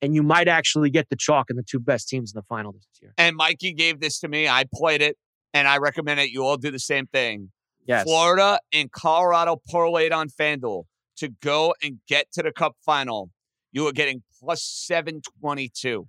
and 0.02 0.16
you 0.16 0.22
might 0.24 0.48
actually 0.48 0.90
get 0.90 1.10
the 1.10 1.16
chalk 1.16 1.48
and 1.48 1.56
the 1.56 1.62
two 1.62 1.78
best 1.78 2.08
teams 2.08 2.32
in 2.34 2.38
the 2.38 2.42
final 2.42 2.72
this 2.72 2.84
year. 3.00 3.14
And 3.16 3.36
Mikey 3.36 3.72
gave 3.72 4.00
this 4.00 4.18
to 4.18 4.28
me. 4.28 4.48
I 4.48 4.64
played 4.74 5.00
it 5.00 5.16
and 5.54 5.68
I 5.68 5.78
recommend 5.78 6.18
it. 6.18 6.30
You 6.30 6.44
all 6.44 6.56
do 6.56 6.72
the 6.72 6.80
same 6.80 7.06
thing. 7.06 7.52
Yes. 7.86 8.02
Florida 8.02 8.58
and 8.72 8.90
Colorado 8.90 9.60
parlayed 9.72 10.12
on 10.12 10.28
FanDuel 10.28 10.86
to 11.18 11.28
go 11.40 11.72
and 11.84 12.00
get 12.08 12.26
to 12.32 12.42
the 12.42 12.50
cup 12.50 12.74
final. 12.84 13.30
You 13.70 13.86
are 13.86 13.92
getting 13.92 14.24
plus 14.40 14.64
722. 14.64 15.88
You 15.88 16.08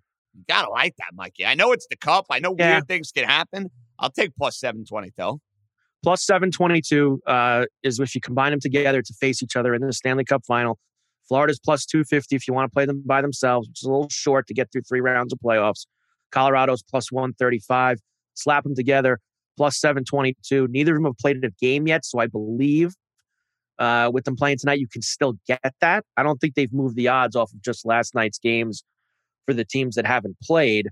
gotta 0.49 0.71
like 0.71 0.95
that, 0.95 1.11
Mikey. 1.13 1.45
I 1.45 1.53
know 1.53 1.71
it's 1.71 1.85
the 1.87 1.97
cup. 1.97 2.25
I 2.31 2.39
know 2.39 2.55
yeah. 2.57 2.73
weird 2.73 2.87
things 2.87 3.11
can 3.11 3.25
happen. 3.25 3.69
I'll 3.99 4.09
take 4.09 4.35
plus 4.35 4.57
722 4.59 5.39
plus 6.03 6.23
722 6.25 7.21
uh, 7.25 7.65
is 7.81 7.99
if 7.99 8.13
you 8.13 8.21
combine 8.21 8.51
them 8.51 8.59
together 8.59 9.01
to 9.01 9.13
face 9.13 9.41
each 9.41 9.55
other 9.55 9.73
in 9.73 9.81
the 9.81 9.93
Stanley 9.93 10.25
Cup 10.25 10.43
final. 10.45 10.77
Florida's 11.27 11.59
plus 11.59 11.85
250 11.85 12.35
if 12.35 12.47
you 12.47 12.53
want 12.53 12.69
to 12.69 12.73
play 12.73 12.85
them 12.85 13.01
by 13.05 13.21
themselves, 13.21 13.67
which 13.69 13.81
is 13.81 13.87
a 13.87 13.91
little 13.91 14.09
short 14.09 14.45
to 14.47 14.53
get 14.53 14.71
through 14.71 14.81
three 14.81 14.99
rounds 14.99 15.31
of 15.31 15.39
playoffs. 15.39 15.85
Colorado's 16.31 16.83
plus 16.83 17.11
135. 17.11 17.99
Slap 18.33 18.63
them 18.63 18.75
together, 18.75 19.19
plus 19.55 19.77
722. 19.77 20.67
Neither 20.69 20.91
of 20.93 20.97
them 20.97 21.05
have 21.05 21.17
played 21.17 21.43
a 21.45 21.49
game 21.61 21.87
yet, 21.87 22.03
so 22.03 22.19
I 22.19 22.27
believe 22.27 22.93
uh, 23.79 24.11
with 24.13 24.25
them 24.25 24.35
playing 24.35 24.57
tonight, 24.57 24.79
you 24.79 24.87
can 24.87 25.01
still 25.01 25.33
get 25.47 25.73
that. 25.81 26.03
I 26.17 26.23
don't 26.23 26.39
think 26.39 26.55
they've 26.55 26.73
moved 26.73 26.95
the 26.95 27.07
odds 27.07 27.35
off 27.35 27.51
of 27.53 27.61
just 27.61 27.85
last 27.85 28.15
night's 28.15 28.39
games 28.39 28.83
for 29.45 29.53
the 29.53 29.65
teams 29.65 29.95
that 29.95 30.05
haven't 30.05 30.37
played. 30.41 30.89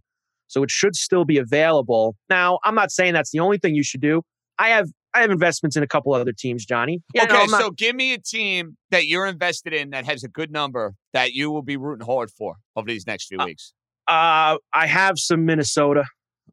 So 0.47 0.64
it 0.64 0.72
should 0.72 0.95
still 0.95 1.24
be 1.24 1.38
available. 1.38 2.16
Now, 2.30 2.59
I'm 2.64 2.76
not 2.76 2.91
saying 2.91 3.14
that's 3.14 3.32
the 3.32 3.39
only 3.39 3.57
thing 3.57 3.76
you 3.76 3.84
should 3.84 4.01
do. 4.01 4.22
I 4.59 4.70
have 4.70 4.89
I 5.14 5.22
have 5.22 5.32
investments 5.32 5.76
in 5.76 5.84
a 5.84 5.88
couple 5.88 6.14
other 6.14 6.32
teams, 6.32 6.66
Johnny. 6.66 7.01
You 7.14 7.24
okay, 7.24 7.45
know, 7.47 7.59
so 7.59 7.72
give 7.72 7.95
me 7.95 8.14
a 8.14 8.18
team 8.18 8.78
that 8.91 9.07
you're 9.07 9.26
invested 9.26 9.74
in 9.74 9.89
that 9.89 10.05
has 10.05 10.24
a 10.24 10.28
good 10.30 10.51
number 10.51 10.93
that 11.14 11.34
you 11.34 11.51
will 11.51 11.62
be 11.64 11.76
rooting 11.78 12.05
hard 12.05 12.32
for 12.32 12.55
over 12.76 12.88
these 12.88 13.05
next 13.05 13.28
few 13.28 13.39
uh, 13.39 13.45
weeks. 13.45 13.74
Uh, 14.07 14.57
I 14.74 14.88
have 14.88 15.18
some 15.18 15.45
Minnesota 15.45 16.05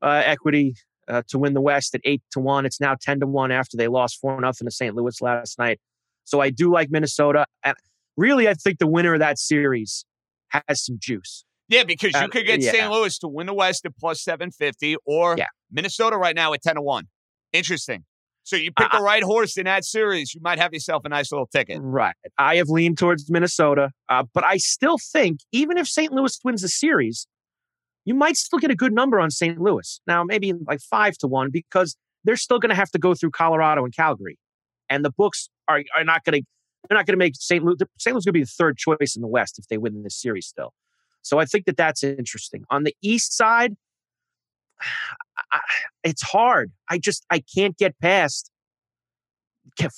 uh, 0.02 0.22
equity. 0.24 0.74
uh, 1.08 1.22
to 1.28 1.38
win 1.38 1.54
the 1.54 1.60
West 1.60 1.94
at 1.94 2.00
eight 2.04 2.22
to 2.32 2.40
one. 2.40 2.66
It's 2.66 2.80
now 2.80 2.94
ten 3.00 3.20
to 3.20 3.26
one 3.26 3.50
after 3.50 3.76
they 3.76 3.88
lost 3.88 4.18
four 4.20 4.38
nothing 4.40 4.66
to 4.66 4.70
St. 4.72 4.94
Louis 4.94 5.20
last 5.22 5.58
night. 5.58 5.80
So 6.24 6.40
I 6.40 6.50
do 6.50 6.70
like 6.70 6.90
Minnesota, 6.90 7.46
and 7.64 7.74
really, 8.16 8.46
I 8.48 8.54
think 8.54 8.78
the 8.78 8.86
winner 8.86 9.14
of 9.14 9.20
that 9.20 9.38
series 9.38 10.04
has 10.50 10.84
some 10.84 10.98
juice. 11.00 11.44
Yeah, 11.68 11.84
because 11.84 12.12
you 12.12 12.20
Uh, 12.20 12.28
could 12.28 12.44
get 12.46 12.60
yeah. 12.60 12.72
St. 12.72 12.90
Louis 12.90 13.18
to 13.20 13.28
win 13.28 13.46
the 13.46 13.54
West 13.54 13.84
at 13.86 13.96
plus 13.98 14.22
750 14.22 14.96
or 15.06 15.36
Yeah. 15.38 15.46
Minnesota 15.70 16.16
right 16.16 16.34
now 16.34 16.52
at 16.54 16.62
10 16.62 16.74
to 16.76 16.82
1. 16.82 17.06
Interesting. 17.52 18.04
So 18.48 18.56
you 18.56 18.72
pick 18.72 18.94
Uh, 18.94 18.96
the 18.96 19.04
right 19.04 19.22
horse 19.22 19.58
in 19.58 19.64
that 19.66 19.84
series, 19.84 20.34
you 20.34 20.40
might 20.40 20.58
have 20.58 20.72
yourself 20.72 21.04
a 21.04 21.10
nice 21.10 21.30
little 21.30 21.46
ticket. 21.46 21.80
Right. 21.82 22.14
I 22.38 22.56
have 22.56 22.70
leaned 22.70 22.96
towards 22.96 23.30
Minnesota, 23.30 23.90
uh, 24.08 24.24
but 24.32 24.42
I 24.42 24.56
still 24.56 24.96
think 24.96 25.40
even 25.52 25.76
if 25.76 25.86
St. 25.86 26.10
Louis 26.14 26.34
wins 26.42 26.62
the 26.62 26.68
series, 26.68 27.26
you 28.06 28.14
might 28.14 28.38
still 28.38 28.58
get 28.58 28.70
a 28.70 28.74
good 28.74 28.94
number 28.94 29.20
on 29.20 29.30
St. 29.30 29.60
Louis. 29.60 30.00
Now, 30.06 30.24
maybe 30.24 30.54
like 30.66 30.80
five 30.80 31.18
to 31.18 31.26
one 31.26 31.50
because 31.50 31.94
they're 32.24 32.36
still 32.36 32.58
going 32.58 32.70
to 32.70 32.74
have 32.74 32.90
to 32.92 32.98
go 32.98 33.14
through 33.14 33.32
Colorado 33.32 33.84
and 33.84 33.94
Calgary, 33.94 34.38
and 34.88 35.04
the 35.04 35.10
books 35.10 35.50
are 35.68 35.82
are 35.94 36.04
not 36.04 36.24
going 36.24 36.40
to 36.40 36.46
they're 36.88 36.96
not 36.96 37.04
going 37.04 37.18
to 37.18 37.22
make 37.22 37.34
St. 37.36 37.62
Louis. 37.62 37.76
St. 37.98 38.14
Louis 38.14 38.24
going 38.24 38.32
to 38.32 38.32
be 38.32 38.44
the 38.44 38.46
third 38.46 38.78
choice 38.78 39.14
in 39.14 39.20
the 39.20 39.28
West 39.28 39.58
if 39.58 39.68
they 39.68 39.76
win 39.76 40.04
this 40.04 40.16
series 40.16 40.46
still. 40.46 40.72
So 41.20 41.38
I 41.38 41.44
think 41.44 41.66
that 41.66 41.76
that's 41.76 42.02
interesting. 42.02 42.64
On 42.70 42.84
the 42.84 42.96
East 43.02 43.36
side, 43.36 43.76
I, 45.52 45.60
it's 46.04 46.22
hard. 46.22 46.72
I 46.90 46.98
just 46.98 47.24
I 47.30 47.42
can't 47.54 47.76
get 47.78 47.98
past 48.00 48.50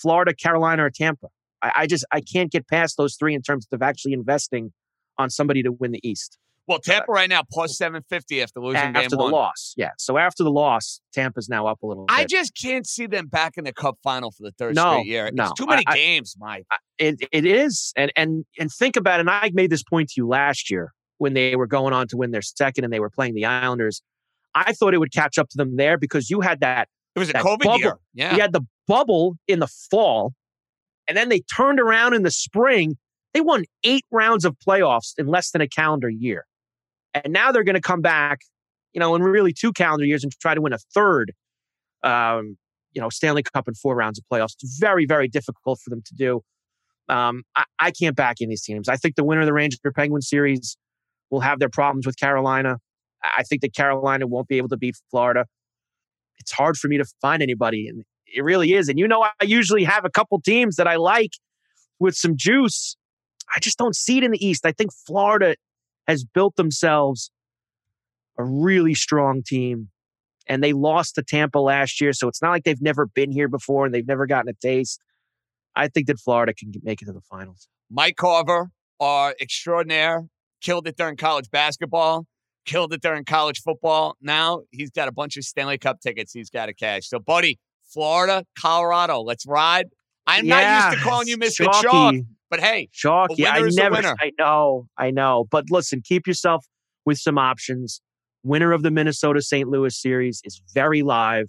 Florida, 0.01 0.35
Carolina, 0.35 0.85
or 0.85 0.91
Tampa. 0.91 1.29
I, 1.63 1.73
I 1.79 1.87
just 1.87 2.05
I 2.13 2.21
can't 2.21 2.51
get 2.51 2.69
past 2.69 2.97
those 2.97 3.17
three 3.17 3.35
in 3.35 3.43
terms 3.43 3.67
of 3.73 3.83
actually 3.83 4.13
investing 4.13 4.73
on 5.19 5.31
somebody 5.31 5.63
to 5.63 5.73
win 5.73 5.93
the 5.93 6.01
East 6.07 6.39
Well, 6.67 6.79
uh, 6.79 6.81
Tampa 6.85 7.13
right 7.13 7.29
now 7.29 7.43
plus 7.51 7.77
750 7.77 8.43
after 8.43 8.61
losing 8.61 8.77
after 8.81 9.01
game 9.01 9.09
the 9.11 9.17
one. 9.19 9.33
loss. 9.33 9.75
Yeah. 9.77 9.91
So 9.99 10.17
after 10.17 10.43
the 10.43 10.51
loss, 10.51 11.01
Tampa's 11.13 11.49
now 11.49 11.67
up 11.67 11.83
a 11.83 11.87
little 11.87 12.07
bit. 12.07 12.15
I 12.17 12.25
just 12.25 12.53
can't 12.61 12.87
see 12.87 13.07
them 13.07 13.27
back 13.27 13.55
in 13.59 13.65
the 13.65 13.73
cup 13.73 13.99
final 14.03 14.31
for 14.31 14.43
the 14.45 14.53
third 14.53 14.75
No, 14.77 14.93
straight 14.95 15.07
year. 15.07 15.31
no. 15.33 15.45
It's 15.45 15.55
too 15.55 15.67
many 15.67 15.85
I- 15.87 15.93
I- 15.93 15.97
games, 15.97 16.37
Mike. 16.39 16.67
it, 16.99 17.17
it 17.33 17.45
is 17.45 17.93
and 17.97 18.13
and 18.17 18.45
and 18.59 18.71
think 18.73 18.97
about 18.97 19.19
it 19.21 19.23
and 19.23 19.31
i 19.31 19.51
made 19.55 19.71
this 19.71 19.83
point 19.83 20.09
to 20.11 20.15
you 20.19 20.27
last 20.29 20.71
year 20.71 20.93
when 21.19 21.33
they 21.35 21.57
were 21.57 21.67
going 21.67 21.93
on 21.95 22.07
to 22.09 22.17
win 22.17 22.31
their 22.31 22.43
second 22.43 22.85
and 22.85 22.93
they 22.93 23.01
were 23.01 23.11
playing 23.11 23.35
the 23.35 23.45
islanders 23.45 24.03
i 24.55 24.73
thought 24.73 24.95
it 24.95 24.99
would 24.99 25.13
catch 25.13 25.39
up 25.39 25.49
to 25.49 25.57
them 25.57 25.77
there 25.77 25.97
because 25.99 26.31
you 26.31 26.41
had 26.41 26.61
that 26.61 26.89
It 27.15 27.19
was 27.19 27.31
a 27.31 27.33
that 27.35 27.43
COVID 27.45 27.59
bubble- 27.65 27.79
year. 27.79 27.97
Yeah. 28.15 28.35
you 28.35 28.41
had 28.41 28.53
the 28.53 28.63
bubble 28.87 29.37
in 29.47 29.61
the 29.61 29.69
fall 29.91 30.33
and 31.09 31.17
then 31.17 31.29
they 31.29 31.41
turned 31.41 31.79
around 31.81 32.15
in 32.15 32.23
the 32.23 32.31
spring 32.31 32.97
they 33.35 33.41
won 33.41 33.65
eight 33.85 34.05
rounds 34.11 34.45
of 34.45 34.57
playoffs 34.67 35.13
in 35.19 35.27
less 35.27 35.51
than 35.53 35.61
a 35.61 35.69
calendar 35.69 36.09
year 36.11 36.45
and 37.15 37.33
now 37.33 37.53
they're 37.53 37.65
going 37.65 37.75
to 37.77 37.81
come 37.81 38.01
back 38.01 38.41
you 38.93 38.99
know 39.01 39.15
in 39.15 39.23
really 39.23 39.53
two 39.53 39.73
calendar 39.73 40.05
years 40.05 40.23
and 40.25 40.33
try 40.41 40.55
to 40.55 40.61
win 40.61 40.73
a 40.73 40.79
third 40.95 41.33
um, 42.03 42.57
you 42.93 43.01
know 43.01 43.09
stanley 43.09 43.43
cup 43.43 43.69
in 43.69 43.75
four 43.75 43.95
rounds 43.95 44.19
of 44.19 44.25
playoffs 44.33 44.55
it's 44.63 44.79
very 44.81 45.07
very 45.07 45.29
difficult 45.29 45.79
for 45.81 45.91
them 45.91 46.03
to 46.05 46.15
do 46.15 46.41
um, 47.09 47.43
I, 47.57 47.65
I 47.81 47.91
can't 47.91 48.15
back 48.15 48.37
in 48.41 48.49
these 48.49 48.63
teams. 48.63 48.89
I 48.89 48.95
think 48.95 49.17
the 49.17 49.25
winner 49.25 49.41
of 49.41 49.47
the 49.47 49.53
Ranger 49.53 49.79
Penguin 49.93 50.23
series 50.23 50.77
will 51.29 51.41
have 51.41 51.59
their 51.59 51.69
problems 51.69 52.07
with 52.07 52.17
Carolina. 52.17 52.79
I 53.23 53.43
think 53.43 53.63
that 53.63 53.75
Carolina 53.75 54.27
won't 54.27 54.49
be 54.49 54.57
able 54.57 54.69
to 54.69 54.77
beat 54.77 54.97
Florida. 55.11 55.47
It's 56.39 56.53
hard 56.53 56.77
for 56.77 56.89
me 56.89 56.97
to 56.99 57.05
find 57.21 57.43
anybody, 57.43 57.87
and 57.87 58.05
it 58.27 58.43
really 58.43 58.75
is. 58.75 58.89
And 58.89 58.99
you 58.99 59.07
know, 59.07 59.23
I 59.23 59.45
usually 59.45 59.85
have 59.85 60.05
a 60.05 60.11
couple 60.11 60.41
teams 60.41 60.77
that 60.77 60.87
I 60.87 60.97
like 60.97 61.33
with 61.99 62.15
some 62.15 62.37
juice. 62.37 62.97
I 63.55 63.61
just 63.61 63.79
don't 63.79 63.95
see 63.95 64.19
it 64.19 64.25
in 64.25 64.31
the 64.31 64.45
East. 64.45 64.65
I 64.65 64.73
think 64.73 64.91
Florida 65.07 65.57
has 66.07 66.25
built 66.25 66.57
themselves 66.57 67.31
a 68.39 68.45
really 68.45 68.95
strong 68.95 69.43
team, 69.45 69.91
and 70.47 70.65
they 70.65 70.73
lost 70.73 71.17
to 71.17 71.23
Tampa 71.23 71.59
last 71.59 72.01
year, 72.01 72.13
so 72.13 72.27
it's 72.27 72.41
not 72.41 72.51
like 72.51 72.65
they've 72.65 72.81
never 72.81 73.07
been 73.07 73.31
here 73.31 73.49
before 73.49 73.85
and 73.85 73.95
they've 73.95 74.07
never 74.07 74.27
gotten 74.27 74.49
a 74.49 74.55
taste. 74.55 75.01
I 75.77 75.89
think 75.89 76.07
that 76.07 76.19
Florida 76.19 76.55
can 76.55 76.73
make 76.83 77.03
it 77.03 77.05
to 77.07 77.13
the 77.13 77.21
finals. 77.21 77.69
Mike 77.91 78.17
Carver, 78.17 78.71
our 78.99 79.35
extraordinaire, 79.41 80.27
killed 80.61 80.87
it 80.87 80.97
during 80.97 81.17
college 81.17 81.51
basketball, 81.51 82.27
killed 82.71 82.93
it 82.93 83.03
during 83.03 83.25
college 83.25 83.61
football. 83.61 84.17
Now 84.21 84.63
he's 84.71 84.91
got 84.91 85.09
a 85.09 85.13
bunch 85.13 85.37
of 85.37 85.45
Stanley 85.45 85.79
Cup 85.79 86.01
tickets 86.01 86.33
he's 86.33 86.51
got 86.51 86.67
to 86.67 86.75
cash. 86.75 87.09
So, 87.09 87.19
buddy, 87.19 87.59
Florida, 87.93 88.45
Colorado, 88.59 89.21
let's 89.21 89.45
ride. 89.47 89.87
I'm 90.27 90.47
not 90.47 90.93
used 90.93 90.99
to 90.99 91.09
calling 91.09 91.27
you 91.27 91.37
Mr. 91.37 91.67
Chalk, 91.83 92.15
but 92.49 92.61
hey, 92.61 92.89
Chalky. 92.93 93.43
A 93.43 93.49
I 93.49 93.61
never. 93.63 94.15
I 94.21 94.33
know. 94.39 94.87
I 94.97 95.11
know. 95.11 95.47
But 95.51 95.65
listen, 95.71 96.03
keep 96.05 96.27
yourself 96.27 96.67
with 97.05 97.19
some 97.19 97.37
options. 97.37 98.01
Winner 98.45 98.73
of 98.73 98.83
the 98.83 98.91
Minnesota 98.91 99.43
St. 99.43 99.69
Louis 99.69 99.99
series 99.99 100.41
is 100.45 100.63
very 100.73 101.03
live 101.03 101.47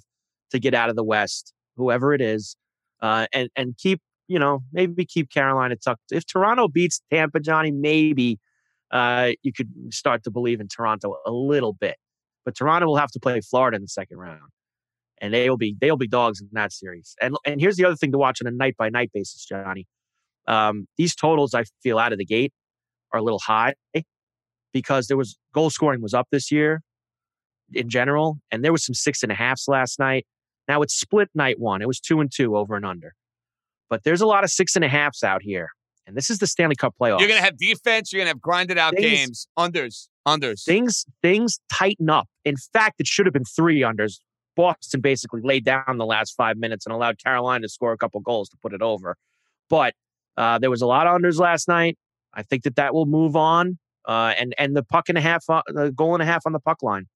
to 0.51 0.59
get 0.59 0.73
out 0.73 0.89
of 0.89 0.95
the 0.95 1.03
West, 1.03 1.53
whoever 1.77 2.13
it 2.13 2.21
is, 2.21 2.55
uh, 3.01 3.27
and 3.31 3.49
and 3.55 3.77
keep 3.77 4.01
you 4.27 4.39
know 4.39 4.63
maybe 4.73 5.05
keep 5.05 5.29
Carolina 5.29 5.75
tucked. 5.75 6.11
If 6.11 6.25
Toronto 6.25 6.67
beats 6.67 7.01
Tampa, 7.11 7.39
Johnny, 7.39 7.71
maybe 7.71 8.39
uh, 8.91 9.31
you 9.43 9.53
could 9.53 9.69
start 9.89 10.23
to 10.23 10.31
believe 10.31 10.59
in 10.59 10.67
Toronto 10.67 11.15
a 11.25 11.31
little 11.31 11.73
bit. 11.73 11.97
But 12.45 12.55
Toronto 12.55 12.87
will 12.87 12.97
have 12.97 13.11
to 13.11 13.19
play 13.19 13.39
Florida 13.41 13.75
in 13.75 13.81
the 13.83 13.87
second 13.87 14.17
round, 14.17 14.51
and 15.19 15.33
they 15.33 15.49
will 15.49 15.57
be 15.57 15.75
they 15.79 15.89
will 15.89 15.97
be 15.97 16.07
dogs 16.07 16.41
in 16.41 16.49
that 16.53 16.73
series. 16.73 17.15
And 17.21 17.35
and 17.45 17.61
here's 17.61 17.77
the 17.77 17.85
other 17.85 17.95
thing 17.95 18.11
to 18.11 18.17
watch 18.17 18.41
on 18.41 18.47
a 18.47 18.51
night 18.51 18.75
by 18.77 18.89
night 18.89 19.11
basis, 19.13 19.45
Johnny. 19.45 19.85
Um, 20.47 20.87
these 20.97 21.15
totals 21.15 21.53
I 21.53 21.65
feel 21.83 21.99
out 21.99 22.11
of 22.11 22.17
the 22.17 22.25
gate 22.25 22.51
are 23.13 23.19
a 23.19 23.23
little 23.23 23.39
high 23.39 23.75
because 24.73 25.07
there 25.07 25.17
was 25.17 25.37
goal 25.53 25.69
scoring 25.69 26.01
was 26.01 26.13
up 26.13 26.27
this 26.31 26.51
year 26.51 26.81
in 27.73 27.89
general, 27.89 28.39
and 28.51 28.65
there 28.65 28.71
was 28.71 28.85
some 28.85 28.95
six 28.95 29.21
and 29.23 29.31
a 29.31 29.35
halfs 29.35 29.67
last 29.67 29.99
night. 29.99 30.25
Now 30.67 30.81
it's 30.81 30.99
split 30.99 31.29
night 31.35 31.59
one. 31.59 31.81
It 31.81 31.87
was 31.87 31.99
two 31.99 32.19
and 32.21 32.31
two 32.33 32.57
over 32.57 32.75
and 32.75 32.85
under, 32.85 33.13
but 33.89 34.03
there's 34.03 34.21
a 34.21 34.27
lot 34.27 34.43
of 34.43 34.49
six 34.49 34.75
and 34.75 34.83
a 34.83 34.89
halfs 34.89 35.23
out 35.23 35.43
here, 35.43 35.69
and 36.07 36.15
this 36.15 36.29
is 36.29 36.39
the 36.39 36.47
Stanley 36.47 36.75
Cup 36.75 36.95
playoffs. 36.99 37.19
you're 37.19 37.27
going 37.27 37.39
to 37.39 37.43
have 37.45 37.57
defense, 37.57 38.11
you're 38.11 38.19
going 38.19 38.27
to 38.27 38.35
have 38.35 38.41
grinded 38.41 38.77
out 38.77 38.93
Things- 38.95 39.05
games, 39.05 39.47
unders, 39.57 40.07
unders. 40.27 40.63
things 40.65 41.05
things 41.21 41.59
tighten 41.71 42.09
up. 42.09 42.27
In 42.45 42.55
fact, 42.57 42.99
it 42.99 43.07
should 43.07 43.25
have 43.25 43.33
been 43.33 43.45
three 43.45 43.81
unders. 43.81 44.19
Boston 44.55 44.99
basically 45.01 45.41
laid 45.43 45.63
down 45.63 45.97
the 45.97 46.05
last 46.05 46.31
five 46.35 46.57
minutes 46.57 46.85
and 46.85 46.93
allowed 46.93 47.17
Carolina 47.23 47.61
to 47.61 47.69
score 47.69 47.93
a 47.93 47.97
couple 47.97 48.19
goals 48.19 48.49
to 48.49 48.57
put 48.61 48.73
it 48.73 48.81
over. 48.81 49.15
But 49.69 49.93
uh, 50.37 50.59
there 50.59 50.69
was 50.69 50.81
a 50.81 50.85
lot 50.87 51.07
of 51.07 51.17
unders 51.19 51.39
last 51.39 51.67
night. 51.67 51.97
I 52.33 52.43
think 52.43 52.63
that 52.63 52.75
that 52.75 52.93
will 52.93 53.05
move 53.05 53.35
on. 53.35 53.77
Uh, 54.05 54.33
and 54.37 54.53
and 54.57 54.75
the 54.75 54.83
puck 54.83 55.09
and 55.09 55.17
a 55.17 55.21
half, 55.21 55.45
uh, 55.49 55.61
the 55.67 55.91
goal 55.91 56.13
and 56.15 56.21
a 56.23 56.25
half 56.25 56.41
on 56.45 56.51
the 56.53 56.59
puck 56.59 56.81
line. 56.83 57.07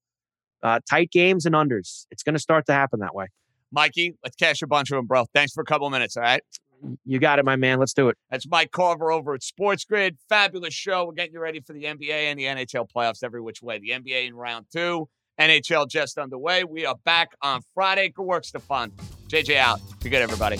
Uh, 0.64 0.80
tight 0.90 1.12
games 1.12 1.46
and 1.46 1.54
unders. 1.54 2.06
It's 2.12 2.24
going 2.24 2.34
to 2.36 2.40
start 2.40 2.66
to 2.68 2.74
happen 2.74 3.00
that 3.02 3.14
way. 3.14 3.28
Mikey, 3.72 4.16
let's 4.24 4.36
cash 4.36 4.62
a 4.62 4.68
bunch 4.68 4.90
of 4.92 4.96
them, 4.96 5.06
bro. 5.06 5.26
Thanks 5.34 5.52
for 5.52 5.62
a 5.62 5.66
couple 5.66 5.90
minutes, 5.90 6.16
all 6.16 6.24
right? 6.24 6.42
You 7.06 7.20
got 7.20 7.40
it, 7.40 7.46
my 7.46 7.56
man. 7.56 7.80
Let's 7.80 7.94
do 7.94 8.10
it. 8.10 8.18
That's 8.30 8.48
Mike 8.48 8.72
Carver 8.72 9.12
over 9.12 9.34
at 9.34 9.42
SportsGrid. 9.42 10.18
Fabulous 10.30 10.74
show. 10.74 11.06
We're 11.06 11.14
getting 11.14 11.34
you 11.34 11.40
ready 11.40 11.60
for 11.60 11.74
the 11.74 11.84
NBA 11.84 12.10
and 12.10 12.40
the 12.40 12.44
NHL 12.44 12.88
playoffs 12.96 13.24
every 13.24 13.42
which 13.42 13.62
way. 13.62 13.80
The 13.80 13.90
NBA 13.90 14.28
in 14.28 14.36
round 14.36 14.68
two, 14.72 15.08
NHL 15.40 15.88
just 15.90 16.18
underway. 16.18 16.64
We 16.64 16.86
are 16.86 16.96
back 17.06 17.30
on 17.42 17.62
Friday. 17.74 18.10
Good 18.10 18.24
work, 18.26 18.46
Stefan. 18.46 18.92
JJ 19.28 19.58
out. 19.58 19.80
Be 20.04 20.10
good, 20.10 20.22
everybody. 20.22 20.60